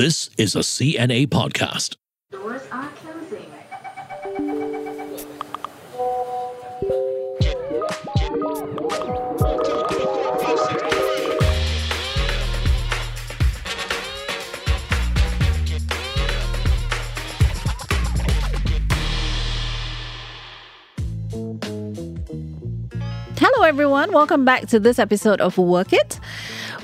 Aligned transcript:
This 0.00 0.30
is 0.38 0.56
a 0.56 0.60
CNA 0.60 1.26
podcast. 1.26 1.96
Doors 2.32 2.62
are 2.72 2.88
closing. 2.88 3.44
Hello, 23.36 23.64
everyone. 23.64 24.12
Welcome 24.12 24.46
back 24.46 24.66
to 24.68 24.80
this 24.80 24.98
episode 24.98 25.42
of 25.42 25.58
Work 25.58 25.92
It. 25.92 26.18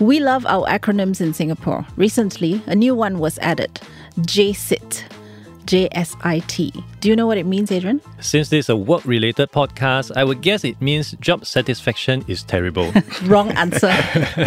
We 0.00 0.20
love 0.20 0.44
our 0.44 0.66
acronyms 0.66 1.22
in 1.22 1.32
Singapore. 1.32 1.86
Recently, 1.96 2.62
a 2.66 2.74
new 2.74 2.94
one 2.94 3.18
was 3.18 3.38
added 3.38 3.80
JSIT. 4.20 5.15
J 5.66 5.88
S 5.92 6.16
I 6.22 6.38
T. 6.46 6.72
Do 7.00 7.08
you 7.10 7.16
know 7.16 7.26
what 7.26 7.38
it 7.38 7.46
means, 7.46 7.70
Adrian? 7.70 8.00
Since 8.20 8.48
this 8.48 8.66
is 8.66 8.68
a 8.68 8.76
work 8.76 9.04
related 9.04 9.52
podcast, 9.52 10.16
I 10.16 10.24
would 10.24 10.40
guess 10.40 10.64
it 10.64 10.80
means 10.80 11.12
job 11.20 11.44
satisfaction 11.44 12.24
is 12.26 12.42
terrible. 12.42 12.92
Wrong 13.24 13.50
answer. 13.52 13.92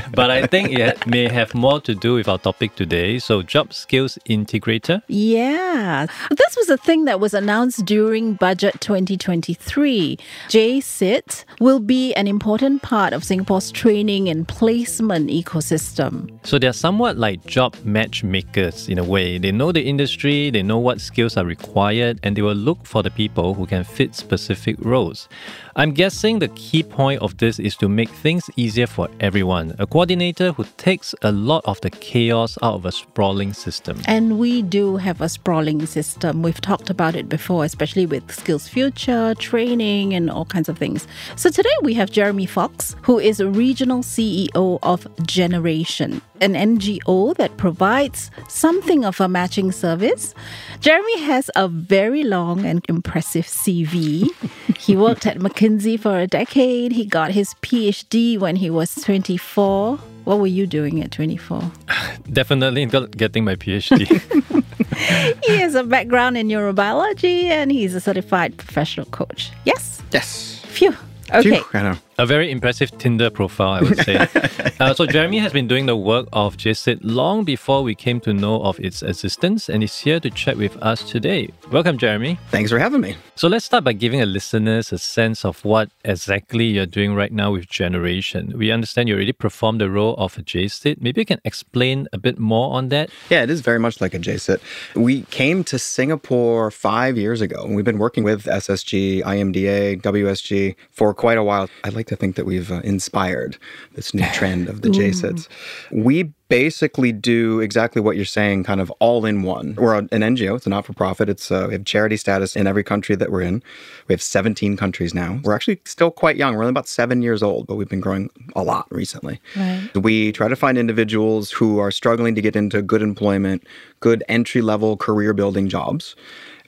but 0.14 0.32
I 0.32 0.48
think 0.48 0.72
it 0.72 1.06
may 1.06 1.28
have 1.28 1.54
more 1.54 1.80
to 1.82 1.94
do 1.94 2.16
with 2.16 2.28
our 2.28 2.38
topic 2.38 2.76
today. 2.76 3.20
So, 3.20 3.42
job 3.42 3.74
skills 3.74 4.18
integrator. 4.30 5.02
yeah. 5.08 6.08
This 6.32 6.56
was 6.56 6.70
a 6.70 6.78
thing 6.78 7.06
that 7.06 7.20
was 7.20 7.34
announced 7.34 7.86
during 7.86 8.34
Budget 8.34 8.80
2023. 8.82 10.18
JSIT 10.48 11.46
will 11.60 11.80
be 11.80 12.14
an 12.16 12.28
important 12.28 12.82
part 12.82 13.14
of 13.14 13.24
Singapore's 13.24 13.72
training 13.72 14.30
and 14.30 14.48
placement 14.48 15.30
ecosystem. 15.30 16.40
So, 16.44 16.60
they're 16.60 16.74
somewhat 16.74 17.18
like 17.18 17.46
job 17.46 17.76
matchmakers 17.84 18.88
in 18.88 18.98
a 18.98 19.04
way. 19.04 19.38
They 19.38 19.52
know 19.52 19.72
the 19.72 19.84
industry, 19.84 20.50
they 20.50 20.64
know 20.64 20.78
what 20.80 21.02
skills 21.10 21.38
are 21.38 21.46
required, 21.46 22.20
and 22.24 22.36
they 22.36 22.42
will 22.42 22.62
look 22.70 22.86
for 22.86 23.02
the 23.04 23.12
people 23.12 23.54
who 23.56 23.66
can 23.66 23.84
fit 23.84 24.16
specific 24.16 24.76
roles. 24.80 25.28
I'm 25.76 25.94
guessing 25.94 26.40
the 26.40 26.50
key 26.50 26.84
point 26.84 27.22
of 27.22 27.38
this 27.38 27.60
is 27.60 27.76
to 27.78 27.88
make 27.90 28.10
things 28.10 28.50
easier 28.56 28.88
for 28.88 29.08
everyone. 29.20 29.76
A 29.80 29.88
coordinator 29.88 30.52
who 30.52 30.66
takes 30.78 31.16
a 31.22 31.32
lot 31.32 31.64
of 31.66 31.80
the 31.82 31.90
chaos 31.90 32.58
out 32.62 32.76
of 32.76 32.86
a 32.86 32.92
sprawling 32.92 33.54
system. 33.54 33.96
And 34.06 34.40
we 34.40 34.62
do 34.62 34.98
have 34.98 35.22
a 35.22 35.30
sprawling 35.30 35.86
system. 35.86 36.44
We've 36.44 36.62
talked 36.62 36.90
about 36.90 37.16
it 37.16 37.28
before, 37.30 37.64
especially 37.66 38.06
with 38.06 38.28
SkillsFuture, 38.28 39.38
training, 39.40 40.14
and 40.14 40.30
all 40.30 40.46
kinds 40.46 40.70
of 40.70 40.78
things. 40.78 41.08
So 41.36 41.50
today 41.50 41.78
we 41.82 41.94
have 41.96 42.12
Jeremy 42.12 42.46
Fox, 42.46 42.96
who 43.02 43.20
is 43.20 43.40
a 43.40 43.48
regional 43.48 44.02
CEO 44.04 44.80
of 44.84 45.08
Generation, 45.26 46.22
an 46.42 46.54
NGO 46.54 47.36
that 47.36 47.58
provides 47.58 48.32
something 48.48 49.06
of 49.06 49.20
a 49.20 49.28
matching 49.28 49.72
service. 49.72 50.34
Jeremy 50.80 51.22
has 51.22 51.50
a 51.56 51.68
very 51.68 52.24
long 52.24 52.66
and 52.66 52.86
impressive 52.90 53.46
CV. 53.46 54.28
he 54.78 54.96
worked 54.96 55.26
at 55.26 55.38
McKinsey 55.38 56.00
for 56.00 56.20
a 56.20 56.28
decade. 56.28 56.92
He 56.92 57.06
got 57.06 57.32
his 57.32 57.54
PhD 57.62 58.38
when 58.38 58.56
he 58.56 58.70
was 58.70 58.96
24. 58.96 59.98
What 60.26 60.40
were 60.40 60.48
you 60.48 60.68
doing 60.68 61.02
at 61.02 61.12
24? 61.12 61.72
Definitely 62.32 62.86
not 62.86 63.12
getting 63.12 63.44
my 63.44 63.56
PhD. 63.56 64.64
He 65.46 65.58
has 65.58 65.76
a 65.76 65.84
background 65.84 66.38
in 66.38 66.48
neurobiology 66.48 67.46
and 67.46 67.72
he's 67.72 67.96
a 67.96 68.00
certified 68.00 68.58
professional 68.58 69.06
coach. 69.08 69.52
Yes? 69.66 70.02
Yes. 70.12 70.62
Phew. 70.66 70.96
Okay. 71.34 71.60
Phew, 71.60 71.66
I 71.74 71.82
know. 71.84 71.98
A 72.20 72.26
very 72.26 72.52
impressive 72.52 72.96
Tinder 72.98 73.30
profile, 73.30 73.72
I 73.72 73.82
would 73.82 73.98
say. 74.00 74.18
uh, 74.82 74.94
so, 74.94 75.06
Jeremy 75.06 75.40
has 75.40 75.54
been 75.54 75.70
doing 75.70 75.86
the 75.86 75.96
work 75.96 76.28
of 76.34 76.58
JSIT 76.58 77.00
long 77.02 77.46
before 77.46 77.82
we 77.82 77.96
came 77.96 78.20
to 78.20 78.34
know 78.34 78.62
of 78.62 78.78
its 78.82 79.02
existence 79.02 79.70
and 79.70 79.82
is 79.82 79.98
here 79.98 80.20
to 80.20 80.30
chat 80.30 80.58
with 80.58 80.76
us 80.84 81.02
today. 81.10 81.50
Welcome, 81.72 81.98
Jeremy. 81.98 82.38
Thanks 82.52 82.72
for 82.72 82.78
having 82.78 83.00
me. 83.00 83.16
So, 83.36 83.48
let's 83.48 83.64
start 83.64 83.86
by 83.86 83.94
giving 83.94 84.20
our 84.20 84.26
listeners 84.26 84.92
a 84.92 84.98
sense 84.98 85.46
of 85.46 85.64
what 85.64 85.92
exactly 86.04 86.66
you're 86.66 86.86
doing 86.86 87.16
right 87.16 87.32
now 87.32 87.54
with 87.54 87.70
Generation. 87.70 88.52
We 88.58 88.70
understand 88.70 89.08
you 89.08 89.16
already 89.16 89.32
performed 89.32 89.80
the 89.80 89.90
role 89.90 90.16
of 90.18 90.38
a 90.38 90.42
JSIT. 90.42 91.02
Maybe 91.02 91.22
you 91.22 91.26
can 91.26 91.40
explain 91.46 92.10
a 92.12 92.18
bit 92.18 92.38
more 92.38 92.74
on 92.74 92.90
that. 92.90 93.12
Yeah, 93.30 93.44
it 93.44 93.50
is 93.50 93.62
very 93.62 93.80
much 93.80 94.02
like 94.02 94.14
a 94.14 94.20
JSIT. 94.20 94.60
We 94.94 95.22
came 95.32 95.64
to 95.64 95.80
Singapore 95.80 96.70
five 96.70 97.18
years 97.18 97.40
ago, 97.40 97.64
and 97.64 97.78
we've 97.78 97.86
been 97.86 97.98
working 97.98 98.26
with 98.26 98.44
SSG, 98.44 99.24
IMDA, 99.24 100.02
WSG 100.02 100.76
for 100.92 101.14
quite 101.14 101.38
a 101.38 101.44
while. 101.46 101.70
I'd 101.86 101.94
like 101.94 102.09
to 102.10 102.16
think 102.16 102.36
that 102.36 102.46
we've 102.46 102.72
uh, 102.72 102.82
inspired 102.84 103.58
this 103.94 104.14
new 104.14 104.26
trend 104.34 104.68
of 104.68 104.82
the 104.82 104.90
JSITs. 104.90 105.48
We 105.92 106.34
basically 106.50 107.12
do 107.12 107.60
exactly 107.60 108.02
what 108.02 108.16
you're 108.16 108.26
saying, 108.26 108.64
kind 108.64 108.82
of 108.82 108.90
all 109.00 109.24
in 109.26 109.44
one. 109.44 109.76
We're 109.78 109.96
an 109.96 110.10
NGO; 110.10 110.56
it's 110.56 110.66
a 110.66 110.70
not-for-profit. 110.70 111.30
It's 111.30 111.52
uh, 111.52 111.66
we 111.68 111.74
have 111.74 111.86
charity 111.86 112.18
status 112.18 112.56
in 112.56 112.68
every 112.68 112.84
country 112.84 113.16
that 113.16 113.32
we're 113.32 113.42
in. 113.42 113.64
We 114.08 114.14
have 114.14 114.22
17 114.22 114.76
countries 114.76 115.14
now. 115.14 115.40
We're 115.44 115.56
actually 115.56 115.80
still 115.86 116.12
quite 116.12 116.36
young. 116.36 116.56
We're 116.56 116.64
only 116.64 116.72
about 116.72 116.88
seven 116.88 117.22
years 117.22 117.42
old, 117.42 117.68
but 117.68 117.76
we've 117.76 117.90
been 117.90 118.02
growing 118.02 118.30
a 118.56 118.64
lot 118.64 118.88
recently. 118.90 119.40
Right. 119.56 119.90
We 119.96 120.32
try 120.32 120.48
to 120.48 120.56
find 120.56 120.78
individuals 120.78 121.52
who 121.52 121.80
are 121.80 121.92
struggling 121.92 122.36
to 122.36 122.42
get 122.42 122.56
into 122.56 122.82
good 122.82 123.02
employment, 123.02 123.64
good 124.00 124.24
entry 124.28 124.62
level 124.62 124.98
career 124.98 125.34
building 125.34 125.70
jobs 125.70 126.16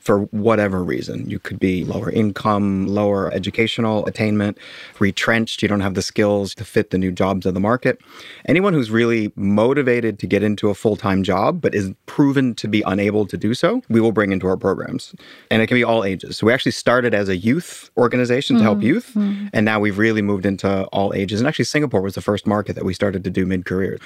for 0.01 0.21
whatever 0.31 0.83
reason. 0.83 1.29
You 1.29 1.39
could 1.39 1.59
be 1.59 1.85
lower 1.85 2.09
income, 2.09 2.87
lower 2.87 3.31
educational 3.33 4.05
attainment, 4.07 4.57
retrenched, 4.99 5.61
you 5.61 5.67
don't 5.67 5.81
have 5.81 5.93
the 5.93 6.01
skills 6.01 6.55
to 6.55 6.65
fit 6.65 6.89
the 6.89 6.97
new 6.97 7.11
jobs 7.11 7.45
of 7.45 7.53
the 7.53 7.59
market. 7.59 8.01
Anyone 8.47 8.73
who's 8.73 8.89
really 8.89 9.31
motivated 9.35 10.17
to 10.19 10.27
get 10.27 10.43
into 10.43 10.69
a 10.69 10.73
full 10.73 10.95
time 10.95 11.23
job 11.23 11.61
but 11.61 11.75
is 11.75 11.91
proven 12.07 12.55
to 12.55 12.67
be 12.67 12.83
unable 12.87 13.25
to 13.27 13.37
do 13.37 13.53
so, 13.53 13.81
we 13.89 14.01
will 14.01 14.11
bring 14.11 14.31
into 14.31 14.47
our 14.47 14.57
programs. 14.57 15.13
And 15.51 15.61
it 15.61 15.67
can 15.67 15.75
be 15.75 15.83
all 15.83 16.03
ages. 16.03 16.37
So 16.37 16.47
we 16.47 16.53
actually 16.53 16.71
started 16.71 17.13
as 17.13 17.29
a 17.29 17.37
youth 17.37 17.89
organization 17.97 18.57
to 18.57 18.63
help 18.63 18.81
youth, 18.81 19.11
and 19.53 19.65
now 19.65 19.79
we've 19.79 19.97
really 19.97 20.21
moved 20.21 20.45
into 20.45 20.85
all 20.85 21.13
ages. 21.13 21.39
And 21.39 21.47
actually, 21.47 21.65
Singapore 21.65 22.01
was 22.01 22.15
the 22.15 22.21
first 22.21 22.47
market 22.47 22.73
that 22.73 22.85
we 22.85 22.93
started 22.93 23.23
to 23.23 23.29
do 23.29 23.45
mid 23.45 23.65
career. 23.65 23.99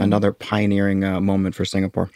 Another 0.00 0.32
pioneering 0.32 1.04
uh, 1.04 1.20
moment 1.20 1.54
for 1.54 1.64
Singapore. 1.64 2.10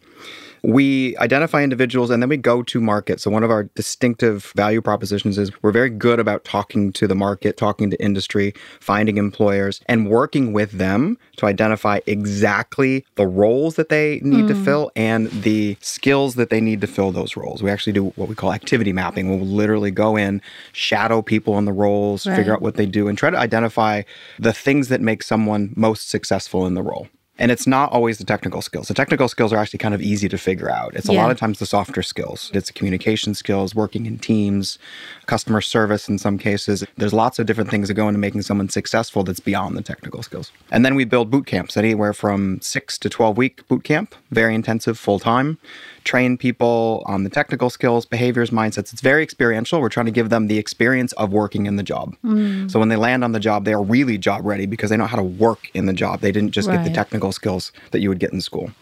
We 0.62 1.16
identify 1.18 1.62
individuals 1.62 2.10
and 2.10 2.22
then 2.22 2.28
we 2.28 2.36
go 2.36 2.62
to 2.62 2.80
market. 2.80 3.20
So, 3.20 3.30
one 3.30 3.42
of 3.42 3.50
our 3.50 3.64
distinctive 3.74 4.52
value 4.56 4.80
propositions 4.80 5.38
is 5.38 5.50
we're 5.62 5.72
very 5.72 5.90
good 5.90 6.20
about 6.20 6.44
talking 6.44 6.92
to 6.92 7.06
the 7.06 7.14
market, 7.14 7.56
talking 7.56 7.90
to 7.90 8.02
industry, 8.02 8.54
finding 8.80 9.16
employers, 9.16 9.80
and 9.86 10.08
working 10.08 10.52
with 10.52 10.72
them 10.72 11.18
to 11.36 11.46
identify 11.46 12.00
exactly 12.06 13.04
the 13.16 13.26
roles 13.26 13.76
that 13.76 13.88
they 13.88 14.20
need 14.22 14.48
to 14.48 14.54
mm. 14.54 14.64
fill 14.64 14.90
and 14.96 15.28
the 15.42 15.76
skills 15.80 16.34
that 16.36 16.50
they 16.50 16.60
need 16.60 16.80
to 16.80 16.86
fill 16.86 17.12
those 17.12 17.36
roles. 17.36 17.62
We 17.62 17.70
actually 17.70 17.92
do 17.92 18.06
what 18.16 18.28
we 18.28 18.34
call 18.34 18.52
activity 18.52 18.92
mapping. 18.92 19.28
We'll 19.28 19.46
literally 19.46 19.90
go 19.90 20.16
in, 20.16 20.40
shadow 20.72 21.22
people 21.22 21.58
in 21.58 21.64
the 21.64 21.72
roles, 21.72 22.26
Right. 22.26 22.36
figure 22.36 22.52
out 22.52 22.62
what 22.62 22.76
they 22.76 22.86
do, 22.86 23.08
and 23.08 23.18
try 23.18 23.30
to 23.30 23.38
identify 23.38 24.02
the 24.38 24.52
things 24.52 24.88
that 24.88 25.00
make 25.00 25.22
someone 25.22 25.72
most 25.76 26.08
successful 26.08 26.66
in 26.66 26.74
the 26.74 26.82
role. 26.82 27.08
And 27.38 27.50
it's 27.50 27.66
not 27.66 27.90
always 27.92 28.18
the 28.18 28.24
technical 28.24 28.60
skills. 28.60 28.88
The 28.88 28.94
technical 28.94 29.26
skills 29.26 29.52
are 29.52 29.56
actually 29.56 29.78
kind 29.78 29.94
of 29.94 30.02
easy 30.02 30.28
to 30.28 30.36
figure 30.36 30.70
out. 30.70 30.94
It's 30.94 31.08
a 31.08 31.12
lot 31.12 31.30
of 31.30 31.38
times 31.38 31.58
the 31.58 31.66
softer 31.66 32.02
skills. 32.02 32.50
It's 32.52 32.70
communication 32.70 33.34
skills, 33.34 33.74
working 33.74 34.04
in 34.04 34.18
teams, 34.18 34.78
customer 35.26 35.62
service 35.62 36.08
in 36.10 36.18
some 36.18 36.36
cases. 36.36 36.84
There's 36.98 37.14
lots 37.14 37.38
of 37.38 37.46
different 37.46 37.70
things 37.70 37.88
that 37.88 37.94
go 37.94 38.06
into 38.06 38.18
making 38.18 38.42
someone 38.42 38.68
successful 38.68 39.24
that's 39.24 39.40
beyond 39.40 39.78
the 39.78 39.82
technical 39.82 40.22
skills. 40.22 40.52
And 40.70 40.84
then 40.84 40.94
we 40.94 41.06
build 41.06 41.30
boot 41.30 41.46
camps, 41.46 41.76
anywhere 41.76 42.12
from 42.12 42.60
six 42.60 42.98
to 42.98 43.08
12 43.08 43.36
week 43.38 43.66
boot 43.66 43.82
camp, 43.82 44.14
very 44.30 44.54
intensive, 44.54 44.98
full 44.98 45.18
time. 45.18 45.58
Train 46.04 46.36
people 46.36 47.02
on 47.06 47.22
the 47.22 47.30
technical 47.30 47.70
skills, 47.70 48.04
behaviors, 48.04 48.50
mindsets. 48.50 48.92
It's 48.92 49.00
very 49.00 49.22
experiential. 49.22 49.80
We're 49.80 49.88
trying 49.88 50.06
to 50.06 50.12
give 50.12 50.30
them 50.30 50.48
the 50.48 50.58
experience 50.58 51.12
of 51.12 51.32
working 51.32 51.66
in 51.66 51.76
the 51.76 51.84
job. 51.84 52.16
Mm. 52.24 52.68
So 52.70 52.80
when 52.80 52.88
they 52.88 52.96
land 52.96 53.22
on 53.22 53.30
the 53.32 53.40
job, 53.40 53.64
they 53.64 53.72
are 53.72 53.82
really 53.82 54.18
job 54.18 54.44
ready 54.44 54.66
because 54.66 54.90
they 54.90 54.96
know 54.96 55.06
how 55.06 55.16
to 55.16 55.22
work 55.22 55.70
in 55.74 55.86
the 55.86 55.92
job. 55.92 56.20
They 56.20 56.32
didn't 56.32 56.50
just 56.50 56.68
get 56.68 56.82
the 56.82 56.90
Right. 56.90 56.96
Technical 57.22 57.32
skills 57.32 57.72
that 57.92 58.00
you 58.00 58.08
would 58.08 58.18
get 58.18 58.32
in 58.32 58.40
school. 58.40 58.72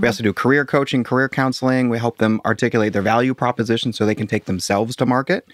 We 0.00 0.06
also 0.06 0.22
do 0.22 0.32
career 0.32 0.64
coaching, 0.64 1.02
career 1.02 1.28
counseling. 1.28 1.88
We 1.88 1.98
help 1.98 2.18
them 2.18 2.40
articulate 2.44 2.92
their 2.92 3.02
value 3.02 3.34
proposition 3.34 3.92
so 3.92 4.06
they 4.06 4.14
can 4.14 4.28
take 4.28 4.44
themselves 4.44 4.94
to 4.96 5.06
market. 5.06 5.44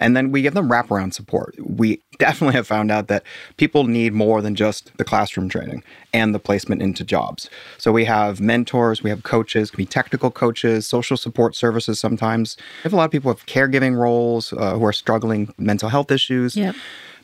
And 0.00 0.16
then 0.16 0.32
we 0.32 0.42
give 0.42 0.54
them 0.54 0.68
wraparound 0.68 1.14
support. 1.14 1.54
We 1.60 2.02
definitely 2.18 2.54
have 2.54 2.66
found 2.66 2.90
out 2.90 3.06
that 3.06 3.22
people 3.56 3.84
need 3.84 4.12
more 4.12 4.42
than 4.42 4.54
just 4.54 4.90
the 4.98 5.04
classroom 5.04 5.48
training 5.48 5.84
and 6.12 6.34
the 6.34 6.40
placement 6.40 6.82
into 6.82 7.04
jobs. 7.04 7.48
So 7.78 7.92
we 7.92 8.04
have 8.06 8.40
mentors, 8.40 9.02
we 9.02 9.10
have 9.10 9.22
coaches, 9.22 9.70
can 9.70 9.78
be 9.78 9.86
technical 9.86 10.30
coaches, 10.30 10.86
social 10.86 11.16
support 11.16 11.54
services 11.54 12.00
sometimes. 12.00 12.56
We 12.58 12.88
have 12.88 12.92
a 12.92 12.96
lot 12.96 13.04
of 13.04 13.12
people 13.12 13.30
with 13.30 13.46
caregiving 13.46 13.96
roles 13.96 14.52
uh, 14.52 14.74
who 14.76 14.84
are 14.84 14.92
struggling 14.92 15.54
mental 15.56 15.88
health 15.88 16.10
issues. 16.10 16.56
Yep. 16.56 16.74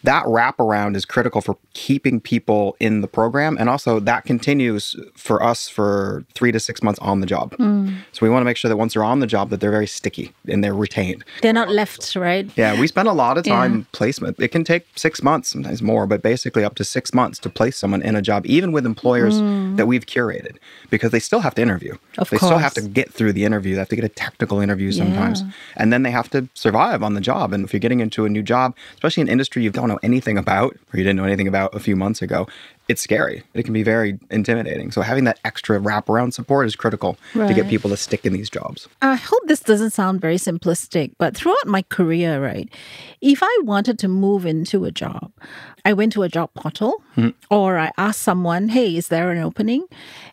That 0.05 0.25
wraparound 0.27 0.97
is 0.97 1.05
critical 1.05 1.41
for 1.41 1.57
keeping 1.75 2.21
people 2.21 2.77
in 2.81 3.01
the 3.01 3.09
program. 3.09 3.57
And 3.59 3.69
also, 3.69 4.01
that 4.01 4.25
continues 4.25 4.95
for 5.17 5.43
us 5.43 5.69
for 5.69 6.25
three 6.35 6.53
to 6.53 6.61
six 6.61 6.83
months 6.83 6.99
on 7.01 7.21
the 7.21 7.27
job. 7.27 7.55
So, 8.13 8.21
we 8.23 8.31
want 8.31 8.43
to 8.43 8.45
make 8.45 8.57
sure 8.57 8.69
that 8.69 8.77
once 8.77 8.95
they're 8.95 9.05
on 9.05 9.21
the 9.21 9.27
job, 9.27 9.51
that 9.51 9.61
they're 9.61 9.71
very 9.71 9.87
sticky 9.87 10.33
and 10.47 10.63
they're 10.63 10.75
retained. 10.75 11.25
They're 11.43 11.53
not 11.53 11.69
left, 11.71 12.15
right? 12.17 12.49
Yeah, 12.57 12.79
we 12.79 12.87
spend 12.87 13.09
a 13.09 13.13
lot 13.13 13.39
of 13.39 13.47
Yeah. 13.47 13.55
time 13.55 13.87
placement. 13.93 14.39
It 14.41 14.49
can 14.49 14.65
take 14.65 14.87
six 14.97 15.23
months, 15.23 15.49
sometimes 15.51 15.83
more, 15.83 16.07
but 16.07 16.23
basically 16.23 16.65
up 16.65 16.75
to 16.77 16.85
six 16.85 17.13
months 17.15 17.39
to 17.41 17.51
place 17.51 17.77
someone 17.77 18.03
in 18.03 18.17
a 18.17 18.23
job, 18.23 18.47
even 18.47 18.73
with 18.73 18.85
employers 18.87 19.39
that 19.77 19.87
we've 19.87 20.07
curated, 20.07 20.57
because 20.91 21.11
they 21.11 21.21
still 21.21 21.41
have 21.41 21.55
to 21.55 21.63
interview. 21.63 21.93
Mm. 21.95 21.99
Of 22.19 22.31
they 22.31 22.37
still 22.39 22.59
have 22.59 22.75
to 22.75 22.83
get 22.83 23.13
through 23.13 23.33
the 23.33 23.45
interview. 23.45 23.75
They 23.75 23.79
have 23.81 23.89
to 23.91 23.97
get 23.97 24.05
a 24.05 24.09
technical 24.09 24.61
interview 24.61 24.91
sometimes, 24.93 25.45
and 25.77 25.93
then 25.93 26.03
they 26.03 26.11
have 26.11 26.29
to 26.31 26.49
survive 26.55 27.03
on 27.03 27.15
the 27.15 27.21
job. 27.21 27.53
And 27.53 27.65
if 27.65 27.73
you're 27.73 27.81
getting 27.81 28.01
into 28.01 28.25
a 28.25 28.29
new 28.29 28.43
job, 28.43 28.75
especially 28.95 29.21
an 29.23 29.29
industry 29.29 29.63
you 29.63 29.71
don't 29.89 30.03
know 30.03 30.09
anything 30.09 30.39
about 30.39 30.75
or 30.93 30.99
you 30.99 31.05
didn't 31.05 31.17
know 31.17 31.25
anything 31.25 31.49
about 31.49 31.75
a 31.75 31.81
few 31.81 31.97
months 31.97 32.23
ago, 32.23 32.47
it's 32.89 33.03
scary. 33.03 33.43
It 33.55 33.65
can 33.65 33.75
be 33.75 33.83
very 33.83 34.19
intimidating. 34.31 34.91
So 34.91 35.03
having 35.03 35.25
that 35.25 35.39
extra 35.45 35.79
wraparound 35.79 36.33
support 36.33 36.67
is 36.67 36.75
critical 36.75 37.19
to 37.35 37.53
get 37.53 37.69
people 37.69 37.91
to 37.91 37.97
stick 37.97 38.25
in 38.25 38.33
these 38.33 38.49
jobs. 38.49 38.89
I 39.03 39.17
hope 39.17 39.43
this 39.47 39.61
doesn't 39.61 39.91
sound 39.91 40.21
very 40.21 40.37
simplistic, 40.37 41.13
but 41.19 41.37
throughout 41.37 41.67
my 41.67 41.83
career, 41.83 42.43
right, 42.43 42.69
if 43.21 43.41
I 43.43 43.59
wanted 43.63 43.99
to 44.01 44.09
move 44.09 44.47
into 44.47 44.85
a 44.85 44.91
job, 44.91 45.33
I 45.85 45.93
went 45.93 46.13
to 46.15 46.23
a 46.23 46.29
job 46.29 46.51
portal 46.55 47.03
mm-hmm. 47.17 47.31
or 47.51 47.79
I 47.79 47.93
asked 47.99 48.23
someone, 48.23 48.69
hey, 48.69 48.97
is 48.97 49.09
there 49.09 49.31
an 49.31 49.39
opening? 49.39 49.87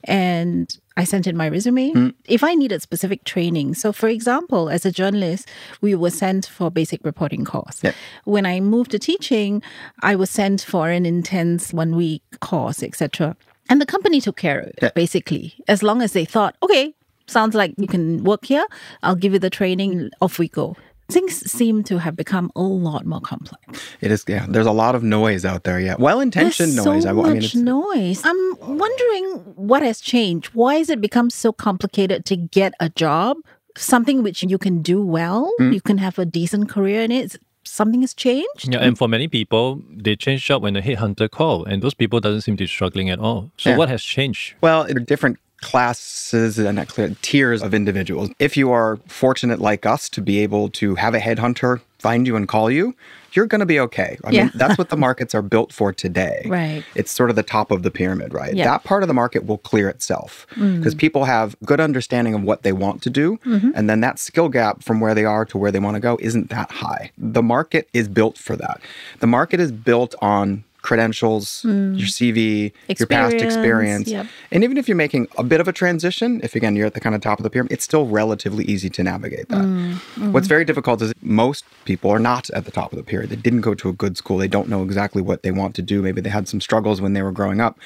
And 0.05 0.73
I 0.97 1.03
sent 1.03 1.27
in 1.27 1.35
my 1.35 1.47
resume. 1.47 1.91
Hmm. 1.91 2.09
If 2.27 2.43
I 2.43 2.53
needed 2.55 2.81
specific 2.81 3.23
training, 3.25 3.73
so 3.75 3.91
for 3.91 4.07
example, 4.07 4.69
as 4.69 4.85
a 4.85 4.91
journalist, 4.91 5.49
we 5.81 5.93
were 5.93 6.09
sent 6.09 6.45
for 6.45 6.71
basic 6.71 7.03
reporting 7.03 7.43
course. 7.43 7.81
Yeah. 7.83 7.91
When 8.23 8.45
I 8.45 8.59
moved 8.61 8.91
to 8.91 8.99
teaching, 8.99 9.61
I 10.01 10.15
was 10.15 10.29
sent 10.29 10.61
for 10.61 10.89
an 10.89 11.05
intense 11.05 11.73
one 11.73 11.95
week 11.95 12.23
course, 12.39 12.81
etc. 12.81 13.35
And 13.69 13.81
the 13.81 13.85
company 13.85 14.21
took 14.21 14.37
care 14.37 14.59
of 14.59 14.67
it, 14.67 14.79
Yeah. 14.81 14.91
basically, 14.95 15.53
as 15.67 15.83
long 15.83 16.01
as 16.01 16.13
they 16.13 16.23
thought, 16.25 16.55
okay, 16.63 16.93
sounds 17.27 17.55
like 17.55 17.73
you 17.77 17.87
can 17.87 18.23
work 18.23 18.45
here. 18.45 18.65
I'll 19.03 19.15
give 19.15 19.33
you 19.33 19.39
the 19.39 19.49
training. 19.49 20.11
Off 20.21 20.39
we 20.39 20.47
go. 20.47 20.77
Things 21.07 21.49
seem 21.51 21.83
to 21.83 21.99
have 21.99 22.15
become 22.15 22.51
a 22.55 22.61
lot 22.61 23.05
more 23.05 23.21
complex. 23.21 23.61
It 24.01 24.11
is, 24.11 24.25
yeah. 24.27 24.45
There's 24.49 24.65
a 24.65 24.71
lot 24.71 24.95
of 24.95 25.03
noise 25.03 25.45
out 25.45 25.63
there. 25.63 25.79
Yeah, 25.79 25.95
well-intentioned 25.99 26.73
There's 26.73 26.85
noise. 26.85 27.03
so 27.03 27.09
I, 27.09 27.13
much 27.13 27.25
I 27.25 27.29
mean, 27.33 27.43
it's, 27.43 27.55
noise. 27.55 28.21
I'm 28.25 28.55
wondering 28.59 29.25
what 29.55 29.83
has 29.83 30.01
changed. 30.01 30.47
Why 30.55 30.75
has 30.75 30.89
it 30.89 30.99
become 31.01 31.29
so 31.29 31.51
complicated 31.53 32.25
to 32.25 32.35
get 32.35 32.73
a 32.79 32.89
job? 32.89 33.37
Something 33.77 34.23
which 34.23 34.41
you 34.43 34.57
can 34.57 34.81
do 34.81 35.01
well, 35.05 35.51
Hmm. 35.59 35.73
you 35.73 35.81
can 35.81 35.97
have 35.99 36.17
a 36.17 36.25
decent 36.25 36.69
career 36.69 37.01
in 37.01 37.11
it. 37.11 37.35
Something 37.67 38.01
has 38.01 38.13
changed. 38.13 38.71
Yeah, 38.71 38.79
and 38.79 38.97
for 38.97 39.07
many 39.07 39.27
people, 39.27 39.81
they 39.91 40.15
change 40.15 40.45
job 40.45 40.63
when 40.63 40.73
the 40.75 40.81
headhunter 40.81 41.29
call, 41.29 41.65
and 41.65 41.81
those 41.83 41.93
people 41.93 42.19
doesn't 42.19 42.41
seem 42.41 42.55
to 42.57 42.63
be 42.63 42.67
struggling 42.67 43.09
at 43.09 43.19
all. 43.19 43.51
So 43.57 43.71
Yeah. 43.71 43.77
what 43.77 43.89
has 43.89 44.01
changed? 44.03 44.53
Well, 44.61 44.85
there 44.85 44.95
are 44.95 44.99
different 44.99 45.37
classes 45.61 46.59
and 46.59 46.77
tiers 47.21 47.61
of 47.61 47.73
individuals. 47.73 48.29
If 48.39 48.55
you 48.57 48.71
are 48.71 48.97
fortunate 49.07 49.59
like 49.59 49.85
us 49.85 50.09
to 50.09 50.21
be 50.21 50.39
able 50.39 50.69
to 50.71 50.95
have 50.95 51.13
a 51.15 51.19
headhunter 51.19 51.81
find 51.99 52.27
you 52.27 52.35
and 52.35 52.47
call 52.47 52.69
you, 52.69 52.93
you're 53.33 53.47
going 53.47 53.59
to 53.59 53.65
be 53.65 53.79
okay. 53.79 54.17
I 54.23 54.29
Yeah. 54.29 54.43
mean, 54.43 54.51
that's 54.55 54.77
what 54.77 54.89
the 54.89 54.97
markets 54.97 55.33
are 55.33 55.41
built 55.41 55.73
for 55.73 55.91
today. 55.91 56.45
Right. 56.55 56.83
It's 56.93 57.11
sort 57.11 57.29
of 57.29 57.35
the 57.35 57.43
top 57.43 57.71
of 57.71 57.83
the 57.83 57.91
pyramid, 57.91 58.33
right? 58.33 58.53
Yeah. 58.53 58.65
That 58.65 58.83
part 58.83 59.03
of 59.03 59.07
the 59.07 59.13
market 59.13 59.45
will 59.45 59.57
clear 59.57 59.89
itself 59.89 60.45
mm. 60.51 60.77
because 60.77 60.95
people 60.95 61.25
have 61.25 61.55
good 61.65 61.79
understanding 61.79 62.33
of 62.33 62.43
what 62.43 62.61
they 62.61 62.71
want 62.71 63.01
to 63.01 63.09
do. 63.09 63.37
Mm-hmm. 63.37 63.71
And 63.75 63.89
then 63.89 63.99
that 64.01 64.19
skill 64.19 64.47
gap 64.47 64.83
from 64.83 64.99
where 64.99 65.13
they 65.15 65.25
are 65.25 65.43
to 65.45 65.57
where 65.57 65.71
they 65.71 65.79
want 65.79 65.95
to 65.95 65.99
go 65.99 66.17
isn't 66.21 66.49
that 66.49 66.71
high. 66.71 67.11
The 67.17 67.41
market 67.41 67.89
is 67.93 68.07
built 68.07 68.37
for 68.37 68.55
that. 68.55 68.79
The 69.19 69.27
market 69.27 69.59
is 69.59 69.71
built 69.71 70.15
on 70.21 70.63
credentials, 70.85 71.63
mm. 71.63 71.97
your 71.97 72.07
CV, 72.07 72.71
your 72.87 73.07
past 73.07 73.33
Experience, 73.33 73.43
experience. 73.43 74.07
yep. 74.07 74.27
And 74.51 74.63
even 74.63 74.77
if 74.77 74.87
you're 74.87 74.95
making 74.95 75.27
a 75.35 75.43
bit 75.43 75.59
of 75.59 75.67
a 75.67 75.73
transition, 75.73 76.39
if 76.43 76.53
again 76.53 76.75
you're 76.75 76.85
at 76.85 76.93
the 76.93 76.99
kind 76.99 77.15
of 77.15 77.21
top 77.21 77.39
of 77.39 77.43
the 77.43 77.49
pyramid, 77.49 77.71
it's 77.71 77.83
still 77.83 78.05
relatively 78.05 78.63
easy 78.65 78.89
to 78.91 79.03
navigate 79.03 79.49
that. 79.49 79.63
Mm, 79.63 79.93
mm. 79.95 80.31
What's 80.31 80.47
very 80.47 80.63
difficult 80.63 81.01
is 81.01 81.11
most 81.23 81.65
people 81.85 82.11
are 82.11 82.19
not 82.19 82.51
at 82.51 82.65
the 82.65 82.71
top 82.71 82.93
of 82.93 82.97
the 82.97 83.03
pyramid. 83.03 83.31
They 83.31 83.35
didn't 83.35 83.61
go 83.61 83.73
to 83.73 83.89
a 83.89 83.93
good 83.93 84.15
school. 84.15 84.37
They 84.37 84.47
don't 84.47 84.69
know 84.69 84.83
exactly 84.83 85.23
what 85.23 85.41
they 85.41 85.51
want 85.51 85.73
to 85.75 85.81
do. 85.81 86.03
Maybe 86.03 86.21
they 86.21 86.29
had 86.29 86.47
some 86.47 86.61
struggles 86.61 87.01
when 87.01 87.13
they 87.13 87.23
were 87.23 87.31
growing 87.31 87.59
up, 87.59 87.79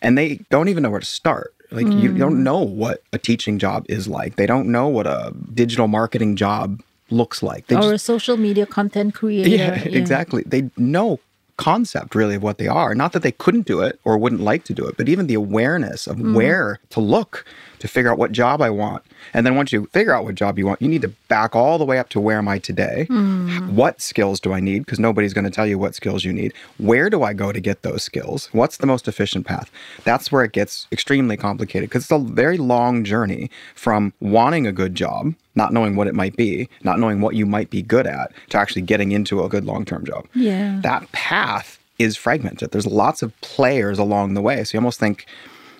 and 0.00 0.16
they 0.16 0.40
don't 0.48 0.68
even 0.68 0.82
know 0.82 0.90
where 0.90 1.00
to 1.00 1.06
start. 1.06 1.52
Like 1.70 1.88
you 1.88 2.16
don't 2.16 2.42
know 2.42 2.60
what 2.62 3.02
a 3.12 3.18
teaching 3.18 3.58
job 3.58 3.84
is 3.88 4.08
like. 4.08 4.36
They 4.36 4.46
don't 4.46 4.68
know 4.68 4.86
what 4.88 5.06
a 5.06 5.34
digital 5.52 5.88
marketing 5.88 6.36
job 6.36 6.80
looks 7.10 7.42
like. 7.42 7.66
They 7.66 7.76
or 7.76 7.82
just 7.82 7.94
a 7.94 7.98
social 7.98 8.36
media 8.36 8.66
content 8.66 9.14
creator. 9.14 9.48
yeah, 9.56 9.74
exactly. 9.74 10.42
They 10.46 10.70
know 10.76 11.20
concept 11.56 12.14
really 12.14 12.36
of 12.36 12.42
what 12.42 12.58
they 12.58 12.68
are. 12.68 12.94
Not 12.94 13.12
that 13.12 13.22
they 13.22 13.32
couldn't 13.32 13.66
do 13.66 13.80
it 13.80 13.98
or 14.04 14.18
wouldn't 14.18 14.40
like 14.40 14.64
to 14.64 14.74
do 14.74 14.86
it, 14.86 14.96
but 14.96 15.08
even 15.08 15.26
the 15.26 15.34
awareness 15.34 16.06
of 16.06 16.16
mm-hmm. 16.16 16.34
where 16.34 16.80
to 16.90 17.00
look 17.00 17.44
to 17.78 17.88
figure 17.88 18.10
out 18.10 18.18
what 18.18 18.32
job 18.32 18.60
I 18.60 18.70
want. 18.70 19.02
And 19.34 19.44
then 19.44 19.56
once 19.56 19.72
you 19.72 19.86
figure 19.92 20.14
out 20.14 20.24
what 20.24 20.34
job 20.34 20.58
you 20.58 20.66
want, 20.66 20.80
you 20.80 20.88
need 20.88 21.02
to 21.02 21.08
back 21.28 21.54
all 21.54 21.78
the 21.78 21.84
way 21.84 21.98
up 21.98 22.08
to 22.10 22.20
where 22.20 22.38
am 22.38 22.48
I 22.48 22.58
today? 22.58 23.06
Hmm. 23.08 23.74
What 23.74 24.00
skills 24.00 24.40
do 24.40 24.52
I 24.52 24.60
need? 24.60 24.80
Because 24.80 24.98
nobody's 24.98 25.34
going 25.34 25.44
to 25.44 25.50
tell 25.50 25.66
you 25.66 25.78
what 25.78 25.94
skills 25.94 26.24
you 26.24 26.32
need. 26.32 26.52
Where 26.78 27.10
do 27.10 27.22
I 27.22 27.32
go 27.32 27.52
to 27.52 27.60
get 27.60 27.82
those 27.82 28.02
skills? 28.02 28.48
What's 28.52 28.78
the 28.78 28.86
most 28.86 29.08
efficient 29.08 29.46
path? 29.46 29.70
That's 30.04 30.30
where 30.30 30.44
it 30.44 30.52
gets 30.52 30.86
extremely 30.92 31.36
complicated 31.36 31.88
because 31.88 32.04
it's 32.04 32.12
a 32.12 32.18
very 32.18 32.58
long 32.58 33.04
journey 33.04 33.50
from 33.74 34.12
wanting 34.20 34.66
a 34.66 34.72
good 34.72 34.94
job, 34.94 35.34
not 35.54 35.72
knowing 35.72 35.96
what 35.96 36.06
it 36.06 36.14
might 36.14 36.36
be, 36.36 36.68
not 36.82 36.98
knowing 36.98 37.20
what 37.20 37.34
you 37.34 37.46
might 37.46 37.70
be 37.70 37.82
good 37.82 38.06
at, 38.06 38.32
to 38.50 38.58
actually 38.58 38.82
getting 38.82 39.12
into 39.12 39.42
a 39.42 39.48
good 39.48 39.64
long 39.64 39.84
term 39.84 40.04
job. 40.04 40.26
Yeah. 40.34 40.80
That 40.82 41.10
path 41.12 41.78
is 41.98 42.16
fragmented. 42.16 42.70
There's 42.72 42.86
lots 42.86 43.22
of 43.22 43.38
players 43.40 43.98
along 43.98 44.34
the 44.34 44.42
way. 44.42 44.62
So 44.64 44.76
you 44.76 44.80
almost 44.80 45.00
think 45.00 45.26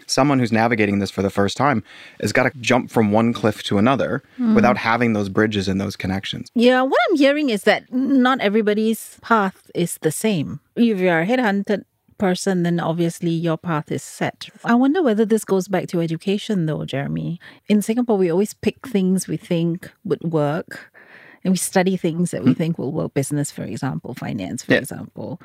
someone 0.06 0.38
who's 0.38 0.52
navigating 0.52 0.98
this 0.98 1.10
for 1.10 1.22
the 1.22 1.30
first 1.30 1.56
time 1.56 1.82
has 2.20 2.32
got 2.32 2.44
to 2.44 2.58
jump 2.60 2.90
from 2.90 3.12
one 3.12 3.32
cliff 3.32 3.62
to 3.64 3.78
another 3.78 4.22
hmm. 4.36 4.54
without 4.54 4.78
having 4.78 5.12
those 5.12 5.28
bridges 5.28 5.68
and 5.68 5.80
those 5.80 5.96
connections. 5.96 6.50
Yeah, 6.54 6.82
what 6.82 6.98
I'm 7.10 7.16
hearing 7.16 7.50
is 7.50 7.64
that 7.64 7.92
not 7.92 8.40
everybody's 8.40 9.18
path 9.20 9.70
is 9.74 9.98
the 10.02 10.12
same. 10.12 10.60
If 10.76 10.98
you're 10.98 11.20
a 11.20 11.26
headhunted 11.26 11.84
person, 12.18 12.62
then 12.62 12.80
obviously 12.80 13.30
your 13.30 13.58
path 13.58 13.92
is 13.92 14.02
set. 14.02 14.48
I 14.64 14.74
wonder 14.74 15.02
whether 15.02 15.24
this 15.24 15.44
goes 15.44 15.68
back 15.68 15.88
to 15.88 16.00
education 16.00 16.66
though, 16.66 16.84
Jeremy. 16.84 17.40
In 17.68 17.82
Singapore, 17.82 18.16
we 18.16 18.30
always 18.30 18.54
pick 18.54 18.86
things 18.86 19.28
we 19.28 19.36
think 19.36 19.90
would 20.04 20.22
work. 20.22 20.92
And 21.44 21.52
we 21.52 21.58
study 21.58 21.96
things 21.96 22.32
that 22.32 22.42
we 22.42 22.52
hmm. 22.52 22.58
think 22.58 22.78
will 22.78 22.90
work, 22.90 23.14
business, 23.14 23.52
for 23.52 23.62
example, 23.62 24.14
finance, 24.14 24.64
for 24.64 24.72
Yeah. 24.72 24.78
example. 24.78 25.40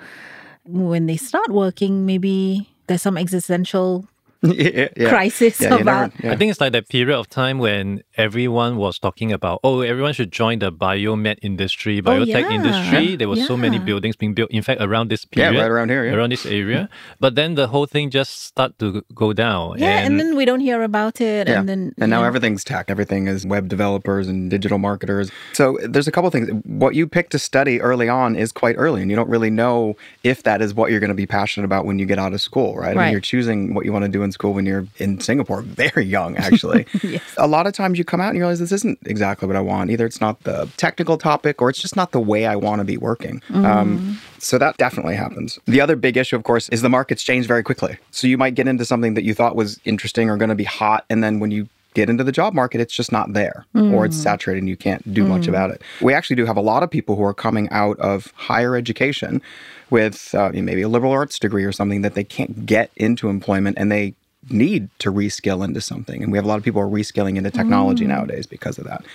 When 0.66 1.06
they 1.06 1.18
start 1.18 1.50
working, 1.50 2.08
maybe 2.08 2.70
there's 2.88 3.04
some 3.04 3.18
existential 3.18 4.08
yeah, 4.52 4.88
yeah. 4.98 5.10
crisis 5.10 5.62
Yeah, 5.62 5.76
about 5.76 5.86
never- 5.86 6.14
yeah. 6.24 6.32
I 6.32 6.36
think 6.36 6.50
it's 6.50 6.60
like 6.60 6.72
that 6.74 6.90
period 6.90 7.16
of 7.16 7.30
time 7.30 7.60
when 7.60 8.02
everyone 8.18 8.78
was 8.78 8.98
talking 8.98 9.32
about, 9.32 9.60
oh, 9.64 9.82
everyone 9.82 10.14
should 10.14 10.32
join 10.32 10.60
the 10.60 10.72
biomed 10.72 11.38
industry, 11.44 12.00
oh, 12.00 12.02
biotech 12.02 12.46
Oh, 12.46 12.50
yeah. 12.50 12.52
industry. 12.52 13.16
There 13.16 13.30
were 13.30 13.36
so 13.36 13.56
many 13.56 13.78
buildings 13.78 14.16
being 14.16 14.34
built. 14.34 14.50
In 14.50 14.64
fact, 14.64 14.82
around 14.82 15.10
this 15.10 15.26
period. 15.26 15.54
Yeah, 15.54 15.62
right 15.62 15.70
around 15.70 15.90
here, 15.90 16.06
yeah. 16.06 16.14
around 16.14 16.32
this 16.32 16.46
area. 16.48 16.90
But 17.20 17.36
then 17.36 17.54
the 17.54 17.68
whole 17.68 17.86
thing 17.86 18.10
just 18.10 18.42
start 18.44 18.80
to 18.80 19.04
go 19.14 19.32
down. 19.34 19.78
Yeah, 19.78 20.00
and, 20.00 20.20
then 20.20 20.36
we 20.36 20.46
don't 20.46 20.60
hear 20.60 20.82
about 20.82 21.22
it. 21.22 21.48
Yeah. 21.48 21.60
And 21.60 21.70
then 21.70 21.94
and 22.00 22.10
now 22.10 22.24
everything's 22.24 22.64
tech. 22.64 22.90
Everything 22.90 23.28
is 23.28 23.46
web 23.46 23.68
developers 23.68 24.28
and 24.28 24.50
digital 24.50 24.80
marketers. 24.80 25.30
So 25.54 25.78
there's 25.84 26.08
a 26.08 26.12
couple 26.12 26.30
things. 26.32 26.50
What 26.66 26.96
you 26.96 27.08
pick 27.08 27.30
to 27.30 27.40
study 27.40 27.80
early 27.80 28.10
on 28.10 28.36
is 28.36 28.52
quite 28.52 28.76
early, 28.78 29.02
and 29.02 29.12
you 29.12 29.16
don't 29.16 29.30
really 29.30 29.52
know 29.52 29.96
if 30.24 30.42
that 30.44 30.64
is 30.64 30.74
what 30.74 30.90
you're 30.90 31.00
going 31.00 31.10
to 31.10 31.16
be 31.16 31.28
passionate 31.28 31.66
about 31.66 31.86
when 31.86 32.00
you 32.00 32.06
get 32.08 32.18
out 32.18 32.34
of 32.34 32.42
school, 32.42 32.76
right? 32.76 32.98
I 32.98 33.04
mean, 33.04 33.12
you're 33.12 33.22
choosing 33.22 33.74
what 33.76 33.86
you 33.86 33.94
want 33.94 34.06
to 34.06 34.10
do 34.10 34.24
in 34.24 34.31
school 34.32 34.54
when 34.54 34.66
you're 34.66 34.88
in 34.98 35.20
Singapore, 35.20 35.62
very 35.62 36.06
young, 36.06 36.38
actually. 36.38 36.86
yes. 37.04 37.24
A 37.38 37.48
lot 37.48 37.68
of 37.68 37.74
times 37.74 37.98
you 37.98 38.06
come 38.06 38.22
out 38.22 38.30
and 38.30 38.38
you 38.38 38.44
realize 38.44 38.60
this 38.60 38.72
isn't 38.72 39.00
exactly 39.06 39.48
what 39.48 39.56
I 39.56 39.62
want. 39.62 39.92
Either 39.92 40.06
it's 40.06 40.22
not 40.22 40.42
the 40.44 40.70
technical 40.78 41.18
topic 41.18 41.62
or 41.62 41.70
it's 41.70 41.82
just 41.82 41.96
not 41.96 42.12
the 42.12 42.20
way 42.20 42.46
I 42.46 42.56
want 42.56 42.80
to 42.80 42.86
be 42.86 42.98
working. 42.98 43.42
Um, 43.54 44.20
so 44.40 44.58
that 44.58 44.78
definitely 44.78 45.16
happens. 45.16 45.60
The 45.66 45.82
other 45.82 45.96
big 45.96 46.18
issue, 46.18 46.36
of 46.36 46.44
course, 46.44 46.70
is 46.70 46.82
the 46.82 46.90
markets 46.90 47.24
change 47.24 47.46
very 47.46 47.64
quickly. 47.64 47.98
So 48.12 48.28
you 48.28 48.38
might 48.38 48.56
get 48.56 48.68
into 48.68 48.86
something 48.86 49.14
that 49.14 49.24
you 49.24 49.34
thought 49.34 49.56
was 49.56 49.80
interesting 49.86 50.30
or 50.30 50.38
going 50.38 50.50
to 50.50 50.56
be 50.56 50.64
hot, 50.64 51.06
and 51.10 51.24
then 51.24 51.40
when 51.40 51.52
you 51.52 51.68
get 51.94 52.10
into 52.10 52.24
the 52.24 52.32
job 52.32 52.54
market, 52.54 52.80
it's 52.80 52.94
just 52.94 53.12
not 53.12 53.34
there 53.34 53.66
or 53.76 54.06
it's 54.06 54.16
saturated 54.16 54.60
and 54.60 54.70
you 54.70 54.78
can't 54.78 55.14
do 55.14 55.26
much 55.26 55.48
about 55.48 55.72
it. 55.72 55.82
We 56.02 56.14
actually 56.14 56.38
do 56.38 56.46
have 56.46 56.58
a 56.58 56.62
lot 56.62 56.84
of 56.84 56.90
people 56.90 57.16
who 57.16 57.24
are 57.24 57.34
coming 57.34 57.70
out 57.70 58.00
of 58.00 58.32
higher 58.36 58.76
education 58.76 59.42
with 59.90 60.34
uh, 60.34 60.52
maybe 60.54 60.82
a 60.82 60.88
liberal 60.88 61.12
arts 61.12 61.38
degree 61.38 61.66
or 61.66 61.72
something 61.72 62.02
that 62.02 62.14
they 62.16 62.24
can't 62.24 62.66
get 62.66 62.92
into 62.96 63.28
employment 63.28 63.78
and 63.78 63.92
they 63.92 64.14
need 64.50 64.90
to 65.00 65.12
reskill 65.12 65.64
into 65.64 65.82
something. 65.82 66.24
And 66.24 66.32
we 66.32 66.38
have 66.38 66.46
a 66.46 66.48
lot 66.48 66.58
of 66.58 66.64
people 66.64 66.82
who 66.82 66.88
are 66.88 66.92
reskilling 66.92 67.38
into 67.38 67.52
technology 67.52 68.06
mm. 68.06 68.10
nowadays 68.10 68.48
because 68.48 68.78
of 68.78 68.86
that. 68.86 69.06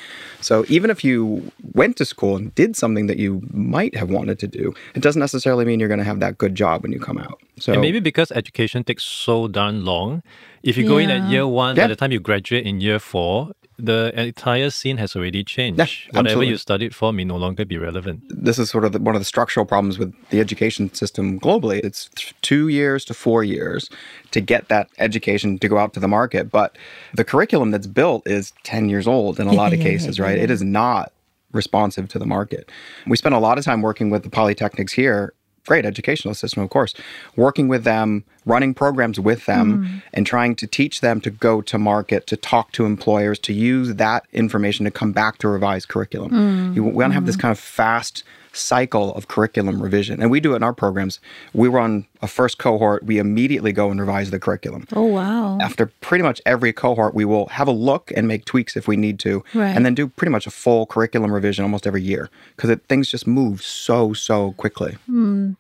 So 0.41 0.65
even 0.69 0.91
if 0.91 1.03
you 1.03 1.51
went 1.75 1.97
to 1.97 2.05
school 2.05 2.37
and 2.37 2.55
did 2.55 2.77
something 2.77 3.07
that 3.07 3.19
you 3.19 3.43
might 3.53 3.97
have 3.97 4.11
wanted 4.11 4.39
to 4.39 4.47
do, 4.47 4.75
it 4.95 5.03
doesn't 5.03 5.21
necessarily 5.21 5.65
mean 5.65 5.81
you're 5.81 5.89
going 5.89 5.99
to 5.99 6.05
have 6.05 6.21
that 6.21 6.39
good 6.39 6.55
job 6.55 6.83
when 6.83 6.93
you 6.93 7.01
come 7.01 7.19
out. 7.19 7.41
So 7.59 7.73
And 7.73 7.83
maybe 7.83 8.01
because 8.01 8.31
education 8.31 8.85
takes 8.85 9.03
so 9.03 9.49
darn 9.49 9.85
long, 9.85 10.23
if 10.63 10.77
you 10.77 10.87
go 10.87 10.99
in 10.99 11.11
at 11.11 11.29
year 11.29 11.47
one, 11.47 11.77
Yeah. 11.77 11.85
by 11.85 11.89
the 11.89 11.97
time 11.97 12.13
you 12.13 12.21
graduate 12.21 12.65
in 12.67 12.81
year 12.81 12.99
four, 12.99 13.53
the 13.79 14.13
entire 14.19 14.71
scene 14.71 14.97
has 14.97 15.15
already 15.15 15.45
changed. 15.45 15.79
Yeah, 15.79 15.85
Whatever 16.11 16.29
absolutely. 16.29 16.49
you 16.49 16.57
studied 16.57 16.95
for 16.95 17.13
may 17.13 17.25
no 17.25 17.37
longer 17.37 17.65
be 17.65 17.77
relevant. 17.77 18.23
this 18.29 18.59
is 18.59 18.71
sort 18.71 18.85
of 18.85 18.93
the, 18.93 18.99
one 18.99 19.15
of 19.15 19.21
the 19.21 19.25
structural 19.27 19.67
problems 19.67 19.99
with 19.99 20.15
the 20.31 20.41
education 20.41 20.93
system 20.95 21.39
globally. 21.39 21.81
It's 21.85 22.09
two 22.43 22.69
years 22.69 23.05
to 23.07 23.15
four 23.15 23.45
years 23.45 23.91
to 24.31 24.41
get 24.41 24.69
that 24.69 24.89
education 24.99 25.59
to 25.59 25.69
go 25.69 25.79
out 25.79 25.93
to 25.95 26.01
the 26.01 26.09
market. 26.09 26.51
But 26.51 26.77
the 27.15 27.25
curriculum 27.25 27.71
that's 27.71 27.87
built 27.87 28.27
is 28.27 28.53
10 28.65 28.89
years 28.89 29.07
old 29.07 29.39
in 29.39 29.47
a 29.47 29.53
lot 29.53 29.73
of 29.73 29.79
Yeah, 29.79 29.85
yeah, 29.85 29.91
cases, 29.93 30.19
right? 30.21 30.39
It 30.39 30.51
is 30.51 30.63
not 30.63 31.13
responsive 31.53 32.09
to 32.09 32.19
the 32.19 32.27
market. 32.27 32.71
We 33.07 33.17
spent 33.17 33.35
a 33.35 33.39
lot 33.39 33.59
of 33.59 33.65
time 33.65 33.83
working 33.83 34.11
with 34.11 34.23
the 34.23 34.31
polytechnics 34.31 34.93
here. 34.93 35.33
Great 35.67 35.85
educational 35.85 36.35
system, 36.35 36.63
of 36.63 36.71
course. 36.71 36.95
Working 37.35 37.67
with 37.69 37.85
them, 37.85 38.25
running 38.47 38.73
programs 38.75 39.19
with 39.21 39.45
them, 39.47 39.67
Mm. 39.85 40.03
and 40.15 40.27
trying 40.27 40.55
to 40.57 40.67
teach 40.67 41.01
them 41.01 41.21
to 41.21 41.31
go 41.31 41.61
to 41.63 41.79
market, 41.79 42.27
to 42.29 42.37
talk 42.37 42.73
to 42.73 42.85
employers, 42.87 43.39
to 43.41 43.53
use 43.53 43.95
that 43.97 44.25
information 44.33 44.85
to 44.85 44.91
come 44.91 45.13
back 45.13 45.39
to 45.39 45.49
revise 45.49 45.85
curriculum. 45.85 46.31
Mm. 46.33 46.75
You, 46.77 46.85
we 46.85 47.03
don't 47.05 47.11
have 47.13 47.27
this 47.27 47.37
kind 47.37 47.53
of 47.53 47.59
fast 47.59 48.23
cycle 48.53 49.13
of 49.15 49.29
curriculum 49.29 49.83
revision. 49.83 50.23
And 50.23 50.31
we 50.31 50.41
do 50.41 50.55
it 50.55 50.57
in 50.57 50.63
our 50.63 50.73
programs. 50.73 51.21
We 51.53 51.69
run 51.69 52.07
a 52.23 52.27
first 52.27 52.57
cohort, 52.57 53.05
we 53.05 53.19
immediately 53.19 53.71
go 53.71 53.91
and 53.91 54.01
revise 54.01 54.31
the 54.31 54.39
curriculum. 54.39 54.87
Oh 54.95 55.05
wow. 55.05 55.59
After 55.61 55.85
pretty 56.01 56.23
much 56.25 56.41
every 56.47 56.73
cohort, 56.73 57.15
we 57.15 57.27
will 57.27 57.49
have 57.49 57.69
a 57.69 57.73
look 57.73 58.11
and 58.17 58.27
make 58.27 58.47
tweaks 58.47 58.75
if 58.75 58.89
we 58.89 58.97
need 58.97 59.19
to, 59.19 59.45
Right. 59.53 59.77
and 59.77 59.85
then 59.85 59.95
do 59.95 60.09
pretty 60.09 60.31
much 60.31 60.47
a 60.47 60.51
full 60.51 60.87
curriculum 60.87 61.31
revision 61.31 61.65
almost 61.65 61.87
every 61.87 62.01
year 62.01 62.31
because 62.57 62.75
things 62.89 63.11
just 63.11 63.27
move 63.27 63.61
so, 63.63 64.15
so 64.15 64.53
quickly. 64.53 64.97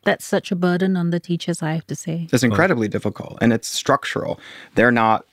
That's 0.04 0.24
such 0.24 0.50
a 0.50 0.56
burden 0.56 0.96
on 0.96 1.10
the 1.10 1.20
teachers, 1.20 1.62
I 1.62 1.74
have 1.74 1.86
to 1.88 1.94
say. 1.94 2.28
It's 2.32 2.42
incredibly 2.76 2.88
difficult 2.88 3.38
and 3.40 3.52
it's 3.52 3.68
structural. 3.68 4.38
They're 4.74 4.92
not 4.92 5.24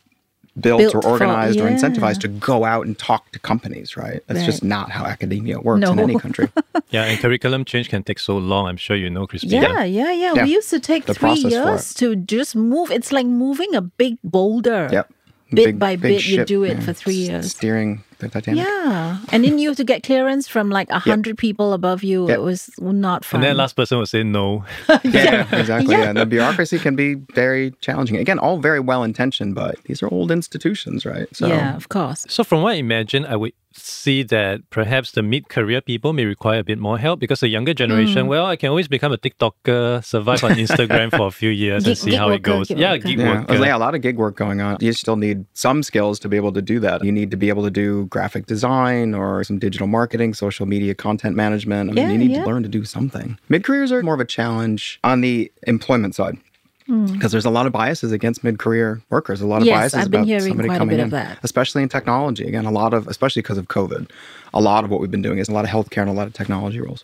built, 0.59 0.79
Built 0.79 0.95
or 0.95 1.01
for- 1.01 1.09
organized 1.09 1.59
or 1.59 1.67
incentivized 1.69 2.19
to 2.21 2.27
go 2.27 2.63
out 2.63 2.85
and 2.85 2.97
talk 2.97 3.31
to 3.31 3.39
companies, 3.39 3.97
right? 3.97 4.21
That's 4.27 4.45
just 4.45 4.63
not 4.63 4.91
how 4.91 5.05
academia 5.05 5.59
works 5.59 5.87
in 5.89 5.99
any 5.99 6.17
country. 6.17 6.49
Yeah, 6.89 7.05
and 7.05 7.19
curriculum 7.19 7.65
change 7.65 7.89
can 7.89 8.03
take 8.03 8.19
so 8.19 8.37
long. 8.37 8.67
I'm 8.67 8.77
sure 8.77 8.95
you 8.95 9.09
know, 9.09 9.25
Christine. 9.25 9.63
Yeah, 9.63 9.83
yeah, 9.83 10.11
yeah. 10.11 10.33
Yeah. 10.35 10.43
We 10.43 10.51
used 10.51 10.69
to 10.69 10.79
take 10.79 11.05
The 11.07 11.15
three 11.15 11.33
years 11.33 11.95
to 11.95 12.15
just 12.15 12.55
move. 12.55 12.91
It's 12.91 13.11
like 13.11 13.25
moving 13.25 13.73
a 13.73 13.81
big 13.81 14.17
boulder. 14.23 14.89
Yep. 14.91 15.07
Bit 15.49 15.65
Big- 15.65 15.79
by 15.79 15.95
big 15.95 16.17
bit, 16.17 16.25
you 16.27 16.45
do 16.45 16.63
it 16.63 16.77
yeah. 16.77 16.85
for 16.85 16.93
three 16.93 17.15
years. 17.15 17.49
Steering 17.49 18.03
the 18.23 18.29
Titanic. 18.29 18.65
Yeah. 18.65 19.19
And 19.31 19.43
then 19.43 19.59
you 19.59 19.69
have 19.69 19.77
to 19.77 19.83
get 19.83 20.03
clearance 20.03 20.47
from 20.47 20.69
like 20.69 20.89
a 20.89 20.99
hundred 20.99 21.37
people 21.37 21.73
above 21.73 22.03
you. 22.03 22.27
Yep. 22.27 22.37
It 22.37 22.41
was 22.41 22.69
not 22.79 23.25
fun. 23.25 23.39
And 23.41 23.49
then 23.49 23.57
last 23.57 23.75
person 23.75 23.97
will 23.97 24.05
say 24.05 24.23
no. 24.23 24.65
Yeah, 25.03 25.47
exactly. 25.55 25.95
Yeah. 25.95 26.03
Yeah. 26.03 26.09
And 26.09 26.17
the 26.17 26.25
bureaucracy 26.25 26.79
can 26.79 26.95
be 26.95 27.15
very 27.33 27.71
challenging. 27.81 28.17
Again, 28.17 28.39
all 28.39 28.57
very 28.57 28.79
well 28.79 29.03
intentioned, 29.03 29.55
but 29.55 29.81
these 29.83 30.01
are 30.01 30.07
old 30.11 30.31
institutions, 30.31 31.05
right? 31.05 31.27
So 31.35 31.47
yeah, 31.47 31.75
of 31.75 31.89
course. 31.89 32.25
So 32.29 32.43
from 32.43 32.61
what 32.61 32.73
I 32.73 32.75
imagine, 32.75 33.25
I 33.25 33.35
would 33.35 33.53
see 33.75 34.23
that 34.23 34.69
perhaps 34.69 35.11
the 35.11 35.21
mid-career 35.23 35.81
people 35.81 36.13
may 36.13 36.25
require 36.25 36.59
a 36.59 36.63
bit 36.63 36.79
more 36.79 36.97
help 36.97 37.19
because 37.19 37.39
the 37.39 37.47
younger 37.47 37.73
Mm. 37.73 37.77
generation, 37.77 38.27
well, 38.27 38.45
I 38.45 38.55
can 38.55 38.69
always 38.69 38.87
become 38.87 39.11
a 39.11 39.17
TikToker, 39.17 40.03
survive 40.03 40.43
on 40.43 40.51
Instagram 40.65 41.09
for 41.11 41.27
a 41.27 41.31
few 41.31 41.49
years 41.49 41.85
and 41.87 41.97
see 41.97 42.11
gig 42.11 42.19
how 42.19 42.29
it 42.29 42.41
goes. 42.41 42.67
gig 42.67 42.77
yeah, 42.77 42.91
worker. 42.93 43.07
gig 43.07 43.19
yeah, 43.19 43.31
worker. 43.33 43.45
there's 43.47 43.65
yeah, 43.65 43.75
a 43.75 43.77
lot 43.77 43.95
of 43.95 44.01
gig 44.01 44.17
work 44.17 44.35
going 44.35 44.61
on. 44.61 44.77
You 44.79 44.93
still 44.93 45.15
need 45.15 45.45
some 45.53 45.83
skills 45.83 46.19
to 46.19 46.29
be 46.29 46.37
able 46.37 46.51
to 46.53 46.61
do 46.61 46.79
that. 46.81 47.03
You 47.03 47.11
need 47.11 47.31
to 47.31 47.37
be 47.37 47.49
able 47.49 47.63
to 47.63 47.71
do 47.71 48.05
graphic 48.05 48.45
design 48.45 49.13
or 49.13 49.43
some 49.43 49.59
digital 49.59 49.87
marketing, 49.87 50.33
social 50.33 50.65
media 50.65 50.93
content 50.95 51.35
management. 51.35 51.89
I 51.89 51.93
mean, 51.93 52.05
Yeah, 52.05 52.11
you 52.11 52.17
need 52.17 52.31
yeah. 52.31 52.43
to 52.43 52.47
learn 52.49 52.63
to 52.63 52.69
do 52.69 52.85
something. 52.85 53.37
Mid 53.49 53.63
careers 53.63 53.91
are 53.91 54.01
more 54.03 54.13
of 54.15 54.19
a 54.19 54.25
challenge 54.25 54.99
on 55.03 55.21
the 55.21 55.51
employment 55.67 56.15
side. 56.15 56.37
Because 56.85 57.31
there's 57.31 57.45
a 57.45 57.49
lot 57.49 57.65
of 57.65 57.71
biases 57.71 58.11
against 58.11 58.43
mid-career 58.43 59.01
workers, 59.09 59.41
a 59.41 59.47
lot 59.47 59.61
of. 59.61 59.67
Yes, 59.67 59.79
biases 59.93 59.99
I've 59.99 60.11
been 60.11 60.21
about 60.21 60.27
hearing 60.27 60.43
somebody 60.47 60.67
quite 60.69 60.75
a 60.75 60.79
coming 60.79 60.97
bit 60.97 60.99
in, 61.01 61.05
of 61.05 61.11
that. 61.11 61.39
especially 61.43 61.83
in 61.83 61.89
technology. 61.89 62.45
Again, 62.47 62.65
a 62.65 62.71
lot 62.71 62.93
of, 62.93 63.07
especially 63.07 63.41
because 63.41 63.57
of 63.57 63.67
COVID, 63.67 64.09
a 64.53 64.61
lot 64.61 64.83
of 64.83 64.89
what 64.91 64.99
we've 64.99 65.11
been 65.11 65.21
doing 65.21 65.39
is 65.39 65.49
a 65.49 65.53
lot 65.53 65.65
of 65.65 65.71
healthcare 65.71 66.01
and 66.01 66.09
a 66.09 66.13
lot 66.13 66.27
of 66.27 66.33
technology 66.33 66.79
roles. 66.79 67.03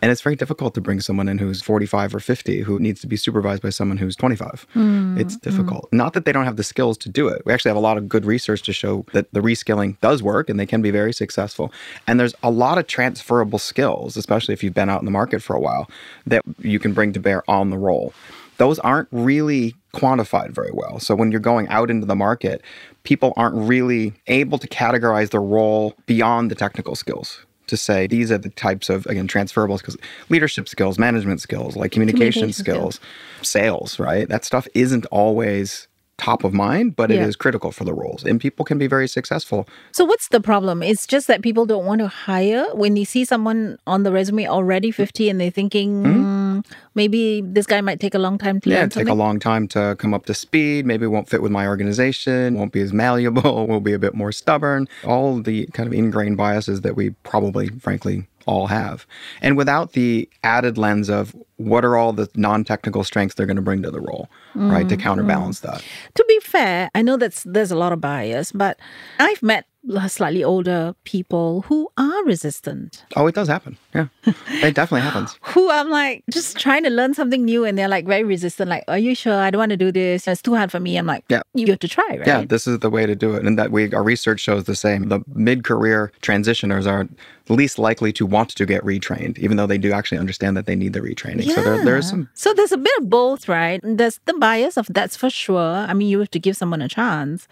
And 0.00 0.12
it's 0.12 0.20
very 0.20 0.36
difficult 0.36 0.74
to 0.74 0.80
bring 0.80 1.00
someone 1.00 1.28
in 1.28 1.38
who's 1.38 1.60
45 1.60 2.14
or 2.14 2.20
50 2.20 2.60
who 2.60 2.78
needs 2.78 3.00
to 3.00 3.06
be 3.08 3.16
supervised 3.16 3.62
by 3.62 3.70
someone 3.70 3.96
who's 3.98 4.14
25. 4.16 4.66
Hmm, 4.72 5.18
It's 5.18 5.36
difficult. 5.36 5.88
Not 5.92 6.12
that 6.12 6.24
they 6.24 6.30
don't 6.32 6.44
have 6.44 6.56
the 6.56 6.62
skills 6.62 6.96
to 6.98 7.08
do 7.08 7.26
it. 7.28 7.42
We 7.44 7.52
actually 7.52 7.70
have 7.70 7.76
a 7.76 7.80
lot 7.80 7.98
of 7.98 8.08
good 8.08 8.24
research 8.24 8.62
to 8.62 8.72
show 8.72 9.04
that 9.12 9.32
the 9.32 9.40
reskilling 9.40 9.98
does 10.00 10.22
work 10.22 10.48
and 10.48 10.58
they 10.58 10.66
can 10.66 10.82
be 10.82 10.90
very 10.92 11.12
successful. 11.12 11.72
And 12.06 12.18
there's 12.20 12.34
a 12.44 12.50
lot 12.50 12.78
of 12.78 12.86
transferable 12.86 13.58
skills, 13.58 14.16
especially 14.16 14.54
if 14.54 14.62
you've 14.62 14.74
been 14.74 14.88
out 14.88 15.00
in 15.00 15.04
the 15.04 15.10
market 15.10 15.42
for 15.42 15.56
a 15.56 15.60
while, 15.60 15.90
that 16.26 16.42
you 16.60 16.78
can 16.78 16.92
bring 16.92 17.12
to 17.12 17.20
bear 17.20 17.42
on 17.50 17.70
the 17.70 17.78
role. 17.78 18.12
Those 18.58 18.78
aren't 18.80 19.08
really 19.10 19.74
quantified 19.94 20.50
very 20.50 20.70
well. 20.72 20.98
So 21.00 21.14
when 21.14 21.30
you're 21.32 21.40
going 21.40 21.66
out 21.68 21.90
into 21.90 22.06
the 22.06 22.14
market, 22.16 22.60
people 23.04 23.32
aren't 23.36 23.54
really 23.56 24.12
able 24.26 24.58
to 24.58 24.68
categorize 24.68 25.30
their 25.30 25.42
role 25.42 25.94
beyond 26.06 26.50
the 26.50 26.54
technical 26.54 26.94
skills 26.94 27.44
to 27.68 27.76
say 27.76 28.06
these 28.06 28.32
are 28.32 28.38
the 28.38 28.48
types 28.50 28.88
of 28.88 29.04
again 29.06 29.26
transferable 29.28 29.76
skills 29.76 29.96
leadership 30.30 30.66
skills 30.68 30.98
management 30.98 31.38
skills 31.40 31.76
like 31.76 31.92
communication, 31.92 32.50
Communication 32.50 32.52
skills. 32.64 32.94
skills 32.94 33.46
sales 33.46 33.98
right 33.98 34.26
that 34.30 34.42
stuff 34.42 34.66
isn't 34.74 35.04
always 35.10 35.86
top 36.16 36.44
of 36.44 36.54
mind 36.54 36.96
but 36.96 37.10
it 37.10 37.16
Yeah. 37.20 37.26
is 37.26 37.36
critical 37.36 37.70
for 37.70 37.84
the 37.84 37.92
roles 37.92 38.24
and 38.24 38.40
people 38.40 38.64
can 38.64 38.78
be 38.78 38.86
very 38.86 39.06
successful 39.06 39.68
So 39.92 40.06
what's 40.06 40.28
the 40.28 40.40
problem? 40.40 40.82
It's 40.82 41.06
just 41.06 41.26
that 41.26 41.42
people 41.42 41.66
don't 41.66 41.84
want 41.84 42.00
to 42.00 42.08
hire 42.08 42.64
when 42.72 42.94
they 42.94 43.04
see 43.04 43.26
someone 43.26 43.76
on 43.86 44.02
the 44.02 44.12
resume 44.12 44.46
already 44.48 44.90
50 44.90 45.28
and 45.28 45.38
they're 45.38 45.50
thinking 45.50 45.90
hmm? 46.04 46.47
"Hmm, 46.66 46.74
maybe 46.94 47.42
this 47.42 47.66
guy 47.66 47.80
might 47.80 48.00
take 48.00 48.14
a 48.14 48.18
long 48.18 48.38
time 48.38 48.60
to 48.60 48.70
yeah 48.70 48.80
learn 48.80 48.90
take 48.90 49.08
a 49.08 49.14
long 49.14 49.38
time 49.38 49.68
to 49.68 49.96
come 49.98 50.14
up 50.14 50.26
to 50.26 50.34
speed 50.34 50.86
maybe 50.86 51.04
it 51.04 51.08
won't 51.08 51.28
fit 51.28 51.42
with 51.42 51.52
my 51.52 51.66
organization 51.66 52.54
won't 52.54 52.72
be 52.72 52.80
as 52.80 52.92
malleable 52.92 53.66
will 53.68 53.80
be 53.80 53.92
a 53.92 53.98
bit 53.98 54.14
more 54.14 54.32
stubborn. 54.32 54.88
All 55.04 55.40
the 55.40 55.66
kind 55.72 55.86
of 55.86 55.92
ingrained 55.92 56.36
biases 56.36 56.82
that 56.82 56.96
we 56.96 57.10
probably 57.22 57.68
frankly 57.68 58.26
all 58.46 58.66
have. 58.68 59.06
And 59.42 59.58
without 59.58 59.92
the 59.92 60.28
added 60.42 60.78
lens 60.78 61.10
of 61.10 61.36
what 61.56 61.84
are 61.84 61.96
all 61.96 62.14
the 62.14 62.28
non-technical 62.34 63.04
strengths 63.04 63.34
they're 63.34 63.46
going 63.46 63.56
to 63.56 63.62
bring 63.62 63.82
to 63.82 63.90
the 63.90 64.00
role 64.00 64.30
right 64.54 64.88
to 64.88 64.96
counterbalance 64.96 65.60
that. 65.60 65.84
To 66.14 66.24
be 66.26 66.40
fair, 66.40 66.90
I 66.94 67.02
know 67.02 67.16
that's 67.16 67.42
there's 67.44 67.70
a 67.70 67.76
lot 67.76 67.92
of 67.92 68.00
bias, 68.00 68.50
but 68.50 68.80
I've 69.18 69.42
met 69.42 69.66
slightly 70.08 70.44
older 70.44 70.94
people 71.04 71.62
who 71.62 71.88
are 71.96 72.24
resistant. 72.24 73.04
oh 73.16 73.26
it 73.26 73.34
does 73.34 73.48
happen 73.48 73.76
yeah 73.94 74.06
it 74.66 74.74
definitely 74.74 75.00
happens 75.00 75.38
Who 75.54 75.70
I'm 75.70 75.88
like 75.88 76.24
just 76.30 76.58
trying 76.58 76.82
to 76.84 76.90
learn 76.90 77.14
something 77.14 77.44
new 77.44 77.64
and 77.64 77.78
they're 77.78 77.88
like 77.88 78.06
very 78.06 78.24
resistant, 78.24 78.68
like, 78.68 78.84
Are 78.88 78.98
you 78.98 79.14
sure? 79.14 79.34
I 79.34 79.50
don't 79.50 79.58
want 79.58 79.70
to 79.70 79.76
do 79.76 79.90
this. 79.92 80.26
It's 80.28 80.42
too 80.42 80.54
hard 80.54 80.70
for 80.70 80.80
me. 80.80 80.96
I'm 80.98 81.06
like, 81.06 81.24
Yeah. 81.28 81.42
you 81.54 81.66
have 81.68 81.78
to 81.80 81.88
try, 81.88 82.04
right? 82.08 82.26
Yeah, 82.26 82.44
this 82.44 82.66
is 82.66 82.80
the 82.80 82.90
way 82.90 83.06
to 83.06 83.14
do 83.14 83.34
it. 83.34 83.44
And 83.46 83.58
that 83.58 83.70
we 83.72 83.92
our 83.94 84.02
research 84.02 84.40
shows 84.40 84.64
the 84.64 84.74
same. 84.76 85.08
The 85.08 85.20
mid-career 85.34 86.12
transitioners 86.22 86.86
are 86.86 87.08
least 87.48 87.78
likely 87.78 88.12
to 88.12 88.26
want 88.26 88.50
to 88.50 88.66
get 88.66 88.82
retrained, 88.84 89.38
even 89.38 89.56
though 89.56 89.66
they 89.66 89.78
do 89.78 89.90
actually 89.92 90.18
understand 90.18 90.56
that 90.56 90.66
they 90.66 90.76
need 90.76 90.92
the 90.92 91.00
retraining. 91.00 91.44
So 91.54 91.62
there, 91.62 91.84
there's 91.84 92.08
some 92.10 92.28
So 92.34 92.52
there's 92.52 92.72
a 92.72 92.78
bit 92.78 92.92
of 92.98 93.08
both, 93.08 93.48
right? 93.48 93.80
There's 93.82 94.20
the 94.26 94.34
bias 94.34 94.76
of 94.76 94.86
that's 94.90 95.16
for 95.16 95.30
sure. 95.30 95.86
I 95.88 95.94
mean, 95.94 96.08
you 96.08 96.18
have 96.20 96.30
to 96.32 96.38
give 96.40 96.56
someone 96.56 96.82
a 96.82 96.88
chance. 96.88 97.48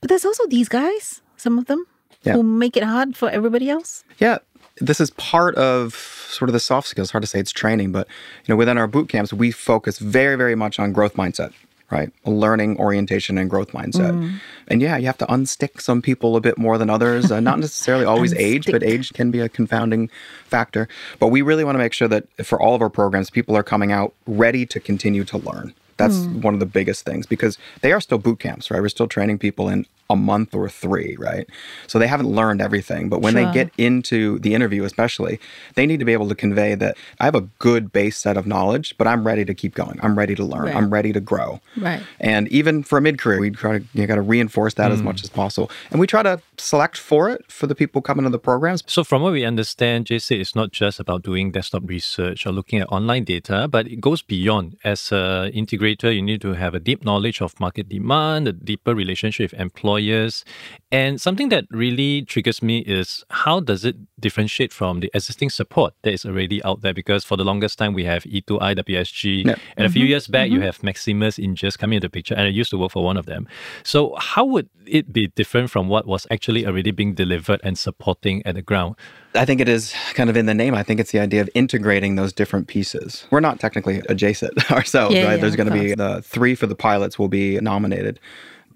But 0.00 0.08
there's 0.08 0.24
also 0.24 0.46
these 0.46 0.68
guys, 0.68 1.20
some 1.40 1.58
of 1.58 1.66
them, 1.66 1.84
Yeah. 2.22 2.34
who 2.34 2.42
make 2.42 2.76
it 2.76 2.82
hard 2.82 3.16
for 3.16 3.28
everybody 3.30 3.70
else. 3.70 4.04
Yeah, 4.18 4.38
this 4.80 5.00
is 5.00 5.10
part 5.10 5.54
of 5.56 5.94
sort 6.30 6.48
of 6.48 6.52
the 6.52 6.60
soft 6.60 6.88
skills. 6.88 7.10
Hard 7.10 7.22
to 7.22 7.28
say 7.28 7.40
it's 7.40 7.52
training, 7.52 7.92
but 7.92 8.06
you 8.44 8.52
know, 8.52 8.56
within 8.56 8.78
our 8.78 8.86
boot 8.86 9.08
camps, 9.08 9.32
we 9.32 9.50
focus 9.50 9.98
very, 9.98 10.36
very 10.36 10.54
much 10.54 10.78
on 10.78 10.92
growth 10.92 11.14
mindset, 11.14 11.52
right? 11.90 12.10
Learning 12.24 12.76
orientation 12.78 13.38
and 13.38 13.48
growth 13.48 13.72
mindset. 13.72 14.38
And 14.68 14.82
yeah, 14.82 14.96
you 14.98 15.06
have 15.06 15.18
to 15.18 15.26
unstick 15.26 15.80
some 15.80 16.02
people 16.02 16.36
a 16.36 16.40
bit 16.40 16.58
more 16.58 16.76
than 16.78 16.90
others. 16.90 17.32
Uh, 17.32 17.40
not 17.40 17.58
necessarily 17.58 18.04
always 18.04 18.34
age, 18.50 18.66
but 18.70 18.82
age 18.82 19.12
can 19.14 19.30
be 19.30 19.40
a 19.40 19.48
confounding 19.48 20.10
factor. 20.44 20.86
But 21.18 21.28
we 21.28 21.40
really 21.42 21.64
want 21.64 21.74
to 21.76 21.78
make 21.78 21.92
sure 21.94 22.08
that 22.08 22.26
for 22.44 22.60
all 22.60 22.74
of 22.74 22.82
our 22.82 22.90
programs, 22.90 23.30
people 23.30 23.56
are 23.56 23.62
coming 23.64 23.90
out 23.90 24.12
ready 24.26 24.66
to 24.66 24.78
continue 24.80 25.24
to 25.24 25.38
learn. 25.38 25.74
That's 25.96 26.18
one 26.26 26.54
of 26.54 26.60
the 26.60 26.66
biggest 26.66 27.04
things 27.04 27.26
because 27.26 27.58
they 27.80 27.90
are 27.90 28.00
still 28.00 28.18
boot 28.18 28.38
camps, 28.38 28.70
right? 28.70 28.80
We're 28.80 28.88
still 28.88 29.08
training 29.08 29.38
people 29.38 29.68
in 29.68 29.84
a 30.10 30.16
month 30.16 30.54
or 30.54 30.68
three, 30.68 31.16
right? 31.18 31.46
So 31.86 31.98
they 31.98 32.06
haven't 32.06 32.28
learned 32.28 32.62
everything. 32.62 33.08
But 33.08 33.20
when 33.20 33.34
Sure. 33.34 33.44
they 33.44 33.52
get 33.52 33.70
into 33.76 34.38
the 34.38 34.54
interview, 34.54 34.84
especially, 34.84 35.38
they 35.74 35.86
need 35.86 35.98
to 35.98 36.04
be 36.04 36.12
able 36.14 36.28
to 36.28 36.34
convey 36.34 36.74
that 36.76 36.96
I 37.20 37.24
have 37.24 37.34
a 37.34 37.42
good 37.58 37.92
base 37.92 38.16
set 38.16 38.36
of 38.36 38.46
knowledge, 38.46 38.94
but 38.96 39.06
I'm 39.06 39.26
ready 39.26 39.44
to 39.44 39.54
keep 39.54 39.74
going. 39.74 39.98
I'm 40.02 40.16
ready 40.16 40.34
to 40.34 40.44
learn. 40.44 40.64
Right. 40.64 40.76
I'm 40.76 40.90
ready 40.90 41.12
to 41.12 41.20
grow. 41.20 41.60
Right. 41.76 42.02
And 42.20 42.48
even 42.48 42.82
for 42.82 42.98
a 42.98 43.02
mid 43.02 43.18
career, 43.18 43.40
we 43.40 43.50
try 43.50 43.78
to 43.78 43.84
you 43.92 44.06
got 44.06 44.14
to 44.14 44.22
reinforce 44.22 44.74
that 44.74 44.92
as 44.92 45.02
much 45.02 45.20
mm. 45.20 45.24
as 45.24 45.30
possible. 45.30 45.70
And 45.90 46.00
we 46.00 46.06
try 46.06 46.22
to 46.22 46.40
select 46.56 46.96
for 46.96 47.28
it 47.28 47.50
for 47.50 47.66
the 47.66 47.74
people 47.74 48.00
coming 48.00 48.24
to 48.24 48.30
the 48.30 48.38
programs. 48.38 48.82
So, 48.86 49.04
from 49.04 49.22
what 49.22 49.32
we 49.32 49.44
understand, 49.44 50.06
JC, 50.06 50.40
it's 50.40 50.54
not 50.54 50.72
just 50.72 51.00
about 51.00 51.22
doing 51.22 51.50
desktop 51.52 51.82
research 51.86 52.46
or 52.46 52.52
looking 52.52 52.80
at 52.80 52.90
online 52.90 53.24
data, 53.24 53.68
but 53.68 53.86
it 53.86 54.00
goes 54.00 54.22
beyond. 54.22 54.76
As 54.84 55.12
an 55.12 55.52
integrator, 55.52 56.14
you 56.14 56.22
need 56.22 56.40
to 56.42 56.54
have 56.54 56.74
a 56.74 56.80
deep 56.80 57.04
knowledge 57.04 57.42
of 57.42 57.58
market 57.60 57.88
demand, 57.88 58.48
a 58.48 58.52
deeper 58.52 58.94
relationship 58.94 59.48
with 59.50 59.60
employers 59.60 59.97
employers. 59.98 60.44
And 60.90 61.20
something 61.20 61.50
that 61.50 61.66
really 61.70 62.22
triggers 62.22 62.62
me 62.62 62.78
is 62.78 63.22
how 63.28 63.60
does 63.60 63.84
it 63.84 63.96
differentiate 64.18 64.72
from 64.72 65.00
the 65.00 65.10
existing 65.12 65.50
support 65.50 65.92
that 66.02 66.12
is 66.14 66.24
already 66.24 66.64
out 66.64 66.80
there? 66.80 66.94
Because 66.94 67.24
for 67.24 67.36
the 67.36 67.44
longest 67.44 67.78
time, 67.78 67.92
we 67.92 68.04
have 68.04 68.24
E 68.24 68.40
E2I, 68.40 68.78
WSG, 68.78 69.44
Yep. 69.44 69.58
and 69.76 69.86
a 69.86 69.90
few 69.90 70.02
mm-hmm. 70.02 70.08
years 70.08 70.28
back, 70.28 70.48
you 70.48 70.56
mm-hmm. 70.56 70.64
have 70.64 70.82
Maximus 70.82 71.36
Ingeus 71.38 71.76
coming 71.76 71.96
into 71.96 72.06
the 72.06 72.10
picture, 72.10 72.34
and 72.34 72.44
I 72.44 72.48
used 72.48 72.70
to 72.70 72.78
work 72.78 72.92
for 72.92 73.04
one 73.04 73.18
of 73.18 73.26
them. 73.26 73.46
So, 73.82 74.14
how 74.18 74.46
would 74.46 74.70
it 74.86 75.12
be 75.12 75.26
different 75.26 75.70
from 75.70 75.88
what 75.88 76.06
was 76.06 76.26
actually 76.30 76.66
already 76.66 76.90
being 76.90 77.12
delivered 77.14 77.60
and 77.62 77.76
supporting 77.76 78.42
at 78.46 78.54
the 78.54 78.62
ground? 78.62 78.96
I 79.34 79.44
think 79.44 79.60
it 79.60 79.68
is 79.68 79.94
kind 80.14 80.30
of 80.30 80.38
in 80.38 80.46
the 80.46 80.54
name. 80.54 80.74
I 80.74 80.82
think 80.82 81.00
it's 81.00 81.12
the 81.12 81.20
idea 81.20 81.42
of 81.42 81.50
integrating 81.54 82.16
those 82.16 82.32
different 82.32 82.66
pieces. 82.66 83.26
We're 83.30 83.40
not 83.40 83.60
technically 83.60 83.98
a 84.08 84.14
JSIT 84.14 84.70
ourselves, 84.72 85.14
Yeah, 85.14 85.24
right? 85.24 85.30
yeah, 85.32 85.36
There's 85.36 85.54
going 85.54 85.68
to 85.68 85.78
be 85.78 85.94
the 85.94 86.22
three 86.22 86.54
for 86.54 86.66
the 86.66 86.74
pilots 86.74 87.18
will 87.18 87.28
be 87.28 87.60
nominated. 87.60 88.18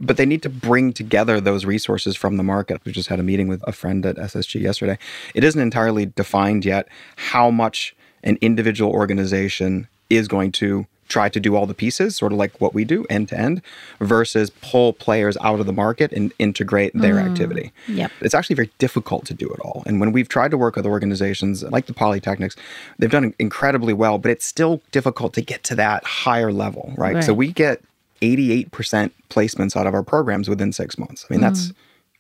But 0.03 0.17
they 0.17 0.27
need 0.27 0.43
to 0.43 0.51
bring 0.51 0.93
together 0.93 1.41
those 1.41 1.65
resources 1.65 2.17
from 2.17 2.37
the 2.37 2.43
market. 2.43 2.85
We 2.85 2.93
just 2.93 3.09
had 3.09 3.21
a 3.21 3.23
meeting 3.23 3.49
with 3.49 3.63
a 3.67 3.73
friend 3.73 4.05
at 4.05 4.17
SSG 4.17 4.61
yesterday. 4.61 4.99
It 5.35 5.45
isn't 5.45 5.61
entirely 5.61 6.07
defined 6.07 6.65
yet 6.65 6.89
how 7.17 7.51
much 7.51 7.95
an 8.25 8.37
individual 8.41 8.93
organization 8.93 9.89
is 10.11 10.29
going 10.29 10.53
to 10.53 10.87
try 11.13 11.29
to 11.29 11.39
do 11.39 11.55
all 11.55 11.67
the 11.67 11.75
pieces, 11.75 12.17
sort 12.17 12.33
of 12.33 12.39
like 12.39 12.59
what 12.61 12.73
we 12.73 12.85
do 12.85 13.05
end 13.11 13.29
to 13.29 13.39
end, 13.39 13.61
versus 14.01 14.51
pull 14.63 14.95
players 14.95 15.37
out 15.43 15.61
of 15.61 15.67
the 15.67 15.73
market 15.73 16.11
and 16.13 16.33
integrate 16.39 16.93
their 16.95 17.17
mm. 17.17 17.31
activity. 17.31 17.71
Yep. 17.89 18.11
It's 18.23 18.35
actually 18.35 18.57
very 18.57 18.71
difficult 18.79 19.27
to 19.27 19.35
do 19.35 19.49
it 19.51 19.61
all. 19.61 19.83
And 19.87 20.01
when 20.01 20.13
we've 20.13 20.29
tried 20.29 20.51
to 20.53 20.59
work 20.59 20.77
with 20.77 20.87
organizations 20.87 21.63
like 21.65 21.87
the 21.87 21.93
Polytechnics, 21.93 22.57
they've 22.99 23.11
done 23.11 23.35
incredibly 23.39 23.93
well, 23.93 24.17
but 24.17 24.31
it's 24.31 24.47
still 24.47 24.81
difficult 24.91 25.35
to 25.35 25.43
get 25.43 25.63
to 25.65 25.75
that 25.75 26.03
higher 26.05 26.51
level, 26.51 26.95
right? 26.97 27.23
So 27.23 27.35
we 27.35 27.53
get 27.53 27.83
88% 28.23 29.11
placements 29.29 29.77
out 29.77 29.87
of 29.87 29.95
our 29.95 30.03
programs 30.03 30.49
within 30.49 30.73
six 30.73 30.97
months. 30.97 31.27
I 31.29 31.35
mean, 31.35 31.41
that's 31.41 31.73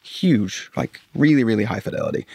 huge, 0.02 0.70
like 0.76 1.00
really, 1.14 1.44
really 1.44 1.64
high 1.64 1.80
fidelity. 1.80 2.26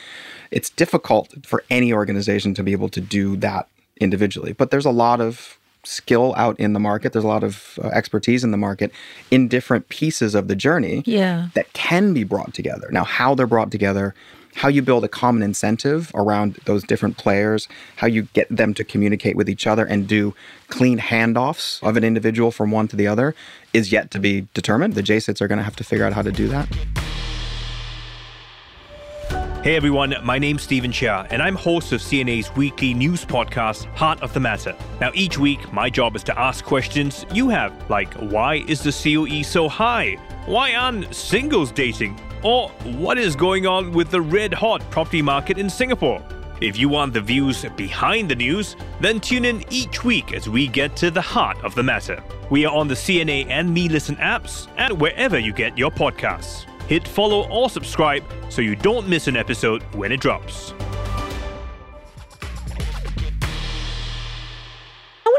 It's 0.51 0.69
difficult 0.69 1.33
for 1.45 1.63
any 1.69 1.91
organization 1.93 2.53
to 2.55 2.63
be 2.63 2.71
able 2.71 2.89
to 2.89 3.01
do 3.01 3.35
that 3.37 3.67
individually, 3.99 4.53
but 4.53 4.71
there's 4.71 4.85
a 4.85 4.91
lot 4.91 5.19
of 5.19 5.57
skill 5.83 6.33
out 6.37 6.59
in 6.59 6.73
the 6.73 6.79
market. 6.79 7.13
There's 7.13 7.25
a 7.25 7.27
lot 7.27 7.43
of 7.43 7.79
uh, 7.83 7.87
expertise 7.89 8.43
in 8.43 8.51
the 8.51 8.57
market 8.57 8.91
in 9.31 9.47
different 9.47 9.87
pieces 9.89 10.35
of 10.35 10.47
the 10.47 10.55
journey 10.55 11.03
Yeah. 11.05 11.47
that 11.53 11.71
can 11.73 12.13
be 12.13 12.23
brought 12.23 12.53
together. 12.53 12.89
Now, 12.91 13.03
how 13.05 13.35
they're 13.35 13.47
brought 13.47 13.71
together, 13.71 14.13
how 14.57 14.67
you 14.67 14.81
build 14.81 15.03
a 15.03 15.07
common 15.07 15.43
incentive 15.43 16.11
around 16.15 16.55
those 16.65 16.83
different 16.83 17.15
players, 17.15 17.67
how 17.97 18.07
you 18.07 18.23
get 18.33 18.47
them 18.49 18.73
to 18.73 18.83
communicate 18.83 19.35
with 19.35 19.47
each 19.47 19.67
other 19.67 19.85
and 19.85 20.07
do 20.07 20.33
clean 20.69 20.97
handoffs 20.97 21.81
of 21.87 21.95
an 21.95 22.03
individual 22.03 22.49
from 22.49 22.71
one 22.71 22.87
to 22.87 22.95
the 22.95 23.05
other 23.05 23.35
is 23.73 23.91
yet 23.91 24.09
to 24.09 24.19
be 24.19 24.47
determined. 24.55 24.95
The 24.95 25.03
JSITs 25.03 25.41
are 25.41 25.47
going 25.47 25.59
to 25.59 25.63
have 25.63 25.75
to 25.75 25.83
figure 25.83 26.05
out 26.05 26.13
how 26.13 26.23
to 26.23 26.31
do 26.31 26.47
that. 26.47 26.67
Hey 29.63 29.75
everyone, 29.75 30.15
my 30.23 30.39
name's 30.39 30.63
Steven 30.63 30.91
Chia, 30.91 31.27
and 31.29 31.43
I'm 31.43 31.55
host 31.55 31.91
of 31.91 32.01
CNA's 32.01 32.55
weekly 32.55 32.95
news 32.95 33.25
podcast, 33.25 33.85
Heart 33.95 34.21
of 34.21 34.33
the 34.33 34.39
Matter. 34.39 34.75
Now, 35.01 35.11
each 35.13 35.37
week, 35.37 35.71
my 35.73 35.89
job 35.89 36.15
is 36.15 36.23
to 36.23 36.39
ask 36.39 36.65
questions 36.65 37.25
you 37.31 37.49
have, 37.49 37.73
like 37.89 38.11
why 38.15 38.63
is 38.67 38.81
the 38.81 38.91
COE 38.91 39.43
so 39.43 39.69
high? 39.69 40.13
Why 40.45 40.73
aren't 40.73 41.13
singles 41.13 41.71
dating? 41.71 42.19
Or 42.47 42.69
what 43.01 43.17
is 43.17 43.35
going 43.35 43.67
on 43.67 43.91
with 43.91 44.09
the 44.09 44.21
red 44.21 44.53
hot 44.53 44.79
property 44.89 45.21
market 45.21 45.57
in 45.57 45.69
Singapore? 45.69 46.23
If 46.61 46.77
you 46.77 46.87
want 46.87 47.11
the 47.11 47.19
views 47.19 47.65
behind 47.75 48.29
the 48.29 48.35
news, 48.35 48.77
then 49.01 49.19
tune 49.19 49.43
in 49.43 49.65
each 49.69 50.05
week 50.05 50.31
as 50.31 50.47
we 50.47 50.65
get 50.69 50.95
to 50.95 51.11
the 51.11 51.21
heart 51.21 51.61
of 51.65 51.75
the 51.75 51.83
matter. 51.83 52.23
We 52.49 52.65
are 52.65 52.73
on 52.73 52.87
the 52.87 52.93
CNA 52.93 53.49
and 53.49 53.75
meListen 53.75 54.17
apps 54.19 54.69
and 54.77 54.97
wherever 54.97 55.37
you 55.37 55.51
get 55.51 55.77
your 55.77 55.91
podcasts. 55.91 56.63
Hit 56.87 57.05
follow 57.05 57.49
or 57.49 57.69
subscribe 57.69 58.23
so 58.47 58.61
you 58.61 58.77
don't 58.77 59.09
miss 59.09 59.27
an 59.27 59.35
episode 59.35 59.83
when 59.93 60.13
it 60.13 60.21
drops. 60.21 60.73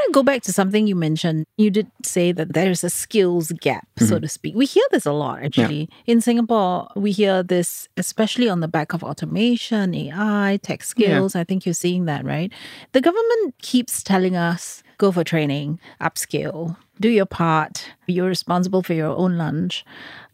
To 0.09 0.13
go 0.13 0.23
back 0.23 0.43
to 0.43 0.53
something 0.53 0.87
you 0.87 0.95
mentioned. 0.95 1.47
You 1.57 1.71
did 1.71 1.91
say 2.03 2.33
that 2.33 2.55
there's 2.55 2.83
a 2.85 2.91
skills 2.91 3.53
gap, 3.53 3.87
so 3.99 4.05
mm-hmm. 4.05 4.23
to 4.23 4.29
speak. 4.29 4.55
We 4.55 4.67
hear 4.67 4.85
this 4.91 5.07
a 5.07 5.13
lot, 5.13 5.43
actually. 5.43 5.89
In 6.07 6.21
Singapore, 6.21 6.89
we 6.97 7.13
hear 7.13 7.43
this, 7.43 7.89
especially 7.97 8.49
on 8.49 8.61
the 8.61 8.69
back 8.69 8.93
of 8.93 9.03
automation, 9.03 9.95
AI, 9.95 10.59
tech 10.63 10.83
skills. 10.83 11.35
I 11.35 11.45
think 11.45 11.65
you're 11.65 11.75
seeing 11.75 12.07
that, 12.07 12.25
right? 12.25 12.53
The 12.93 13.01
government 13.01 13.55
keeps 13.63 14.03
telling 14.03 14.37
us 14.37 14.83
go 14.99 15.13
for 15.13 15.23
training, 15.23 15.79
upskill, 16.01 16.77
do 17.01 17.09
your 17.09 17.27
part. 17.27 17.87
You're 18.07 18.29
responsible 18.29 18.83
for 18.83 18.95
your 18.95 19.17
own 19.17 19.39
lunch. 19.39 19.85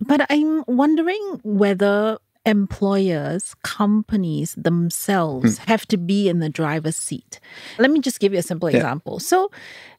But 0.01 0.27
I'm 0.31 0.65
wondering 0.67 1.41
whether 1.45 2.19
employers, 2.47 3.55
companies 3.63 4.55
themselves 4.55 5.59
hmm. 5.59 5.65
have 5.65 5.87
to 5.87 5.97
be 5.97 6.29
in 6.29 6.41
the 6.41 6.49
driver's 6.49 6.97
seat. 6.97 7.41
Let 7.79 7.91
me 7.91 8.01
just 8.01 8.21
give 8.21 8.33
you 8.33 8.39
a 8.39 8.43
simple 8.43 8.69
example. 8.69 9.19
So, 9.19 9.51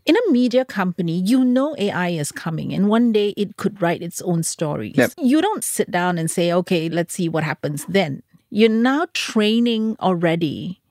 in 0.06 0.16
a 0.16 0.32
media 0.32 0.66
company, 0.66 1.20
you 1.20 1.44
know 1.44 1.76
AI 1.80 2.10
is 2.10 2.32
coming, 2.32 2.74
and 2.74 2.88
one 2.88 3.12
day 3.12 3.30
it 3.36 3.58
could 3.58 3.82
write 3.82 4.04
its 4.04 4.22
own 4.22 4.44
stories. 4.44 4.96
Yep. 4.96 5.14
You 5.18 5.42
don't 5.42 5.64
sit 5.64 5.90
down 5.90 6.18
and 6.18 6.30
say, 6.30 6.52
okay, 6.54 6.90
let's 6.90 7.16
see 7.16 7.28
what 7.28 7.44
happens 7.44 7.86
then. 7.86 8.22
You're 8.52 8.70
now 8.70 9.08
training 9.14 9.98
already 10.00 10.82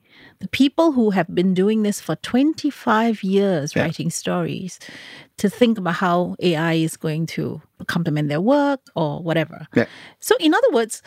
the 0.44 0.48
people 0.48 0.92
who 0.92 1.10
have 1.10 1.34
been 1.34 1.54
doing 1.54 1.84
this 1.84 2.00
for 2.00 2.16
25 2.16 3.22
years, 3.22 3.74
writing 3.74 4.10
stories, 4.10 4.78
to 5.38 5.48
think 5.48 5.78
about 5.78 5.94
how 5.94 6.36
AI 6.40 6.74
is 6.74 6.98
going 6.98 7.24
to 7.26 7.62
complement 7.86 8.28
their 8.28 8.42
work 8.42 8.80
or 8.94 9.22
whatever. 9.22 9.66
Yeah. 9.74 9.86
So, 10.20 10.36
in 10.40 10.52
other 10.52 10.70
words, 10.72 11.02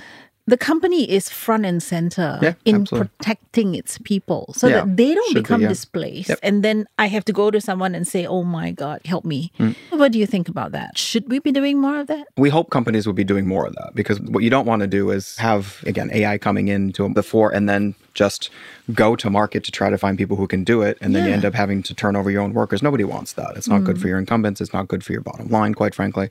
the 0.47 0.57
company 0.57 1.09
is 1.09 1.29
front 1.29 1.65
and 1.65 1.83
center 1.83 2.39
Yeah, 2.41 2.53
in 2.65 2.75
absolutely. 2.81 3.09
protecting 3.19 3.75
its 3.75 3.97
people 3.99 4.53
so 4.55 4.67
Yeah, 4.67 4.85
that 4.85 4.97
they 4.97 5.13
don't 5.13 5.27
should 5.27 5.35
be, 5.35 5.41
become 5.41 5.61
yeah. 5.61 5.67
displaced. 5.67 6.29
Yep. 6.29 6.39
And 6.41 6.63
then 6.63 6.87
I 6.97 7.07
have 7.07 7.25
to 7.25 7.33
go 7.33 7.51
to 7.51 7.59
someone 7.59 7.93
and 7.93 8.07
say, 8.07 8.25
oh 8.25 8.43
my 8.43 8.71
God, 8.71 9.01
help 9.05 9.25
me. 9.25 9.51
Mm. 9.59 9.75
What 9.91 10.11
do 10.13 10.19
you 10.19 10.25
think 10.25 10.47
about 10.47 10.71
that? 10.71 10.97
Should 10.97 11.29
we 11.29 11.39
be 11.39 11.51
doing 11.51 11.79
more 11.79 11.99
of 11.99 12.07
that? 12.07 12.27
We 12.37 12.49
hope 12.49 12.69
companies 12.69 13.05
will 13.05 13.13
be 13.13 13.25
doing 13.25 13.45
more 13.45 13.65
of 13.67 13.75
that 13.75 13.91
because 13.93 14.19
what 14.21 14.41
you 14.43 14.49
don't 14.49 14.65
want 14.65 14.81
to 14.81 14.87
do 14.87 15.11
is 15.11 15.35
have, 15.37 15.83
again, 15.85 16.09
AI 16.13 16.37
coming 16.37 16.69
into 16.69 17.09
the 17.13 17.23
fore 17.23 17.51
and 17.53 17.67
then 17.67 17.93
just 18.17 18.49
go 18.93 19.15
to 19.15 19.29
market 19.29 19.63
to 19.63 19.71
try 19.71 19.89
to 19.89 19.97
find 19.97 20.17
people 20.17 20.35
who 20.35 20.47
can 20.47 20.63
do 20.63 20.81
it. 20.81 20.97
And 20.99 21.15
then 21.15 21.27
you 21.27 21.31
end 21.31 21.45
up 21.45 21.53
having 21.53 21.83
to 21.83 21.93
turn 21.93 22.15
over 22.15 22.31
your 22.31 22.41
own 22.41 22.53
workers. 22.53 22.81
Nobody 22.81 23.03
wants 23.03 23.33
that. 23.33 23.55
It's 23.55 23.67
not 23.67 23.83
good 23.83 23.97
mm. 23.97 24.01
for 24.01 24.07
your 24.07 24.17
incumbents. 24.17 24.59
It's 24.59 24.73
not 24.73 24.87
good 24.87 25.03
for 25.03 25.11
your 25.11 25.21
bottom 25.21 25.47
line, 25.49 25.75
quite 25.75 25.93
frankly. 25.93 26.29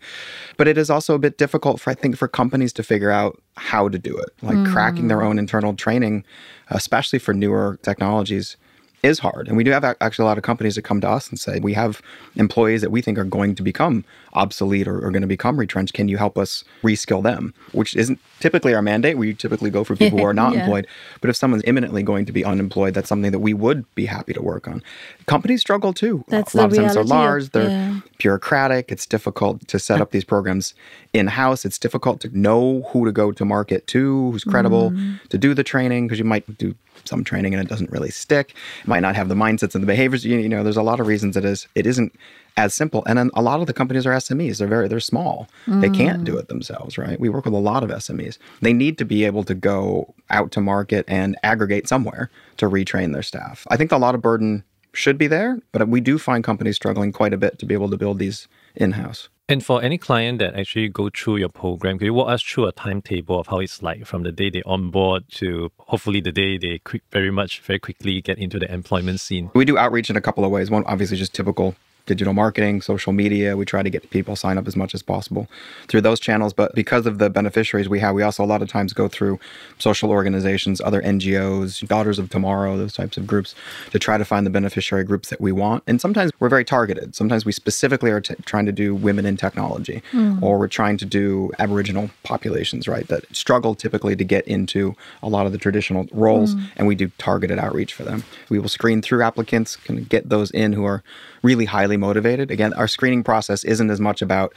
But 0.57 0.67
it 0.67 0.77
is 0.77 0.91
also 0.91 1.15
a 1.15 1.19
bit 1.19 1.39
difficult 1.39 1.81
for, 1.81 1.91
I 1.91 1.95
think, 1.95 2.17
for 2.17 2.29
companies 2.29 2.73
to 2.75 2.83
figure 2.83 3.11
out 3.11 3.41
how 3.57 3.89
to 3.89 3.99
do 3.99 4.19
it. 4.19 4.31
Like 4.43 4.67
cracking 4.67 5.05
mm. 5.05 5.09
their 5.09 5.23
own 5.23 5.39
internal 5.39 5.75
training, 5.75 6.25
especially 6.69 7.21
for 7.21 7.33
newer 7.33 7.79
technologies, 7.83 8.57
is 9.03 9.19
hard. 9.21 9.47
And 9.47 9.57
we 9.57 9.63
do 9.63 9.71
have 9.71 9.85
actually 9.85 10.25
a 10.25 10.27
lot 10.27 10.37
of 10.39 10.43
companies 10.43 10.75
that 10.75 10.83
come 10.83 11.01
to 11.01 11.09
us 11.09 11.29
and 11.29 11.39
say, 11.39 11.61
we 11.61 11.75
have 11.75 12.03
employees 12.35 12.81
that 12.81 12.91
we 12.91 13.01
think 13.03 13.19
are 13.19 13.25
going 13.25 13.55
to 13.55 13.63
become 13.63 14.05
obsolete 14.33 14.89
or 14.89 14.97
are 14.97 15.11
going 15.11 15.23
to 15.23 15.29
become 15.29 15.59
retrenched. 15.61 15.95
Can 15.95 16.09
you 16.09 16.17
help 16.17 16.37
us 16.37 16.65
reskill 16.83 17.23
them? 17.23 17.55
Which 17.73 17.95
isn't 17.95 18.19
typically 18.41 18.75
our 18.75 18.83
mandate. 18.83 19.17
We 19.17 19.33
typically 19.35 19.71
go 19.71 19.85
for 19.85 19.95
people 20.03 20.19
who 20.19 20.25
are 20.25 20.35
not 20.35 20.55
Yeah. 20.55 20.61
employed. 20.61 20.87
But 21.21 21.31
if 21.31 21.37
someone's 21.37 21.63
imminently 21.67 22.03
going 22.03 22.25
to 22.27 22.33
be 22.33 22.45
unemployed, 22.45 22.95
that's 22.95 23.09
something 23.09 23.31
that 23.33 23.39
we 23.39 23.55
would 23.55 23.85
be 23.95 24.07
happy 24.07 24.33
to 24.33 24.43
work 24.43 24.67
on. 24.67 24.83
Companies 25.27 25.61
struggle 25.61 25.93
too. 25.93 26.25
That's 26.29 26.55
a 26.55 26.57
lot 26.57 26.71
the 26.71 26.77
of 26.79 26.83
times 26.83 26.95
they're 26.95 27.05
large, 27.05 27.51
they're 27.51 27.69
yeah. 27.71 28.01
bureaucratic. 28.19 28.91
It's 28.91 29.07
difficult 29.07 29.67
to 29.69 29.79
set 29.79 30.01
up 30.01 30.11
these 30.11 30.25
programs 30.25 30.75
in 31.13 31.29
house. 31.29 31.65
It's 31.65 31.79
difficult 31.79 32.21
to 32.23 32.39
know 32.39 32.83
who 32.93 33.05
to 33.05 33.13
go 33.13 33.31
to 33.33 33.45
market 33.45 33.87
to, 33.89 34.31
who's 34.33 34.43
credible 34.45 34.91
Mm-hmm. 34.91 35.15
to 35.31 35.39
do 35.39 35.55
the 35.55 35.65
training 35.65 36.07
because 36.07 36.19
you 36.19 36.25
might 36.25 36.59
do 36.59 36.75
some 37.05 37.25
training 37.25 37.55
and 37.55 37.63
it 37.63 37.69
doesn't 37.69 37.91
really 37.91 38.11
stick. 38.11 38.55
Might 38.87 39.01
not 39.01 39.17
have 39.17 39.29
the 39.29 39.35
mindsets 39.35 39.75
and 39.75 39.83
the 39.83 39.87
behaviors. 39.87 40.25
You, 40.25 40.39
you 40.39 40.49
know, 40.49 40.63
there's 40.63 40.77
a 40.77 40.83
lot 40.83 41.01
of 41.01 41.07
reasons 41.07 41.37
it 41.37 41.45
is. 41.45 41.69
It 41.75 41.87
isn't 41.87 42.15
as 42.57 42.75
simple. 42.75 43.05
And 43.07 43.19
then 43.19 43.31
a 43.35 43.43
lot 43.43 43.61
of 43.61 43.67
the 43.67 43.75
companies 43.75 44.07
are 44.07 44.13
SMEs. 44.13 44.59
They're 44.59 44.69
very 44.69 44.89
they're 44.89 45.01
small. 45.01 45.49
They 45.67 45.91
can't 45.91 46.25
do 46.25 46.39
it 46.39 46.49
themselves, 46.49 46.97
right? 46.97 47.21
We 47.21 47.29
work 47.29 47.45
with 47.45 47.55
a 47.55 47.59
lot 47.59 47.83
of 47.83 47.91
SMEs. 47.91 48.39
They 48.63 48.73
need 48.73 48.97
to 48.99 49.05
be 49.05 49.25
able 49.25 49.45
to 49.45 49.55
go 49.55 50.15
out 50.31 50.53
to 50.53 50.61
market 50.61 51.05
and 51.07 51.37
aggregate 51.43 51.87
somewhere 51.87 52.31
to 52.57 52.69
retrain 52.69 53.13
their 53.13 53.23
staff. 53.23 53.67
I 53.71 53.77
think 53.77 53.93
a 53.93 53.99
lot 53.99 54.15
of 54.15 54.23
burden 54.23 54.65
should 54.93 55.19
be 55.19 55.27
there, 55.27 55.59
but 55.73 55.87
we 55.89 56.01
do 56.01 56.19
find 56.19 56.43
companies 56.43 56.77
struggling 56.77 57.13
quite 57.13 57.35
a 57.35 57.37
bit 57.37 57.59
to 57.59 57.67
be 57.67 57.75
able 57.75 57.91
to 57.91 57.99
build 57.99 58.19
these 58.19 58.49
in-house. 58.75 59.29
And 59.49 59.65
for 59.65 59.81
any 59.81 59.97
client 59.97 60.41
that 60.41 60.57
actually 60.57 60.89
go 60.89 61.09
through 61.09 61.37
your 61.37 61.49
program, 61.49 61.99
can 61.99 62.07
you 62.07 62.15
walk 62.15 62.31
us 62.31 62.43
through 62.43 62.67
a 62.67 62.73
timetable 62.73 63.39
of 63.39 63.47
how 63.47 63.61
it's 63.61 63.81
like 63.81 64.05
from 64.05 64.25
the 64.25 64.33
day 64.33 64.51
they 64.51 64.63
onboard 64.65 65.23
to 65.35 65.71
hopefully 65.79 66.21
the 66.21 66.33
day 66.33 66.59
they 66.59 66.79
quick, 66.79 67.03
very 67.13 67.31
much, 67.31 67.61
very 67.61 67.79
quickly 67.79 68.21
get 68.21 68.39
into 68.39 68.59
the 68.59 68.69
employment 68.73 69.21
scene? 69.21 69.53
We 69.55 69.65
do 69.65 69.79
outreach 69.79 70.11
in 70.11 70.17
a 70.17 70.21
couple 70.21 70.45
of 70.45 70.51
ways. 70.51 70.69
One, 70.69 70.83
obviously, 70.87 71.17
just 71.17 71.33
typical 71.33 71.77
digital 72.07 72.33
marketing, 72.33 72.81
social 72.81 73.13
media. 73.13 73.57
We 73.57 73.65
try 73.65 73.83
to 73.83 73.91
get 73.91 74.09
people 74.11 74.37
sign 74.37 74.59
up 74.59 74.67
as 74.67 74.77
much 74.77 74.95
as 74.95 75.03
possible 75.03 75.49
through 75.89 76.01
those 76.01 76.21
channels. 76.21 76.53
But 76.53 76.75
because 76.75 77.07
of 77.07 77.19
the 77.19 77.29
beneficiaries 77.29 77.89
we 77.89 78.01
have, 78.01 78.15
we 78.15 78.23
also 78.23 78.45
a 78.45 78.47
lot 78.47 78.63
of 78.63 78.69
times 78.69 78.93
go 78.93 79.09
through 79.09 79.39
social 79.79 80.11
organizations, 80.11 80.81
other 80.81 81.03
NGOs, 81.03 81.87
Daughters 81.87 82.19
of 82.19 82.31
Tomorrow, 82.31 82.77
those 82.77 82.95
types 82.95 83.17
of 83.17 83.27
groups 83.27 83.55
to 83.91 83.99
try 83.99 84.17
to 84.17 84.25
find 84.25 84.47
the 84.47 84.51
beneficiary 84.51 85.05
groups 85.05 85.29
that 85.31 85.41
we 85.41 85.53
want. 85.53 85.83
And 85.87 86.01
sometimes 86.01 86.33
we're 86.39 86.49
very 86.49 86.65
targeted. 86.65 87.15
Sometimes 87.15 87.45
we 87.45 87.53
specifically 87.53 88.11
are 88.11 88.21
t- 88.21 88.35
trying 88.45 88.67
to 88.67 88.73
do 88.73 88.95
women 88.95 89.27
in 89.27 89.37
technology 89.37 90.03
hmm. 90.13 90.43
or 90.43 90.59
we're 90.59 90.69
trying 90.69 90.97
to 90.99 91.05
do 91.05 91.51
Aboriginal 91.59 92.11
populations, 92.23 92.89
right, 92.89 93.07
that 93.09 93.25
struggle 93.35 93.75
typically 93.75 94.17
to 94.17 94.25
get 94.25 94.47
into 94.47 94.95
a 95.23 95.29
lot 95.29 95.47
of 95.47 95.53
the 95.53 95.59
traditional 95.59 96.07
roles. 96.13 96.55
Hmm. 96.55 96.65
And 96.77 96.87
we 96.87 96.95
do 96.95 97.11
targeted 97.19 97.59
outreach 97.59 97.93
for 97.93 98.05
them. 98.05 98.25
We 98.49 98.59
will 98.59 98.69
screen 98.69 99.03
through 99.03 99.23
applicants, 99.23 99.77
kind 99.77 99.99
of 99.99 100.09
get 100.09 100.29
those 100.29 100.51
in 100.51 100.73
who 100.73 100.85
are 100.85 101.03
really 101.47 101.67
highly 101.77 101.99
motivated. 102.09 102.51
Again, 102.51 102.73
our 102.81 102.89
screening 102.89 103.23
process 103.31 103.61
isn't 103.65 103.91
as 103.91 104.01
much 104.01 104.21
about 104.23 104.49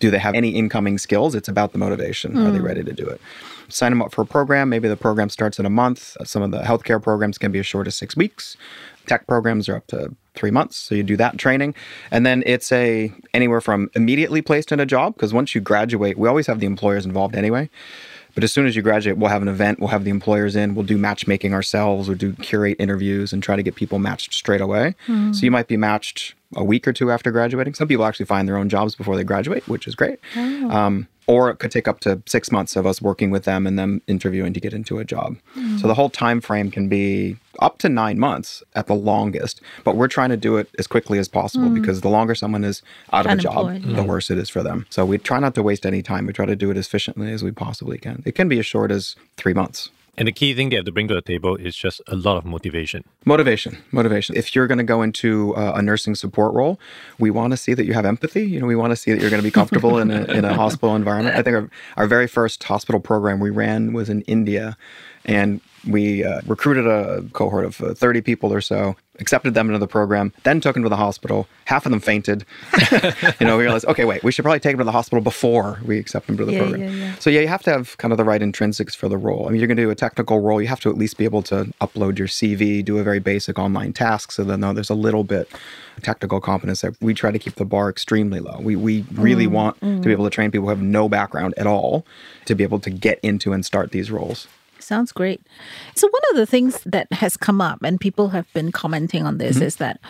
do 0.00 0.10
they 0.12 0.22
have 0.26 0.34
any 0.34 0.50
incoming 0.50 0.96
skills? 0.98 1.34
It's 1.34 1.48
about 1.48 1.72
the 1.72 1.78
motivation. 1.78 2.38
Are 2.38 2.52
they 2.52 2.60
mm. 2.60 2.70
ready 2.70 2.84
to 2.84 2.92
do 2.92 3.06
it? 3.14 3.20
Sign 3.68 3.90
them 3.90 4.00
up 4.00 4.12
for 4.14 4.22
a 4.22 4.26
program. 4.26 4.68
Maybe 4.68 4.88
the 4.88 4.96
program 4.96 5.28
starts 5.28 5.58
in 5.58 5.66
a 5.66 5.70
month. 5.70 6.16
Uh, 6.20 6.24
some 6.24 6.42
of 6.46 6.50
the 6.52 6.60
healthcare 6.60 7.02
programs 7.02 7.36
can 7.36 7.50
be 7.50 7.58
as 7.58 7.66
short 7.66 7.86
as 7.88 7.96
six 7.96 8.16
weeks. 8.16 8.56
Tech 9.08 9.26
programs 9.26 9.68
are 9.68 9.76
up 9.76 9.86
to 9.88 10.14
three 10.38 10.52
months. 10.52 10.76
So 10.76 10.94
you 10.94 11.02
do 11.02 11.16
that 11.16 11.36
training. 11.36 11.74
And 12.12 12.24
then 12.24 12.44
it's 12.46 12.70
a 12.70 13.12
anywhere 13.34 13.60
from 13.60 13.90
immediately 13.94 14.40
placed 14.40 14.70
in 14.70 14.78
a 14.78 14.86
job, 14.86 15.14
because 15.14 15.34
once 15.34 15.54
you 15.54 15.60
graduate, 15.60 16.16
we 16.16 16.28
always 16.28 16.46
have 16.46 16.60
the 16.60 16.66
employers 16.66 17.04
involved 17.04 17.34
anyway. 17.34 17.68
But 18.34 18.44
as 18.44 18.52
soon 18.52 18.66
as 18.66 18.76
you 18.76 18.82
graduate, 18.82 19.16
we'll 19.18 19.30
have 19.30 19.42
an 19.42 19.48
event, 19.48 19.80
we'll 19.80 19.88
have 19.88 20.04
the 20.04 20.10
employers 20.10 20.54
in, 20.54 20.74
we'll 20.74 20.84
do 20.84 20.96
matchmaking 20.98 21.52
ourselves, 21.54 22.08
we'll 22.08 22.18
do 22.18 22.34
curate 22.34 22.76
interviews 22.78 23.32
and 23.32 23.42
try 23.42 23.56
to 23.56 23.62
get 23.62 23.74
people 23.74 23.98
matched 23.98 24.32
straight 24.32 24.60
away. 24.60 24.94
So 25.34 25.42
you 25.44 25.50
might 25.50 25.66
be 25.66 25.76
matched 25.76 26.34
a 26.54 26.64
week 26.64 26.86
or 26.86 26.92
two 26.92 27.10
after 27.10 27.30
graduating. 27.30 27.74
Some 27.74 27.88
people 27.88 28.04
actually 28.04 28.26
find 28.26 28.46
their 28.48 28.56
own 28.56 28.68
jobs 28.68 28.94
before 28.94 29.16
they 29.16 29.24
graduate, 29.24 29.66
which 29.68 29.86
is 29.88 29.94
great. 29.94 30.18
Um, 30.70 31.08
or 31.28 31.50
it 31.50 31.58
could 31.58 31.70
take 31.70 31.86
up 31.86 32.00
to 32.00 32.20
six 32.26 32.50
months 32.50 32.74
of 32.74 32.86
us 32.86 33.00
working 33.00 33.30
with 33.30 33.44
them 33.44 33.66
and 33.66 33.78
them 33.78 34.00
interviewing 34.08 34.54
to 34.54 34.60
get 34.60 34.72
into 34.72 34.98
a 34.98 35.04
job. 35.04 35.36
So 35.78 35.86
the 35.86 35.94
whole 35.94 36.08
time 36.08 36.40
frame 36.40 36.70
can 36.70 36.88
be 36.88 37.36
up 37.60 37.78
to 37.78 37.88
nine 37.88 38.18
months 38.18 38.62
at 38.74 38.86
the 38.86 38.94
longest. 38.94 39.60
But 39.84 39.96
we're 39.96 40.08
trying 40.08 40.30
to 40.30 40.36
do 40.38 40.56
it 40.56 40.68
as 40.78 40.86
quickly 40.86 41.18
as 41.18 41.28
possible 41.28 41.68
mm. 41.68 41.74
because 41.74 42.00
the 42.00 42.08
longer 42.08 42.34
someone 42.34 42.64
is 42.64 42.82
out 43.12 43.26
of 43.26 43.32
a 43.32 43.36
job, 43.36 43.66
Unemployed, 43.66 43.96
the 43.96 44.02
worse 44.02 44.30
it 44.30 44.38
is 44.38 44.48
for 44.48 44.62
them. 44.62 44.86
So 44.88 45.04
we 45.04 45.18
try 45.18 45.38
not 45.38 45.54
to 45.56 45.62
waste 45.62 45.84
any 45.84 46.02
time. 46.02 46.26
We 46.26 46.32
try 46.32 46.46
to 46.46 46.56
do 46.56 46.70
it 46.70 46.78
as 46.78 46.86
efficiently 46.86 47.30
as 47.30 47.44
we 47.44 47.50
possibly 47.50 47.98
can. 47.98 48.22
It 48.24 48.34
can 48.34 48.48
be 48.48 48.58
as 48.58 48.66
short 48.66 48.90
as 48.90 49.14
three 49.36 49.54
months. 49.54 49.90
And 50.18 50.26
the 50.26 50.32
key 50.32 50.52
thing 50.52 50.70
they 50.70 50.76
have 50.76 50.84
to 50.84 50.90
bring 50.90 51.06
to 51.08 51.14
the 51.14 51.22
table 51.22 51.54
is 51.54 51.76
just 51.76 52.02
a 52.08 52.16
lot 52.16 52.36
of 52.36 52.44
motivation. 52.44 53.04
Motivation, 53.24 53.78
motivation. 53.92 54.36
If 54.36 54.52
you're 54.52 54.66
going 54.66 54.78
to 54.78 54.84
go 54.84 55.00
into 55.00 55.54
uh, 55.54 55.74
a 55.76 55.80
nursing 55.80 56.16
support 56.16 56.54
role, 56.54 56.80
we 57.20 57.30
want 57.30 57.52
to 57.52 57.56
see 57.56 57.72
that 57.72 57.84
you 57.84 57.94
have 57.94 58.04
empathy. 58.04 58.44
You 58.44 58.58
know, 58.58 58.66
we 58.66 58.74
want 58.74 58.90
to 58.90 58.96
see 58.96 59.12
that 59.12 59.20
you're 59.20 59.30
going 59.30 59.42
to 59.42 59.46
be 59.46 59.52
comfortable 59.52 59.98
in 59.98 60.10
a, 60.10 60.24
in 60.24 60.44
a 60.44 60.54
hospital 60.62 60.96
environment. 60.96 61.36
I 61.36 61.42
think 61.42 61.54
our, 61.54 61.70
our 61.96 62.06
very 62.08 62.26
first 62.26 62.64
hospital 62.64 63.00
program 63.00 63.38
we 63.38 63.50
ran 63.50 63.92
was 63.92 64.10
in 64.10 64.22
India, 64.22 64.76
and 65.28 65.60
we 65.88 66.24
uh, 66.24 66.40
recruited 66.46 66.86
a 66.88 67.22
cohort 67.32 67.64
of 67.64 67.80
uh, 67.80 67.94
30 67.94 68.20
people 68.22 68.52
or 68.52 68.60
so, 68.60 68.96
accepted 69.20 69.54
them 69.54 69.68
into 69.68 69.78
the 69.78 69.86
program, 69.86 70.32
then 70.42 70.60
took 70.60 70.74
them 70.74 70.82
to 70.82 70.88
the 70.88 70.96
hospital. 70.96 71.46
Half 71.66 71.86
of 71.86 71.90
them 71.90 72.00
fainted. 72.00 72.44
you 73.40 73.46
know, 73.46 73.56
we 73.56 73.62
realized, 73.62 73.86
okay, 73.86 74.04
wait, 74.04 74.22
we 74.24 74.32
should 74.32 74.42
probably 74.42 74.58
take 74.60 74.72
them 74.72 74.78
to 74.78 74.84
the 74.84 74.92
hospital 74.92 75.22
before 75.22 75.80
we 75.84 75.98
accept 75.98 76.26
them 76.26 76.36
to 76.36 76.44
the 76.44 76.52
Yeah, 76.52 76.58
program. 76.58 76.80
yeah, 76.82 76.88
yeah. 76.90 77.14
So 77.20 77.30
yeah, 77.30 77.40
you 77.40 77.48
have 77.48 77.62
to 77.62 77.70
have 77.70 77.96
kind 77.98 78.10
of 78.12 78.18
the 78.18 78.24
right 78.24 78.40
intrinsics 78.40 78.94
for 78.96 79.08
the 79.08 79.16
role. 79.16 79.46
I 79.46 79.50
mean, 79.50 79.60
you're 79.60 79.68
going 79.68 79.76
to 79.76 79.82
do 79.84 79.90
a 79.90 79.94
technical 79.94 80.40
role. 80.40 80.60
You 80.60 80.68
have 80.68 80.80
to 80.80 80.90
at 80.90 80.98
least 80.98 81.16
be 81.16 81.24
able 81.24 81.42
to 81.44 81.72
upload 81.80 82.18
your 82.18 82.28
CV, 82.28 82.84
do 82.84 82.98
a 82.98 83.02
very 83.04 83.20
basic 83.20 83.58
online 83.58 83.92
task, 83.92 84.32
so 84.32 84.42
then 84.44 84.60
no, 84.60 84.72
there's 84.72 84.90
a 84.90 84.94
little 84.94 85.24
bit 85.24 85.50
of 85.96 86.02
technical 86.02 86.40
competence 86.40 86.80
there. 86.82 86.92
We 87.00 87.14
try 87.14 87.30
to 87.30 87.38
keep 87.38 87.54
the 87.54 87.64
bar 87.64 87.88
extremely 87.88 88.40
low. 88.40 88.58
We 88.60 88.74
we 88.76 89.04
really 89.12 89.46
Mm, 89.46 89.50
want 89.52 89.80
to 89.80 90.00
be 90.00 90.12
able 90.12 90.24
to 90.24 90.30
train 90.30 90.50
people 90.50 90.66
who 90.66 90.70
have 90.70 90.82
no 90.82 91.08
background 91.08 91.54
at 91.56 91.66
all 91.66 92.04
to 92.46 92.54
be 92.54 92.62
able 92.64 92.80
to 92.80 92.90
get 92.90 93.18
into 93.22 93.52
and 93.52 93.64
start 93.64 93.92
these 93.92 94.10
roles. 94.10 94.48
Sounds 94.78 95.12
great. 95.12 95.40
So, 95.94 96.08
one 96.08 96.22
of 96.30 96.36
the 96.36 96.46
things 96.46 96.80
that 96.84 97.12
has 97.12 97.36
come 97.36 97.60
up, 97.60 97.82
and 97.82 98.00
people 98.00 98.28
have 98.30 98.52
been 98.52 98.72
commenting 98.72 99.24
on 99.24 99.38
this, 99.38 99.56
mm-hmm. 99.56 99.66
is 99.66 99.76
that 99.76 100.00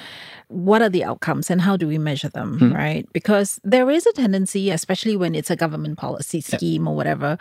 what 0.48 0.82
are 0.82 0.88
the 0.88 1.04
outcomes 1.04 1.50
and 1.50 1.61
how 1.61 1.76
do 1.76 1.87
we 1.87 1.98
measure 1.98 2.28
them, 2.28 2.58
hmm. 2.58 2.72
right? 2.72 3.06
Because 3.12 3.61
there 3.64 3.90
is 3.90 4.06
a 4.06 4.12
tendency, 4.12 4.70
especially 4.70 5.16
when 5.16 5.34
it's 5.34 5.50
a 5.50 5.56
government 5.56 5.98
policy 5.98 6.40
scheme 6.40 6.88
or 6.88 6.96
whatever, 6.96 7.38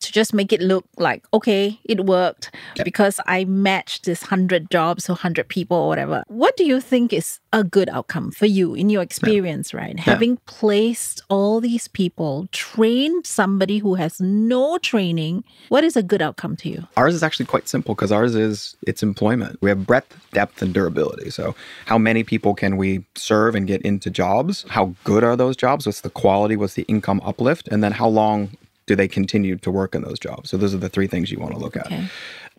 to 0.00 0.12
just 0.12 0.32
make 0.32 0.52
it 0.52 0.60
look 0.60 0.84
like, 0.96 1.24
okay, 1.34 1.78
it 1.84 2.06
worked 2.06 2.54
because 2.84 3.20
I 3.26 3.44
matched 3.44 4.04
this 4.04 4.22
100 4.22 4.70
jobs 4.70 5.08
or 5.08 5.14
100 5.14 5.48
people 5.48 5.76
or 5.76 5.88
whatever. 5.88 6.22
What 6.28 6.56
do 6.56 6.64
you 6.64 6.80
think 6.80 7.12
is 7.12 7.40
a 7.52 7.64
good 7.64 7.88
outcome 7.88 8.30
for 8.30 8.46
you 8.46 8.74
in 8.74 8.90
your 8.90 9.02
experience, 9.02 9.74
right? 9.74 9.98
Having 9.98 10.36
placed 10.46 11.22
all 11.28 11.60
these 11.60 11.88
people, 11.88 12.48
trained 12.52 13.26
somebody 13.26 13.78
who 13.78 13.94
has 13.94 14.20
no 14.20 14.78
training, 14.78 15.44
what 15.68 15.84
is 15.84 15.96
a 15.96 16.02
good 16.02 16.22
outcome 16.22 16.56
to 16.56 16.68
you? 16.68 16.86
Ours 16.96 17.14
is 17.14 17.22
actually 17.22 17.46
quite 17.46 17.68
simple 17.68 17.94
because 17.94 18.12
ours 18.12 18.34
is 18.34 18.76
it's 18.86 19.02
employment. 19.02 19.58
We 19.60 19.70
have 19.70 19.86
breadth, 19.86 20.16
depth, 20.32 20.62
and 20.62 20.72
durability. 20.72 21.30
So, 21.30 21.54
how 21.86 21.98
many 21.98 22.22
people 22.22 22.37
can 22.38 22.76
we 22.76 23.04
serve 23.14 23.54
and 23.54 23.66
get 23.66 23.82
into 23.82 24.10
jobs? 24.10 24.64
How 24.68 24.94
good 25.04 25.24
are 25.24 25.36
those 25.36 25.56
jobs? 25.56 25.86
What's 25.86 26.00
the 26.00 26.10
quality? 26.10 26.56
What's 26.56 26.74
the 26.74 26.82
income 26.82 27.20
uplift? 27.24 27.68
And 27.68 27.82
then 27.82 27.92
how 27.92 28.08
long 28.08 28.50
do 28.86 28.96
they 28.96 29.08
continue 29.08 29.56
to 29.56 29.70
work 29.70 29.94
in 29.94 30.02
those 30.02 30.18
jobs? 30.18 30.50
So, 30.50 30.56
those 30.56 30.74
are 30.74 30.78
the 30.78 30.88
three 30.88 31.06
things 31.06 31.30
you 31.30 31.38
want 31.38 31.52
to 31.52 31.58
look 31.58 31.76
at. 31.76 31.90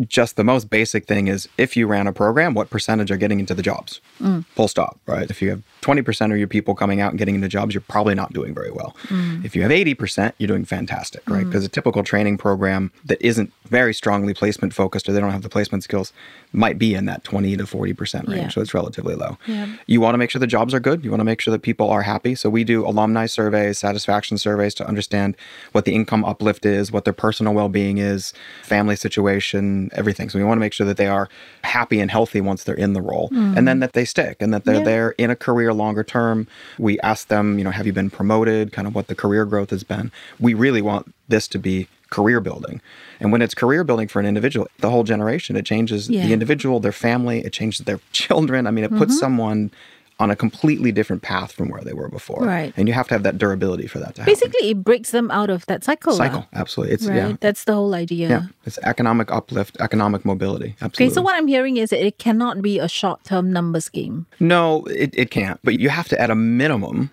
Just 0.07 0.37
the 0.37 0.43
most 0.43 0.69
basic 0.69 1.05
thing 1.05 1.27
is 1.27 1.49
if 1.57 1.75
you 1.75 1.85
ran 1.85 2.07
a 2.07 2.13
program, 2.13 2.53
what 2.53 2.69
percentage 2.69 3.11
are 3.11 3.17
getting 3.17 3.39
into 3.39 3.53
the 3.53 3.61
jobs? 3.61 3.99
Mm. 4.21 4.45
Full 4.45 4.69
stop, 4.69 4.97
right? 5.05 5.29
If 5.29 5.41
you 5.41 5.49
have 5.49 5.61
20% 5.81 6.31
of 6.31 6.37
your 6.37 6.47
people 6.47 6.73
coming 6.73 7.01
out 7.01 7.11
and 7.11 7.19
getting 7.19 7.35
into 7.35 7.49
jobs, 7.49 7.73
you're 7.73 7.81
probably 7.81 8.15
not 8.15 8.31
doing 8.31 8.53
very 8.53 8.71
well. 8.71 8.95
Mm. 9.07 9.43
If 9.43 9.55
you 9.55 9.61
have 9.63 9.71
80%, 9.71 10.33
you're 10.37 10.47
doing 10.47 10.63
fantastic, 10.63 11.29
right? 11.29 11.43
Mm. 11.43 11.49
Because 11.49 11.65
a 11.65 11.69
typical 11.69 12.03
training 12.03 12.37
program 12.37 12.91
that 13.05 13.21
isn't 13.21 13.51
very 13.65 13.93
strongly 13.93 14.33
placement 14.33 14.73
focused 14.73 15.07
or 15.07 15.13
they 15.13 15.19
don't 15.19 15.31
have 15.31 15.43
the 15.43 15.49
placement 15.49 15.83
skills 15.83 16.11
might 16.53 16.77
be 16.77 16.95
in 16.95 17.05
that 17.05 17.23
20 17.23 17.57
to 17.57 17.63
40% 17.63 18.27
range. 18.27 18.41
Yeah. 18.41 18.47
So 18.49 18.61
it's 18.61 18.73
relatively 18.73 19.15
low. 19.15 19.37
Yeah. 19.47 19.67
You 19.85 20.01
want 20.01 20.13
to 20.13 20.17
make 20.17 20.31
sure 20.31 20.39
the 20.39 20.47
jobs 20.47 20.73
are 20.73 20.79
good. 20.79 21.03
You 21.03 21.11
want 21.11 21.19
to 21.19 21.25
make 21.25 21.41
sure 21.41 21.51
that 21.51 21.61
people 21.61 21.89
are 21.89 22.01
happy. 22.01 22.35
So 22.35 22.49
we 22.49 22.63
do 22.63 22.85
alumni 22.85 23.25
surveys, 23.27 23.77
satisfaction 23.77 24.37
surveys 24.37 24.73
to 24.75 24.87
understand 24.87 25.37
what 25.73 25.85
the 25.85 25.93
income 25.93 26.25
uplift 26.25 26.65
is, 26.65 26.91
what 26.91 27.05
their 27.05 27.13
personal 27.13 27.53
well 27.53 27.69
being 27.69 27.99
is, 27.99 28.33
family 28.63 28.95
situation, 28.95 29.88
everything. 29.93 30.29
So 30.29 30.39
we 30.39 30.45
want 30.45 30.57
to 30.57 30.61
make 30.61 30.73
sure 30.73 30.87
that 30.87 30.97
they 30.97 31.07
are 31.07 31.29
happy 31.63 31.99
and 31.99 32.09
healthy 32.09 32.41
once 32.41 32.63
they're 32.63 32.75
in 32.75 32.93
the 32.93 33.01
role 33.01 33.29
and 33.31 33.67
then 33.67 33.77
mm. 33.77 33.81
that 33.81 33.93
they 33.93 34.05
stick 34.05 34.37
and 34.39 34.53
that 34.53 34.65
they're 34.65 34.75
Yeah. 34.75 34.83
there 34.83 35.09
in 35.17 35.29
a 35.29 35.35
career 35.35 35.73
longer 35.73 36.03
term. 36.03 36.47
We 36.77 36.99
ask 37.01 37.27
them, 37.27 37.57
you 37.57 37.63
know, 37.63 37.71
have 37.71 37.85
you 37.85 37.93
been 37.93 38.09
promoted, 38.09 38.71
kind 38.71 38.87
of 38.87 38.95
what 38.95 39.07
the 39.07 39.15
career 39.15 39.45
growth 39.45 39.69
has 39.69 39.83
been. 39.83 40.11
We 40.39 40.53
really 40.53 40.81
want 40.81 41.13
this 41.27 41.47
to 41.49 41.59
be 41.59 41.87
career 42.09 42.39
building. 42.39 42.81
And 43.19 43.31
when 43.31 43.41
it's 43.41 43.53
career 43.53 43.83
building 43.83 44.07
for 44.07 44.19
an 44.19 44.25
individual, 44.25 44.67
the 44.79 44.89
whole 44.89 45.03
generation, 45.03 45.55
it 45.55 45.65
changes 45.65 46.09
Yeah. 46.09 46.25
the 46.25 46.33
individual, 46.33 46.79
their 46.79 46.91
family, 46.91 47.43
it 47.45 47.53
changes 47.53 47.85
their 47.85 47.99
children. 48.11 48.67
I 48.67 48.71
mean, 48.71 48.83
it 48.83 48.91
puts 48.91 49.13
mm-hmm. 49.13 49.19
someone 49.19 49.71
on 50.19 50.29
a 50.29 50.35
completely 50.35 50.91
different 50.91 51.21
path 51.21 51.53
from 51.53 51.69
where 51.69 51.81
they 51.81 51.93
were 51.93 52.09
before. 52.09 52.43
Right. 52.43 52.73
And 52.75 52.87
you 52.89 52.93
have 52.93 53.07
to 53.07 53.13
have 53.13 53.23
that 53.23 53.37
durability 53.37 53.87
for 53.87 53.99
that 53.99 54.15
to 54.15 54.21
happen. 54.21 54.31
Basically, 54.33 54.69
it 54.71 54.83
breaks 54.83 55.11
them 55.11 55.31
out 55.31 55.49
of 55.49 55.65
that 55.67 55.85
cycle. 55.85 56.11
cycle. 56.13 56.45
Absolutely. 56.53 56.93
It's 56.95 57.05
Right. 57.07 57.15
yeah. 57.15 57.33
That's 57.39 57.63
the 57.63 57.73
whole 57.73 57.93
idea. 57.95 58.27
Yeah. 58.29 58.41
It's 58.65 58.77
economic 58.83 59.31
uplift, 59.31 59.77
economic 59.79 60.25
mobility. 60.25 60.75
Absolutely. 60.81 61.05
Okay, 61.05 61.13
so 61.13 61.21
what 61.21 61.35
I'm 61.35 61.47
hearing 61.47 61.77
is 61.77 61.91
that 61.91 62.05
it 62.05 62.17
cannot 62.17 62.61
be 62.61 62.79
a 62.79 62.89
short 62.89 63.23
term 63.23 63.53
numbers 63.53 63.87
game. 63.87 64.25
No, 64.41 64.83
it, 64.85 65.13
it 65.15 65.31
can't. 65.31 65.57
But 65.63 65.79
you 65.79 65.87
have 65.89 66.09
to, 66.09 66.19
at 66.19 66.29
a 66.29 66.35
minimum, 66.35 67.11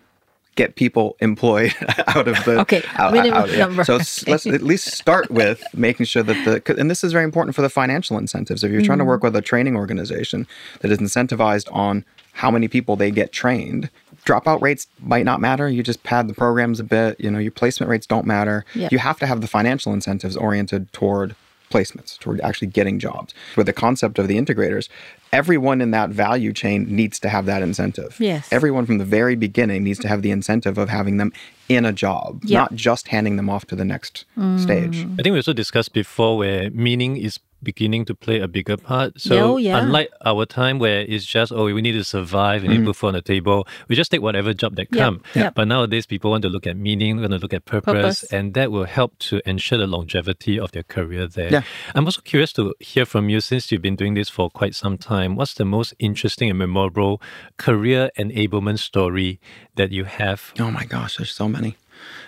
get 0.57 0.75
people 0.75 1.17
employed 1.21 1.75
out 2.09 2.27
of 2.27 2.35
the. 2.45 2.59
Okay, 2.63 2.83
out- 2.97 3.13
minimum 3.13 3.39
out- 3.43 3.51
yeah. 3.53 3.59
number. 3.59 3.85
So 3.85 3.97
let's 4.27 4.47
at 4.47 4.63
least 4.63 4.89
start 4.93 5.31
with 5.31 5.63
making 5.75 6.07
sure 6.07 6.25
that 6.25 6.63
the 6.65 6.77
And 6.77 6.91
this 6.91 7.05
is 7.05 7.13
very 7.13 7.25
important 7.25 7.55
for 7.55 7.63
the 7.63 7.69
financial 7.71 8.19
incentives. 8.19 8.65
If 8.65 8.73
you're 8.73 8.81
trying 8.83 8.99
to 8.99 9.03
Mm-hmm. 9.05 9.09
work 9.11 9.23
with 9.23 9.37
a 9.37 9.43
training 9.43 9.77
organization 9.77 10.49
that 10.81 10.91
is 10.91 10.99
incentivized 10.99 11.69
on 11.73 12.05
how 12.37 12.51
many 12.51 12.69
people 12.69 12.97
they 12.97 13.11
get 13.11 13.33
trained, 13.33 13.89
dropout 14.25 14.61
rates 14.61 14.87
might 15.01 15.25
not 15.25 15.41
matter. 15.41 15.69
You 15.69 15.83
just 15.83 16.03
pad 16.03 16.29
the 16.29 16.35
programs 16.35 16.79
a 16.81 16.85
bit. 16.85 17.19
You 17.19 17.31
know, 17.31 17.39
your 17.39 17.51
placement 17.53 17.89
rates 17.91 18.07
don't 18.07 18.27
matter. 18.27 18.65
Yep. 18.75 18.93
You 18.93 18.99
have 18.99 19.19
to 19.21 19.27
have 19.27 19.41
the 19.41 19.47
financial 19.47 19.93
incentives 19.93 20.37
oriented 20.37 20.93
toward 20.93 21.35
placements 21.71 22.17
toward 22.21 22.41
actually 22.43 22.69
getting 22.69 22.99
jobs. 23.01 23.35
With 23.57 23.67
the 23.67 23.73
concept 23.73 24.21
of 24.21 24.29
the 24.29 24.37
integrators, 24.37 24.89
everyone 25.33 25.81
in 25.81 25.91
that 25.91 26.11
value 26.11 26.53
chain 26.53 26.87
needs 26.95 27.19
to 27.21 27.29
have 27.29 27.47
that 27.47 27.61
incentive. 27.61 28.17
Yes. 28.21 28.47
Everyone 28.53 28.87
from 28.87 28.99
the 28.99 29.05
very 29.05 29.35
beginning 29.35 29.83
needs 29.83 29.99
to 30.01 30.09
have 30.09 30.23
the 30.23 30.31
incentive 30.31 30.79
of 30.79 30.89
having 30.91 31.17
them 31.17 31.33
in 31.69 31.85
a 31.85 31.93
job, 31.93 32.43
Yeah. 32.45 32.61
not 32.61 32.75
just 32.77 33.09
handing 33.09 33.35
them 33.37 33.51
off 33.51 33.67
to 33.67 33.75
the 33.77 33.85
next 33.85 34.27
Mm. 34.39 34.61
stage. 34.61 35.07
I 35.19 35.23
think 35.23 35.33
we 35.33 35.39
also 35.39 35.53
discussed 35.53 35.93
before 35.93 36.37
where 36.39 36.71
meaning 36.71 37.17
is 37.17 37.41
beginning 37.63 38.05
to 38.05 38.15
play 38.15 38.39
a 38.41 38.49
bigger 38.49 38.77
part. 38.77 39.21
So 39.21 39.37
Oh, 39.55 39.57
yeah. 39.57 39.79
unlike 39.83 40.11
our 40.25 40.45
time 40.47 40.79
where 40.79 41.01
it's 41.01 41.25
just 41.25 41.51
oh 41.53 41.65
we 41.65 41.83
need 41.83 41.93
to 41.93 42.05
survive, 42.05 42.63
we 42.63 42.69
need 42.69 42.79
to 42.79 42.85
put 42.85 42.97
food 42.97 43.09
on 43.09 43.15
the 43.15 43.23
table, 43.23 43.67
we 43.89 43.97
just 43.97 44.11
take 44.11 44.23
whatever 44.23 44.53
job 44.55 44.77
that 44.77 44.89
Yep, 44.93 45.01
come. 45.03 45.23
yep. 45.35 45.55
But 45.55 45.69
nowadays 45.69 46.07
people 46.07 46.31
want 46.31 46.43
to 46.43 46.49
look 46.49 46.67
at 46.67 46.77
meaning, 46.77 47.19
want 47.21 47.33
to 47.33 47.39
look 47.39 47.55
at 47.55 47.65
purpose, 47.65 47.93
Purpose. 47.93 48.23
and 48.33 48.55
that 48.55 48.71
will 48.71 48.85
help 48.85 49.19
to 49.31 49.41
ensure 49.49 49.79
the 49.79 49.87
longevity 49.87 50.59
of 50.61 50.73
their 50.73 50.83
career 50.85 51.27
there. 51.27 51.51
Yeah. 51.51 51.63
I'm 51.95 52.05
also 52.05 52.21
curious 52.21 52.53
to 52.55 52.75
hear 52.81 53.05
from 53.07 53.29
you 53.29 53.41
since 53.41 53.73
you've 53.73 53.83
been 53.83 53.97
doing 53.97 54.15
this 54.15 54.29
for 54.29 54.51
quite 54.51 54.75
some 54.75 54.97
time. 54.99 55.35
What's 55.37 55.55
the 55.55 55.65
most 55.65 55.95
interesting 55.99 56.51
and 56.51 56.59
memorable 56.59 57.21
career 57.57 58.11
enablement 58.19 58.79
story 58.79 59.41
that 59.77 59.91
you 59.93 60.05
have? 60.05 60.53
Oh 60.61 60.71
my 60.71 60.85
gosh, 60.85 61.17
there's 61.17 61.33
so 61.33 61.49
many. 61.49 61.77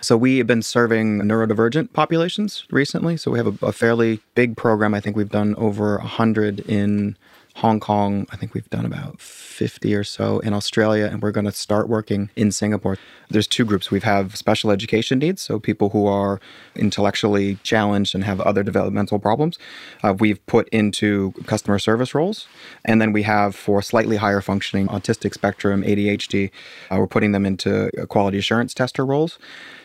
So 0.01 0.17
we 0.17 0.37
have 0.37 0.47
been 0.47 0.61
serving 0.61 1.21
neurodivergent 1.21 1.93
populations 1.93 2.65
recently. 2.71 3.17
So 3.17 3.31
we 3.31 3.39
have 3.39 3.61
a, 3.61 3.65
a 3.67 3.71
fairly 3.71 4.21
big 4.35 4.57
program. 4.57 4.93
I 4.93 4.99
think 4.99 5.15
we've 5.15 5.29
done 5.29 5.55
over 5.55 5.97
100 5.97 6.61
in 6.61 7.17
Hong 7.59 7.81
Kong. 7.81 8.25
I 8.29 8.37
think 8.37 8.53
we've 8.53 8.69
done 8.69 8.85
about 8.85 9.19
50 9.19 9.93
or 9.93 10.05
so 10.05 10.39
in 10.39 10.53
Australia, 10.53 11.09
and 11.11 11.21
we're 11.21 11.31
going 11.31 11.45
to 11.45 11.51
start 11.51 11.89
working 11.89 12.29
in 12.37 12.53
Singapore. 12.53 12.97
There's 13.29 13.47
two 13.47 13.65
groups. 13.65 13.91
We 13.91 13.99
have 13.99 14.37
special 14.37 14.71
education 14.71 15.19
needs, 15.19 15.41
so 15.41 15.59
people 15.59 15.89
who 15.89 16.07
are 16.07 16.39
intellectually 16.77 17.55
challenged 17.63 18.15
and 18.15 18.23
have 18.23 18.39
other 18.41 18.63
developmental 18.63 19.19
problems. 19.19 19.59
Uh, 20.01 20.13
we've 20.17 20.43
put 20.45 20.69
into 20.69 21.33
customer 21.47 21.79
service 21.79 22.15
roles, 22.15 22.47
and 22.85 23.01
then 23.01 23.11
we 23.11 23.23
have 23.23 23.55
for 23.55 23.81
slightly 23.81 24.15
higher 24.15 24.39
functioning 24.39 24.87
autistic 24.87 25.33
spectrum, 25.33 25.83
ADHD, 25.83 26.51
uh, 26.89 26.95
we're 26.97 27.07
putting 27.07 27.33
them 27.33 27.45
into 27.45 27.91
quality 28.07 28.37
assurance 28.37 28.73
tester 28.73 29.05
roles. 29.05 29.37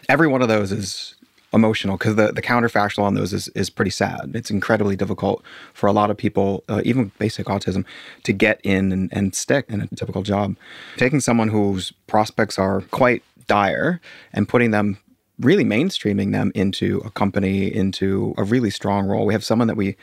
Every 0.08 0.28
one 0.28 0.42
of 0.42 0.48
those 0.48 0.70
is 0.70 1.16
emotional 1.55 1.97
because 1.97 2.17
the, 2.17 2.33
the 2.33 2.43
counterfactual 2.43 3.05
on 3.05 3.14
those 3.14 3.33
is, 3.33 3.49
is 3.49 3.71
pretty 3.71 3.90
sad. 3.90 4.33
It's 4.35 4.51
incredibly 4.51 4.97
difficult 4.97 5.43
for 5.73 5.87
a 5.87 5.93
lot 5.93 6.11
of 6.11 6.17
people, 6.17 6.64
uh, 6.69 6.83
even 6.85 7.12
basic 7.19 7.47
autism, 7.47 7.85
to 8.25 8.33
get 8.33 8.61
in 8.64 8.93
and, 8.93 9.09
and 9.12 9.35
stick 9.35 9.67
in 9.69 9.81
a 9.81 9.87
typical 9.88 10.23
job. 10.23 10.57
Taking 10.97 11.21
someone 11.21 11.49
whose 11.49 11.93
prospects 12.07 12.59
are 12.59 12.83
quite 12.90 13.23
dire 13.47 14.01
and 14.33 14.49
putting 14.49 14.71
them 14.71 14.99
really 15.40 15.64
mainstreaming 15.64 16.33
them 16.33 16.53
into 16.55 16.99
a 17.05 17.11
company, 17.11 17.75
into 17.75 18.35
a 18.37 18.45
really 18.45 18.71
strong 18.71 19.07
role. 19.07 19.27
We 19.27 19.35
have 19.35 19.45
someone 19.45 19.69
that 19.69 19.77
we 19.77 19.97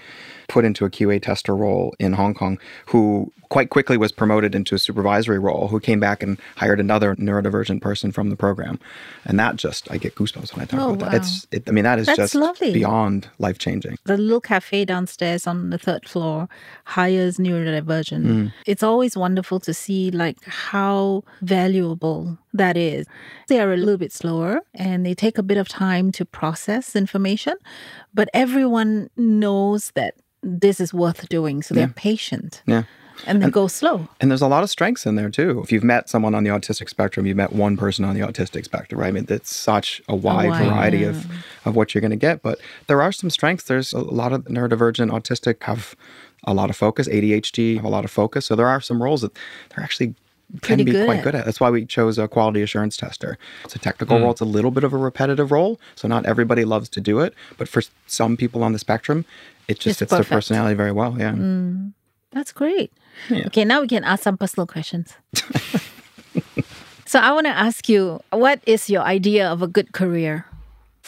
put 0.51 0.65
into 0.65 0.83
a 0.85 0.89
QA 0.89 1.21
tester 1.21 1.55
role 1.55 1.93
in 1.99 2.13
Hong 2.13 2.33
Kong 2.33 2.59
who 2.87 3.31
quite 3.49 3.69
quickly 3.69 3.97
was 3.97 4.11
promoted 4.13 4.55
into 4.55 4.75
a 4.75 4.79
supervisory 4.79 5.37
role, 5.37 5.67
who 5.67 5.77
came 5.79 5.99
back 5.99 6.23
and 6.23 6.37
hired 6.55 6.79
another 6.79 7.15
neurodivergent 7.17 7.81
person 7.81 8.09
from 8.11 8.29
the 8.29 8.35
program. 8.37 8.79
And 9.25 9.37
that 9.39 9.57
just, 9.57 9.91
I 9.91 9.97
get 9.97 10.15
goosebumps 10.15 10.53
when 10.53 10.61
I 10.63 10.65
talk 10.65 10.79
Oh, 10.79 10.93
about 10.93 11.01
wow. 11.07 11.09
that. 11.11 11.17
It's, 11.21 11.47
it, 11.51 11.63
I 11.67 11.71
mean, 11.71 11.83
that 11.83 11.99
is 11.99 12.05
That's 12.07 12.17
just 12.17 12.35
lovely. 12.35 12.71
beyond 12.71 13.27
life 13.39 13.57
changing. 13.57 13.97
the 14.05 14.15
little 14.17 14.39
cafe 14.39 14.85
downstairs 14.85 15.47
on 15.47 15.69
the 15.69 15.77
third 15.77 16.07
floor 16.07 16.47
hires 16.85 17.37
neurodivergent. 17.37 18.25
Mm. 18.25 18.53
It's 18.65 18.83
always 18.83 19.17
wonderful 19.17 19.59
to 19.61 19.73
see 19.73 20.11
like 20.11 20.37
how 20.45 21.23
valuable 21.41 22.37
that 22.53 22.77
is. 22.77 23.05
They 23.49 23.59
are 23.59 23.73
a 23.73 23.77
little 23.77 23.97
bit 23.97 24.13
slower 24.13 24.61
and 24.73 25.05
they 25.05 25.13
take 25.13 25.37
a 25.37 25.43
bit 25.43 25.57
of 25.57 25.67
time 25.67 26.11
to 26.13 26.23
process 26.25 26.95
information, 26.95 27.55
but 28.13 28.29
everyone 28.33 29.09
knows 29.17 29.91
that 29.95 30.13
this 30.43 30.79
is 30.79 30.93
worth 30.93 31.27
doing, 31.29 31.61
so 31.61 31.75
they're 31.75 31.87
patient 31.87 32.63
Yeah. 32.65 32.83
and 33.27 33.43
they 33.43 33.49
go 33.49 33.67
slow. 33.67 34.07
And 34.19 34.31
there's 34.31 34.41
a 34.41 34.47
lot 34.47 34.63
of 34.63 34.69
strengths 34.69 35.05
in 35.05 35.15
there 35.15 35.29
too. 35.29 35.61
If 35.63 35.71
you've 35.71 35.83
met 35.83 36.09
someone 36.09 36.33
on 36.33 36.43
the 36.43 36.49
autistic 36.49 36.89
spectrum, 36.89 37.25
you've 37.25 37.37
met 37.37 37.53
one 37.53 37.77
person 37.77 38.05
on 38.05 38.15
the 38.15 38.21
autistic 38.21 38.65
spectrum, 38.65 38.99
right? 38.99 39.09
I 39.09 39.11
mean, 39.11 39.25
that's 39.25 39.53
such 39.53 40.01
a 40.07 40.15
wide 40.15 40.49
wide, 40.49 40.65
variety 40.65 40.99
yeah. 40.99 41.09
of, 41.09 41.27
of 41.65 41.75
what 41.75 41.93
you're 41.93 42.01
going 42.01 42.11
to 42.11 42.17
get. 42.17 42.41
But 42.41 42.59
there 42.87 43.01
are 43.01 43.11
some 43.11 43.29
strengths. 43.29 43.65
There's 43.65 43.93
a 43.93 43.99
lot 43.99 44.33
of 44.33 44.45
neurodivergent 44.45 45.11
autistic 45.11 45.63
have 45.63 45.95
a 46.43 46.53
lot 46.53 46.69
of 46.69 46.75
focus. 46.75 47.07
ADHD 47.07 47.75
have 47.75 47.85
a 47.85 47.89
lot 47.89 48.03
of 48.03 48.11
focus. 48.11 48.47
So 48.47 48.55
there 48.55 48.67
are 48.67 48.81
some 48.81 49.01
roles 49.01 49.21
that 49.21 49.37
they're 49.69 49.83
actually 49.83 50.15
can 50.61 50.75
Pretty 50.77 50.83
be 50.83 50.91
good 50.91 51.05
quite 51.05 51.19
at. 51.19 51.23
good 51.23 51.35
at. 51.35 51.45
That's 51.45 51.61
why 51.61 51.69
we 51.69 51.85
chose 51.85 52.17
a 52.17 52.27
quality 52.27 52.61
assurance 52.61 52.97
tester. 52.97 53.37
It's 53.63 53.75
a 53.75 53.79
technical 53.79 54.17
hmm. 54.17 54.23
role. 54.23 54.31
It's 54.31 54.41
a 54.41 54.45
little 54.45 54.71
bit 54.71 54.83
of 54.83 54.91
a 54.91 54.97
repetitive 54.97 55.49
role. 55.49 55.79
So 55.95 56.09
not 56.09 56.25
everybody 56.25 56.65
loves 56.65 56.89
to 56.89 56.99
do 56.99 57.21
it. 57.21 57.33
But 57.57 57.69
for 57.69 57.81
some 58.07 58.35
people 58.35 58.63
on 58.63 58.73
the 58.73 58.79
spectrum, 58.79 59.23
it 59.71 59.79
just 59.79 59.87
It's 59.87 59.99
fits 59.99 60.11
their 60.11 60.19
perfect. 60.19 60.31
Mm. 60.31 60.37
personality 60.37 60.75
very 60.75 60.91
well. 60.91 61.15
Yeah. 61.17 61.35
That's 62.31 62.51
great. 62.53 62.91
Okay, 63.31 63.65
now 63.65 63.81
we 63.81 63.87
can 63.87 64.03
ask 64.03 64.23
some 64.23 64.37
personal 64.37 64.65
questions. 64.67 65.13
so 67.05 67.19
I 67.19 67.31
want 67.33 67.45
to 67.47 67.51
ask 67.55 67.89
you, 67.89 68.19
what 68.31 68.61
is 68.65 68.89
your 68.89 69.01
idea 69.03 69.49
of 69.51 69.61
a 69.61 69.67
good 69.67 69.91
career? 69.91 70.45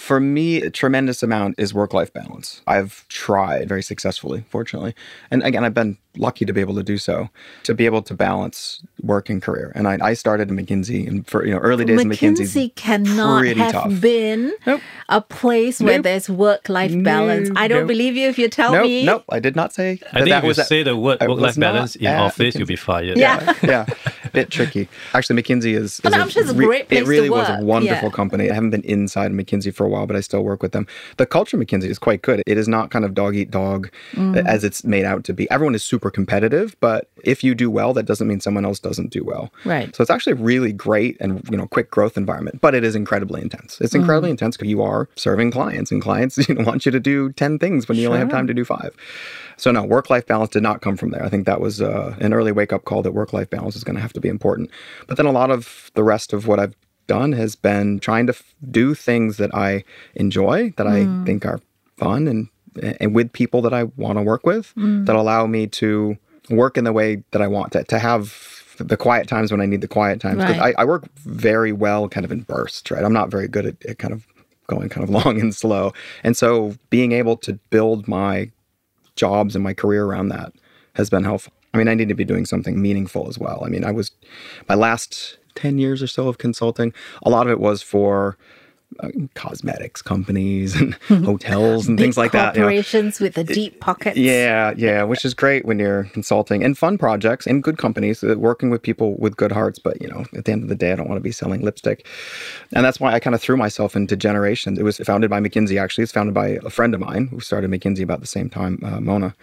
For 0.04 0.20
me, 0.20 0.62
a 0.62 0.70
tremendous 0.70 1.24
amount 1.24 1.56
is 1.58 1.74
work 1.74 1.94
life 1.94 2.12
balance. 2.12 2.62
I've 2.68 3.08
tried 3.08 3.70
very 3.70 3.82
successfully, 3.82 4.44
fortunately. 4.50 4.94
And 5.32 5.42
again, 5.44 5.64
I've 5.64 5.74
been 5.74 5.98
lucky 6.18 6.44
to 6.44 6.52
be 6.52 6.60
able 6.60 6.76
to 6.76 6.84
do 6.84 6.98
so, 6.98 7.30
to 7.64 7.74
be 7.74 7.86
able 7.86 8.02
to 8.04 8.14
balance 8.14 8.84
work 9.02 9.30
and 9.30 9.42
career. 9.42 9.72
And 9.76 9.88
I, 9.88 9.98
I 10.10 10.14
started 10.14 10.50
in 10.52 10.58
McKinsey 10.58 11.08
and 11.08 11.26
for 11.26 11.46
you 11.46 11.54
know 11.54 11.60
early 11.60 11.86
days 11.86 12.02
of 12.02 12.08
McKinsey's 12.08 12.54
McKinsey 12.54 12.76
cannot 12.76 13.40
pretty 13.40 13.62
have 13.62 13.72
tough. 13.72 14.02
been 14.02 14.52
Nope. 14.68 14.82
a 15.08 15.22
place 15.22 15.80
where 15.80 15.96
Nope. 16.00 16.04
there's 16.04 16.30
work-life 16.30 16.92
balance. 17.02 17.50
I 17.56 17.70
don't 17.70 17.84
Nope. 17.84 17.88
believe 17.88 18.18
you 18.18 18.28
if 18.28 18.38
you 18.38 18.50
tell 18.50 18.74
Nope, 18.74 18.84
me. 18.84 19.06
nope, 19.06 19.24
I 19.30 19.40
did 19.40 19.56
not 19.56 19.72
say 19.74 19.92
I 19.92 19.96
that, 19.96 20.12
think 20.12 20.30
that 20.30 20.38
if 20.40 20.44
you 20.44 20.48
was 20.50 20.60
a- 20.60 20.66
say 20.66 20.84
the 20.84 20.98
word 20.98 21.22
work-life 21.22 21.56
balance 21.58 21.96
in 21.96 22.08
at 22.08 22.20
office, 22.20 22.56
you'll 22.56 22.68
be 22.68 22.76
fired. 22.76 23.18
Yeah. 23.18 23.54
yeah, 23.64 23.86
bit 24.34 24.50
tricky. 24.50 24.90
Actually, 25.14 25.42
McKinsey 25.42 25.74
is. 25.76 26.00
Is 26.00 26.04
no, 26.04 26.12
I'm 26.20 26.30
sure 26.30 26.42
it's 26.44 26.52
a 26.52 26.56
great 26.56 26.88
place 26.90 27.02
It 27.02 27.04
to 27.06 27.10
really 27.10 27.30
was 27.30 27.48
a 27.50 27.64
wonderful 27.64 28.10
Yeah. 28.10 28.16
company. 28.16 28.50
I 28.52 28.54
haven't 28.54 28.72
been 28.72 28.82
inside 28.84 29.32
McKinsey 29.32 29.74
for 29.74 29.86
a 29.86 29.90
while, 29.90 30.06
but 30.08 30.16
I 30.16 30.22
still 30.22 30.44
work 30.44 30.62
with 30.62 30.72
them. 30.72 30.88
The 31.18 31.26
culture 31.26 31.56
of 31.58 31.64
McKinsey 31.66 31.90
is 31.90 32.00
quite 32.00 32.22
good. 32.22 32.42
It 32.46 32.58
is 32.58 32.68
not 32.68 32.92
kind 32.92 33.06
of 33.06 33.14
dog 33.14 33.36
eat 33.36 33.52
dog 33.52 33.90
Mm. 34.16 34.46
as 34.46 34.64
it's 34.64 34.84
made 34.84 35.06
out 35.06 35.24
to 35.26 35.34
be. 35.34 35.50
Everyone 35.52 35.76
is 35.76 35.84
super 35.84 36.10
competitive, 36.10 36.76
but 36.80 37.08
if 37.24 37.44
you 37.44 37.56
do 37.56 37.70
well, 37.70 37.94
that 37.94 38.04
doesn't 38.06 38.28
mean 38.28 38.40
someone 38.40 38.66
else 38.66 38.80
doesn't 38.80 39.12
do 39.12 39.24
well. 39.24 39.52
Right. 39.66 39.96
So 39.96 40.02
it's 40.02 40.12
actually 40.12 40.34
a 40.34 40.38
really 40.38 40.74
great 40.74 41.18
and 41.20 41.42
you 41.52 41.58
know 41.58 41.68
quick 41.68 41.90
growth 41.92 42.18
environment, 42.18 42.60
but 42.62 42.74
it 42.76 42.84
is 42.84 42.96
incredibly 42.96 43.42
intense. 43.42 43.80
It's 43.82 43.94
incredibly 43.96 44.30
Mm. 44.30 44.34
intense 44.34 44.58
because 44.58 44.70
you 44.70 44.82
are 44.82 45.08
serving 45.16 45.52
clients, 45.52 45.92
and 45.92 46.02
clients 46.02 46.38
you 46.50 46.56
know, 46.56 46.64
want 46.64 46.86
you 46.86 46.92
to 46.92 47.00
do 47.00 47.32
ten 47.34 47.60
things 47.60 47.88
when 47.88 47.98
you 47.98 48.08
only 48.08 48.20
have 48.20 48.30
time 48.30 48.48
to 48.48 48.54
do 48.54 48.66
five. 48.66 48.94
So 49.58 49.72
no, 49.72 49.84
work 49.84 50.10
life 50.10 50.26
balance 50.26 50.52
did 50.52 50.64
not 50.64 50.82
come 50.82 50.98
from 50.98 51.12
there. 51.12 51.24
I 51.24 51.30
think 51.30 51.46
that 51.46 51.62
was 51.62 51.82
uh, 51.82 52.16
an 52.20 52.34
early 52.34 52.52
wake 52.52 52.74
up 52.74 52.86
call 52.86 53.02
that 53.04 53.12
work 53.12 53.34
life 53.34 53.50
balance 53.50 53.76
is 53.76 53.84
going 53.84 53.96
to 53.96 54.02
have 54.02 54.14
to 54.14 54.22
be 54.22 54.30
important. 54.30 54.70
But 55.08 55.18
then 55.18 55.26
a 55.26 55.32
lot 55.32 55.52
of 55.52 55.92
the 55.94 56.04
rest 56.04 56.34
of 56.34 56.48
what 56.48 56.60
I've 56.60 56.76
done 57.08 57.34
has 57.34 57.56
been 57.56 58.00
trying 58.00 58.28
to 58.28 58.34
f- 58.34 58.56
do 58.72 58.94
things 58.94 59.38
that 59.38 59.54
I 59.54 59.84
enjoy, 60.16 60.74
that 60.78 60.88
I 60.88 61.06
think 61.26 61.46
are 61.46 61.60
fun, 61.98 62.28
and 62.28 62.50
and 63.00 63.14
with 63.14 63.32
people 63.34 63.62
that 63.62 63.74
I 63.74 63.84
want 63.84 64.18
to 64.18 64.24
work 64.24 64.46
with 64.46 64.74
that 64.76 65.16
allow 65.16 65.46
me 65.46 65.68
to 65.68 66.18
work 66.50 66.78
in 66.78 66.86
the 66.86 66.94
way 66.94 67.24
that 67.32 67.42
I 67.42 67.48
want 67.48 67.72
to 67.74 67.84
to 67.84 68.00
have 68.00 68.64
the 68.78 68.98
quiet 68.98 69.28
times 69.28 69.52
when 69.52 69.62
I 69.62 69.66
need 69.68 69.82
the 69.82 69.88
quiet 69.88 70.20
times. 70.20 70.40
Right. 70.40 70.60
I, 70.60 70.82
I 70.82 70.86
work 70.86 71.08
very 71.18 71.72
well 71.72 72.10
kind 72.10 72.26
of 72.26 72.32
in 72.32 72.42
bursts, 72.42 72.90
right? 72.90 73.04
I'm 73.04 73.14
not 73.14 73.30
very 73.30 73.48
good 73.48 73.66
at, 73.68 73.86
at 73.86 74.00
kind 74.00 74.14
of 74.14 74.26
going 74.68 74.90
kind 74.90 75.04
of 75.04 75.10
long 75.26 75.40
and 75.40 75.54
slow. 75.54 75.94
And 76.24 76.36
so 76.36 76.76
being 76.90 77.12
able 77.12 77.38
to 77.38 77.54
build 77.70 78.08
my 78.08 78.50
jobs 79.16 79.56
and 79.56 79.64
my 79.64 79.74
career 79.74 80.06
around 80.06 80.30
that 80.30 80.54
has 80.96 81.10
been 81.10 81.24
helpful. 81.24 81.54
I 81.74 81.78
mean, 81.78 81.88
I 81.88 81.96
need 81.96 82.10
to 82.10 82.16
be 82.16 82.26
doing 82.26 82.46
something 82.46 82.82
meaningful 82.82 83.28
as 83.28 83.40
well. 83.40 83.64
I 83.66 83.70
mean, 83.70 83.84
I 83.84 83.92
was 83.92 84.12
my 84.70 84.76
last 84.76 85.38
10 85.56 85.78
years 85.78 86.04
or 86.04 86.08
so 86.08 86.28
of 86.28 86.38
consulting, 86.38 86.94
a 87.24 87.30
lot 87.30 87.48
of 87.48 87.52
it 87.52 87.60
was 87.60 87.82
for 87.82 88.38
cosmetics 89.36 90.02
companies 90.02 90.76
and 90.76 90.94
hotels 91.26 91.88
and 91.88 91.98
things 91.98 92.18
like 92.18 92.32
that. 92.32 92.56
you 92.56 92.62
know. 92.62 92.68
corporations 92.68 93.20
with 93.20 93.36
the 93.36 93.44
deep 93.44 93.80
pockets. 93.80 94.18
Yeah, 94.18 94.74
yeah, 94.78 95.04
which 95.12 95.26
is 95.26 95.34
great 95.34 95.66
when 95.66 95.80
you're 95.80 96.06
consulting 96.06 96.64
and 96.64 96.78
fun 96.78 96.98
projects 96.98 97.48
and 97.48 97.64
good 97.64 97.78
companies, 97.78 98.24
uh, 98.24 98.36
working 98.38 98.70
with 98.70 98.82
people 98.82 99.16
with 99.18 99.38
good 99.38 99.52
hearts. 99.52 99.80
But 99.80 100.02
you 100.02 100.08
know, 100.08 100.26
at 100.36 100.46
the 100.46 100.52
end 100.52 100.64
of 100.64 100.70
the 100.70 100.76
day, 100.76 100.92
I 100.92 100.96
don't 100.96 101.08
want 101.08 101.18
to 101.18 101.24
be 101.24 101.32
selling 101.32 101.62
lipstick, 101.62 102.08
and 102.74 102.86
that's 102.86 103.00
why 103.00 103.14
I 103.14 103.20
kind 103.20 103.36
of 103.36 103.42
threw 103.42 103.58
myself 103.58 103.96
into 103.96 104.16
Generations. 104.16 104.80
It 104.80 104.84
was 104.84 104.98
founded 104.98 105.30
by 105.30 105.40
McKinsey. 105.40 105.82
Actually, 105.82 106.04
it's 106.04 106.14
founded 106.14 106.34
by 106.34 106.60
a 106.64 106.70
friend 106.70 106.94
of 106.94 107.00
mine 107.00 107.28
who 107.28 107.40
started 107.40 107.70
McKinsey 107.70 108.04
about 108.04 108.22
the 108.22 108.28
same 108.28 108.50
time, 108.50 108.80
uh, 108.84 109.00
Mona. 109.00 109.36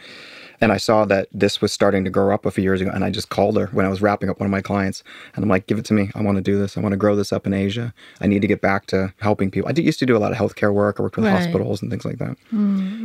And 0.63 0.73
I 0.73 0.77
saw 0.77 1.05
that 1.07 1.29
this 1.33 1.61
was 1.63 1.73
starting 1.73 2.05
to 2.05 2.11
grow 2.11 2.35
up 2.35 2.45
a 2.45 2.51
few 2.51 2.63
years 2.63 2.81
ago, 2.83 2.91
and 2.93 3.03
I 3.03 3.11
just 3.11 3.31
called 3.31 3.57
her 3.57 3.67
when 3.73 3.87
I 3.87 3.89
was 3.89 4.03
wrapping 4.03 4.29
up 4.29 4.39
one 4.41 4.47
of 4.47 4.51
my 4.51 4.61
clients, 4.61 5.03
and 5.35 5.43
I'm 5.43 5.49
like, 5.49 5.67
"Give 5.67 5.79
it 5.79 5.85
to 5.87 5.95
me. 5.95 6.11
I 6.15 6.23
want 6.23 6.37
to 6.37 6.43
do 6.43 6.59
this. 6.59 6.77
I 6.77 6.81
want 6.81 6.93
to 6.93 6.99
grow 6.99 7.17
this 7.17 7.33
up 7.33 7.47
in 7.47 7.55
Asia. 7.55 7.95
I 8.21 8.27
need 8.27 8.43
to 8.43 8.49
get 8.49 8.61
back 8.61 8.87
to 8.87 9.13
helping 9.21 9.51
people. 9.51 9.69
I 9.71 9.73
did, 9.73 9.85
used 9.87 9.99
to 10.01 10.07
do 10.07 10.17
a 10.17 10.19
lot 10.19 10.33
of 10.33 10.39
healthcare 10.39 10.73
work. 10.75 11.01
I 11.01 11.03
worked 11.03 11.17
with 11.17 11.25
Right. 11.27 11.33
hospitals 11.33 11.81
and 11.81 11.91
things 11.91 12.05
like 12.05 12.19
that. 12.19 12.37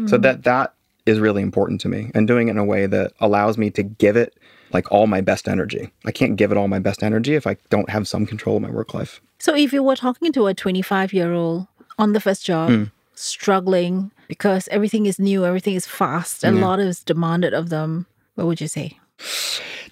So 0.10 0.18
that 0.18 0.44
that 0.44 0.74
is 1.06 1.20
really 1.20 1.42
important 1.44 1.80
to 1.82 1.88
me 1.88 2.12
and 2.16 2.28
doing 2.28 2.48
it 2.48 2.52
in 2.52 2.58
a 2.58 2.66
way 2.66 2.88
that 2.88 3.14
allows 3.22 3.58
me 3.58 3.70
to 3.70 3.84
give 3.84 4.16
it 4.18 4.34
like 4.74 4.92
all 4.92 5.08
my 5.08 5.22
best 5.22 5.48
energy. 5.48 5.92
I 6.06 6.12
can't 6.12 6.36
give 6.36 6.52
it 6.52 6.58
all 6.58 6.68
my 6.68 6.80
best 6.80 7.04
energy 7.04 7.36
if 7.36 7.46
I 7.48 7.56
don't 7.70 7.90
have 7.90 8.08
some 8.08 8.26
control 8.26 8.58
of 8.58 8.64
my 8.64 8.72
work 8.72 8.94
life. 8.94 9.22
So 9.40 9.56
if 9.56 9.72
you 9.72 9.84
were 9.84 9.96
talking 9.96 10.34
to 10.34 10.48
a 10.48 10.54
25 10.54 11.14
year 11.14 11.32
old 11.32 11.68
on 11.98 12.14
the 12.14 12.20
first 12.20 12.44
job, 12.46 12.70
Hmm. 12.70 12.84
Struggling 13.16 14.12
because 14.28 14.68
everything 14.70 15.06
is 15.06 15.20
new, 15.20 15.46
everything 15.46 15.76
is 15.76 15.86
fast, 15.86 16.44
a 16.44 16.52
lot 16.52 16.80
is 16.80 17.04
demanded 17.04 17.54
of 17.54 17.70
them, 17.70 18.06
what 18.36 18.48
would 18.48 18.62
you 18.62 18.68
say? 18.68 18.98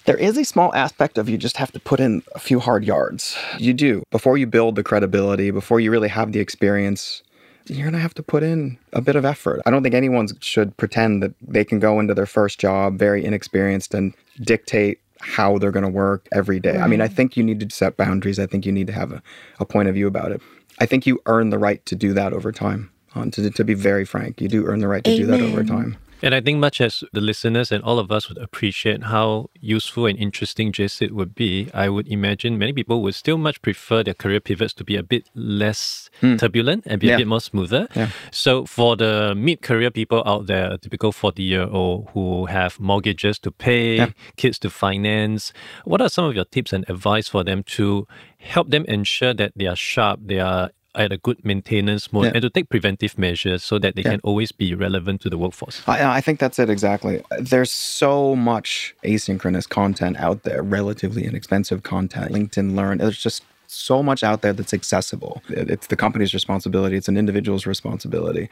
There 0.04 0.16
is 0.16 0.36
a 0.36 0.44
small 0.44 0.74
aspect 0.74 1.16
of 1.16 1.28
you 1.28 1.38
just 1.38 1.56
have 1.56 1.72
to 1.72 1.80
put 1.80 1.98
in 1.98 2.22
a 2.34 2.38
few 2.38 2.60
hard 2.60 2.84
yards. 2.84 3.36
You 3.58 3.72
do. 3.72 4.02
Before 4.10 4.36
you 4.36 4.46
build 4.46 4.76
the 4.76 4.82
credibility, 4.82 5.50
before 5.50 5.80
you 5.80 5.90
really 5.90 6.08
have 6.08 6.32
the 6.32 6.40
experience, 6.40 7.22
you're 7.66 7.84
going 7.84 7.94
to 7.94 7.98
have 7.98 8.12
to 8.14 8.22
put 8.22 8.42
in 8.42 8.76
a 8.92 9.00
bit 9.00 9.16
of 9.16 9.24
effort. 9.24 9.62
I 9.64 9.70
don't 9.70 9.82
think 9.82 9.94
anyone 9.94 10.28
should 10.40 10.76
pretend 10.76 11.22
that 11.22 11.32
they 11.40 11.64
can 11.64 11.78
go 11.78 12.00
into 12.00 12.12
their 12.12 12.26
first 12.26 12.60
job 12.60 12.98
very 12.98 13.24
inexperienced 13.24 13.94
and 13.94 14.12
dictate 14.42 15.00
how 15.20 15.56
they're 15.56 15.70
going 15.70 15.84
to 15.84 15.88
work 15.88 16.28
every 16.32 16.60
day. 16.60 16.76
I 16.76 16.86
mean, 16.86 17.00
I 17.00 17.08
think 17.08 17.34
you 17.34 17.42
need 17.42 17.60
to 17.60 17.74
set 17.74 17.96
boundaries. 17.96 18.38
I 18.38 18.46
think 18.46 18.66
you 18.66 18.72
need 18.72 18.88
to 18.88 18.92
have 18.92 19.10
a, 19.10 19.22
a 19.58 19.64
point 19.64 19.88
of 19.88 19.94
view 19.94 20.06
about 20.06 20.32
it. 20.32 20.42
I 20.80 20.86
think 20.86 21.06
you 21.06 21.20
earn 21.24 21.48
the 21.48 21.58
right 21.58 21.84
to 21.86 21.96
do 21.96 22.12
that 22.12 22.34
over 22.34 22.52
time. 22.52 22.90
Um, 23.14 23.30
to, 23.32 23.50
to 23.50 23.64
be 23.64 23.74
very 23.74 24.04
frank, 24.04 24.40
you 24.40 24.48
do 24.48 24.66
earn 24.66 24.80
the 24.80 24.88
right 24.88 25.04
to 25.04 25.16
do 25.16 25.26
that 25.26 25.40
over 25.40 25.62
time. 25.64 25.96
And 26.22 26.34
I 26.34 26.40
think 26.40 26.58
much 26.58 26.80
as 26.80 27.04
the 27.12 27.20
listeners 27.20 27.70
and 27.70 27.84
all 27.84 27.98
of 27.98 28.10
us 28.10 28.30
would 28.30 28.38
appreciate 28.38 29.02
how 29.02 29.50
useful 29.60 30.06
and 30.06 30.18
interesting 30.18 30.72
JSIT 30.72 31.10
would 31.10 31.34
be, 31.34 31.68
I 31.74 31.90
would 31.90 32.08
imagine 32.08 32.56
many 32.56 32.72
people 32.72 33.02
would 33.02 33.14
still 33.14 33.36
much 33.36 33.60
prefer 33.60 34.02
their 34.02 34.14
career 34.14 34.40
pivots 34.40 34.72
to 34.74 34.84
be 34.84 34.96
a 34.96 35.02
bit 35.02 35.28
less 35.34 36.08
turbulent 36.38 36.84
and 36.86 36.98
be. 36.98 37.08
Yeah. 37.08 37.14
a 37.16 37.18
bit 37.18 37.26
more 37.26 37.42
smoother. 37.42 37.88
Yeah. 37.94 38.08
So 38.30 38.64
for 38.64 38.96
the 38.96 39.34
mid-career 39.36 39.90
people 39.90 40.22
out 40.24 40.46
there, 40.46 40.72
a 40.72 40.78
typical 40.78 41.12
40-year-old 41.12 42.08
who 42.14 42.46
have 42.46 42.80
mortgages 42.80 43.38
to 43.40 43.50
pay, 43.50 43.96
Yeah. 43.96 44.10
kids 44.36 44.58
to 44.60 44.70
finance, 44.70 45.52
what 45.84 46.00
are 46.00 46.08
some 46.08 46.24
of 46.24 46.34
your 46.34 46.46
tips 46.46 46.72
and 46.72 46.88
advice 46.88 47.28
for 47.28 47.44
them 47.44 47.64
to 47.76 48.06
help 48.38 48.70
them 48.70 48.86
ensure 48.86 49.34
that 49.34 49.52
they 49.56 49.66
are 49.66 49.76
sharp, 49.76 50.20
they 50.24 50.40
are 50.40 50.70
at 50.94 51.12
a 51.12 51.16
good 51.18 51.44
maintenance 51.44 52.12
mode 52.12 52.24
Yeah. 52.26 52.32
and 52.34 52.42
to 52.42 52.50
take 52.50 52.68
preventive 52.68 53.18
measures 53.18 53.62
so 53.64 53.78
that 53.78 53.96
they 53.96 54.02
Yeah. 54.02 54.12
can 54.12 54.20
always 54.22 54.52
be 54.52 54.74
relevant 54.74 55.20
to 55.22 55.30
the 55.30 55.36
workforce? 55.38 55.82
I, 55.86 56.18
I 56.18 56.20
think 56.20 56.38
that's 56.38 56.58
it 56.58 56.70
exactly. 56.70 57.22
There's 57.38 57.70
so 57.70 58.36
much 58.36 58.94
asynchronous 59.04 59.68
content 59.68 60.16
out 60.18 60.42
there, 60.44 60.62
relatively 60.62 61.24
inexpensive 61.24 61.82
content. 61.82 62.32
LinkedIn 62.32 62.74
Learn, 62.76 62.98
there's 62.98 63.18
just 63.18 63.42
so 63.66 64.02
much 64.02 64.22
out 64.22 64.42
there 64.42 64.52
that's 64.52 64.72
accessible. 64.74 65.42
It- 65.48 65.70
It's 65.70 65.86
the 65.88 65.96
company's 65.96 66.32
responsibility, 66.32 66.96
it's 66.96 67.08
an 67.08 67.16
individual's 67.16 67.66
responsibility 67.66 68.48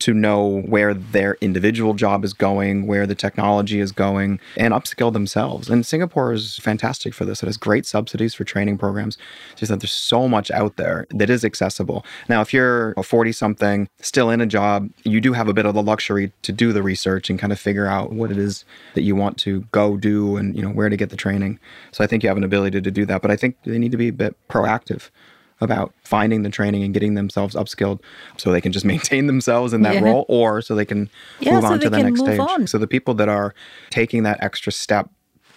to 0.00 0.12
know 0.12 0.62
where 0.62 0.94
their 0.94 1.36
individual 1.40 1.94
job 1.94 2.24
is 2.24 2.32
going, 2.32 2.86
where 2.86 3.06
the 3.06 3.14
technology 3.14 3.80
is 3.80 3.92
going, 3.92 4.40
and 4.56 4.74
upskill 4.74 5.12
themselves. 5.12 5.70
And 5.70 5.86
Singapore 5.86 6.32
is 6.32 6.58
fantastic 6.58 7.14
for 7.14 7.24
this. 7.24 7.42
It 7.42 7.46
has 7.46 7.56
great 7.56 7.86
subsidies 7.86 8.34
for 8.34 8.44
training 8.44 8.78
programs. 8.78 9.16
Just 9.56 9.70
that 9.70 9.80
there's 9.80 9.92
so 9.92 10.28
much 10.28 10.50
out 10.50 10.76
there 10.76 11.06
that 11.10 11.30
is 11.30 11.44
accessible. 11.44 12.04
Now, 12.28 12.40
if 12.40 12.52
you're 12.52 12.92
a 12.96 13.02
40 13.02 13.32
something 13.32 13.88
still 14.00 14.30
in 14.30 14.40
a 14.40 14.46
job, 14.46 14.90
you 15.04 15.20
do 15.20 15.32
have 15.32 15.48
a 15.48 15.54
bit 15.54 15.66
of 15.66 15.74
the 15.74 15.82
luxury 15.82 16.32
to 16.42 16.52
do 16.52 16.72
the 16.72 16.82
research 16.82 17.30
and 17.30 17.38
kind 17.38 17.52
of 17.52 17.58
figure 17.58 17.86
out 17.86 18.12
what 18.12 18.30
it 18.30 18.38
is 18.38 18.64
that 18.94 19.02
you 19.02 19.16
want 19.16 19.38
to 19.38 19.60
go 19.72 19.96
do 19.96 20.36
and 20.36 20.56
you 20.56 20.62
know 20.62 20.70
where 20.70 20.88
to 20.88 20.96
get 20.96 21.10
the 21.10 21.16
training. 21.16 21.58
So 21.92 22.04
I 22.04 22.06
think 22.06 22.22
you 22.22 22.28
have 22.28 22.36
an 22.36 22.44
ability 22.44 22.80
to 22.80 22.90
do 22.90 23.06
that, 23.06 23.22
but 23.22 23.30
I 23.30 23.36
think 23.36 23.56
they 23.64 23.78
need 23.78 23.92
to 23.92 23.98
be 23.98 24.08
a 24.08 24.12
bit 24.12 24.36
proactive 24.48 25.10
about 25.60 25.92
finding 26.04 26.42
the 26.42 26.50
training 26.50 26.82
and 26.82 26.92
getting 26.92 27.14
themselves 27.14 27.54
upskilled 27.54 28.00
so 28.36 28.50
they 28.52 28.60
can 28.60 28.72
just 28.72 28.84
maintain 28.94 29.26
themselves 29.26 29.72
in 29.72 29.82
that 29.82 29.94
Yeah. 29.94 30.00
role 30.04 30.24
or 30.28 30.60
so 30.62 30.74
they 30.74 30.84
can 30.84 31.08
Yeah, 31.40 31.54
move 31.54 31.62
so 31.62 31.72
on 31.72 31.80
to 31.80 31.90
the 31.90 32.02
next 32.02 32.20
stage. 32.20 32.38
on. 32.40 32.66
So 32.66 32.78
the 32.78 32.86
people 32.88 33.14
that 33.14 33.28
are 33.28 33.54
taking 33.90 34.24
that 34.24 34.42
extra 34.42 34.72
step 34.72 35.08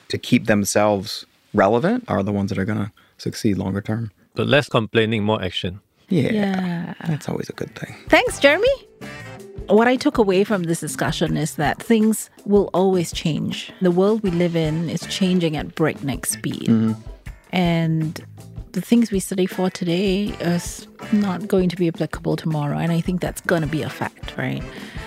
to 0.09 0.17
keep 0.17 0.45
themselves 0.45 1.25
relevant 1.53 2.05
are 2.07 2.23
the 2.23 2.31
ones 2.31 2.49
that 2.49 2.57
are 2.57 2.65
going 2.65 2.77
to 2.79 2.91
succeed 3.17 3.57
longer 3.57 3.81
term. 3.81 4.11
But 4.35 4.47
less 4.47 4.69
complaining, 4.69 5.23
more 5.23 5.41
action. 5.43 5.79
Yeah, 6.09 6.31
Yeah. 6.31 6.93
That's 7.07 7.27
always 7.27 7.49
a 7.49 7.53
good 7.53 7.75
thing. 7.75 7.95
Thanks, 8.07 8.39
Jeremy. 8.39 8.69
What 9.67 9.87
I 9.89 9.97
took 9.97 10.17
away 10.17 10.45
from 10.45 10.63
this 10.63 10.79
discussion 10.79 11.35
is 11.35 11.55
that 11.55 11.81
things 11.83 12.29
will 12.45 12.69
always 12.73 13.11
change. 13.11 13.73
The 13.81 13.91
world 13.91 14.21
we 14.23 14.29
live 14.31 14.55
in 14.55 14.89
is 14.89 15.01
changing 15.07 15.57
at 15.57 15.75
breakneck 15.75 16.25
speed. 16.25 16.67
Mm-hmm. 16.69 16.93
And 17.51 18.23
the 18.71 18.81
things 18.81 19.11
we 19.11 19.19
study 19.19 19.45
for 19.45 19.69
today 19.69 20.25
is 20.39 20.87
not 21.11 21.47
going 21.47 21.69
to 21.69 21.75
be 21.75 21.87
applicable 21.87 22.35
tomorrow. 22.35 22.77
And 22.77 22.91
I 22.91 23.01
think 23.01 23.21
that's 23.21 23.41
going 23.41 23.61
to 23.61 23.67
be 23.67 23.81
a 23.81 23.89
fact, 23.89 24.35
right? 24.37 24.63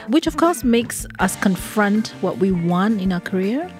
Which, 0.09 0.27
of 0.27 0.37
course, 0.37 0.65
makes 0.65 1.07
us 1.19 1.37
confront 1.37 2.09
what 2.21 2.39
we 2.39 2.51
want 2.53 3.01
in 3.01 3.13
our 3.13 3.21
career. 3.21 3.71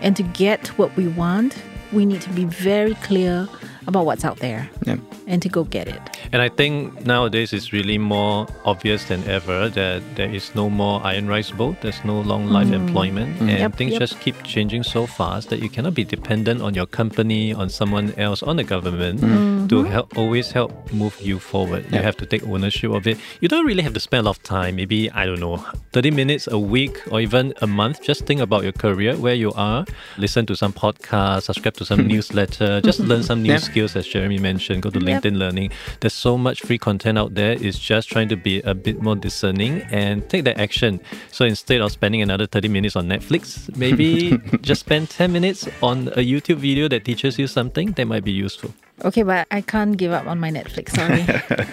And 0.00 0.16
to 0.16 0.22
get 0.22 0.68
what 0.78 0.94
we 0.96 1.08
want, 1.08 1.56
we 1.92 2.06
need 2.06 2.20
to 2.22 2.30
be 2.30 2.44
very 2.44 2.94
clear 2.96 3.48
about 3.88 4.04
what's 4.04 4.24
out 4.24 4.38
there 4.38 4.68
Yeah. 4.86 4.96
and 5.26 5.40
to 5.42 5.48
go 5.48 5.64
get 5.64 5.88
it. 5.88 6.00
And 6.32 6.42
I 6.42 6.48
think 6.48 7.06
nowadays 7.06 7.52
it's 7.52 7.72
really 7.72 7.98
more 7.98 8.46
obvious 8.64 9.04
than 9.04 9.24
ever 9.24 9.68
that 9.70 10.02
there 10.14 10.28
is 10.28 10.54
no 10.54 10.68
more 10.68 11.00
iron 11.02 11.26
rice 11.26 11.50
bowl. 11.50 11.74
There's 11.80 12.04
no 12.04 12.20
long 12.20 12.46
life 12.46 12.68
mm. 12.68 12.74
employment, 12.74 13.38
mm. 13.38 13.48
and 13.48 13.58
Yep, 13.58 13.76
things 13.76 13.92
yep. 13.92 14.00
just 14.00 14.20
keep 14.20 14.36
changing 14.44 14.82
so 14.84 15.06
fast 15.06 15.48
that 15.48 15.60
you 15.60 15.70
cannot 15.70 15.94
be 15.94 16.04
dependent 16.04 16.60
on 16.60 16.74
your 16.74 16.86
company, 16.86 17.52
on 17.54 17.68
someone 17.70 18.12
else, 18.18 18.42
on 18.42 18.56
the 18.56 18.64
government 18.64 19.20
mm-hmm. 19.20 19.48
Mm-hmm. 19.58 19.66
to 19.68 19.84
help 19.84 20.16
always 20.18 20.52
help 20.52 20.70
move 20.92 21.16
you 21.20 21.38
forward. 21.38 21.84
You 21.90 22.00
have 22.02 22.16
to 22.18 22.26
take 22.26 22.46
ownership 22.46 22.90
of 22.92 23.06
it. 23.06 23.16
You 23.40 23.48
don't 23.48 23.64
really 23.66 23.82
have 23.82 23.94
to 23.94 24.00
spend 24.00 24.20
a 24.20 24.26
lot 24.28 24.36
of 24.36 24.42
time. 24.42 24.76
Maybe 24.76 25.10
I 25.12 25.24
don't 25.24 25.40
know, 25.40 25.56
thirty 25.92 26.10
minutes 26.10 26.46
a 26.46 26.58
week 26.58 27.00
or 27.10 27.20
even 27.20 27.54
a 27.62 27.66
month. 27.66 28.02
Just 28.02 28.26
think 28.26 28.40
about 28.40 28.62
your 28.64 28.72
career, 28.72 29.16
where 29.16 29.34
you 29.34 29.52
are. 29.52 29.86
Listen 30.18 30.44
to 30.46 30.54
some 30.56 30.72
podcast, 30.72 31.42
subscribe 31.48 31.74
to 31.80 31.84
some 31.84 32.06
newsletter. 32.12 32.80
Just 32.82 33.00
learn 33.00 33.22
some 33.22 33.42
new 33.42 33.52
Yeah. 33.52 33.58
Skills, 33.78 33.96
as 33.96 34.06
Jeremy 34.12 34.38
mentioned. 34.38 34.82
Go 34.82 34.90
to 34.90 34.98
Yep. 34.98 35.22
LinkedIn 35.22 35.36
Learning. 35.38 35.70
There's 36.00 36.12
so 36.14 36.36
much 36.36 36.62
free 36.62 36.78
content 36.78 37.16
out 37.18 37.34
there. 37.34 37.52
It's 37.52 37.78
just 37.78 38.08
trying 38.10 38.28
to 38.28 38.36
be 38.36 38.60
a 38.62 38.74
bit 38.74 39.00
more 39.00 39.14
discerning 39.16 39.82
and 39.92 40.28
take 40.28 40.44
that 40.44 40.58
action. 40.58 41.00
So 41.30 41.44
instead 41.44 41.80
of 41.80 41.92
spending 41.92 42.22
another 42.22 42.46
30 42.46 42.68
minutes 42.68 42.96
on 42.96 43.06
Netflix, 43.08 43.70
maybe 43.76 44.38
just 44.62 44.80
spend 44.80 45.10
10 45.10 45.32
minutes 45.32 45.68
on 45.82 46.08
a 46.08 46.24
YouTube 46.26 46.56
video 46.58 46.88
that 46.88 47.04
teaches 47.04 47.38
you 47.38 47.46
something 47.46 47.92
that 47.92 48.06
might 48.06 48.24
be 48.24 48.32
useful. 48.32 48.74
Okay, 49.04 49.22
but 49.22 49.46
I 49.50 49.60
can't 49.60 49.96
give 49.96 50.10
up 50.12 50.26
on 50.26 50.40
my 50.40 50.50
Netflix, 50.50 50.90
sorry. 50.90 51.24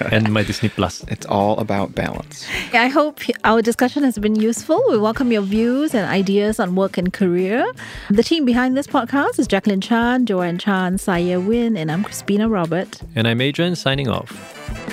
and 0.15 0.31
my 0.31 0.43
Disney 0.43 0.69
Plus. 0.69 1.03
It's 1.07 1.25
all 1.25 1.57
about 1.59 1.95
balance. 1.95 2.45
I 2.71 2.87
hope 2.87 3.19
our 3.43 3.61
discussion 3.61 4.03
has 4.03 4.17
been 4.19 4.35
useful. 4.35 4.83
We 4.89 4.97
welcome 4.97 5.31
your 5.31 5.41
views 5.41 5.95
and 5.95 6.07
ideas 6.07 6.59
on 6.59 6.75
work 6.75 6.97
and 6.97 7.11
career. 7.11 7.65
The 8.11 8.23
team 8.23 8.45
behind 8.45 8.77
this 8.77 8.85
podcast 8.85 9.39
is 9.39 9.47
Jacqueline 9.47 9.81
Chan, 9.81 10.27
Joanne 10.27 10.59
Chan, 10.59 10.99
Saya 10.99 11.39
Win, 11.39 11.75
and 11.75 11.91
I'm 11.91 12.03
Crispina 12.03 12.49
Robert. 12.49 13.01
And 13.15 13.27
I'm 13.27 13.41
Adrian 13.41 13.75
signing 13.75 14.07
off. 14.07 14.84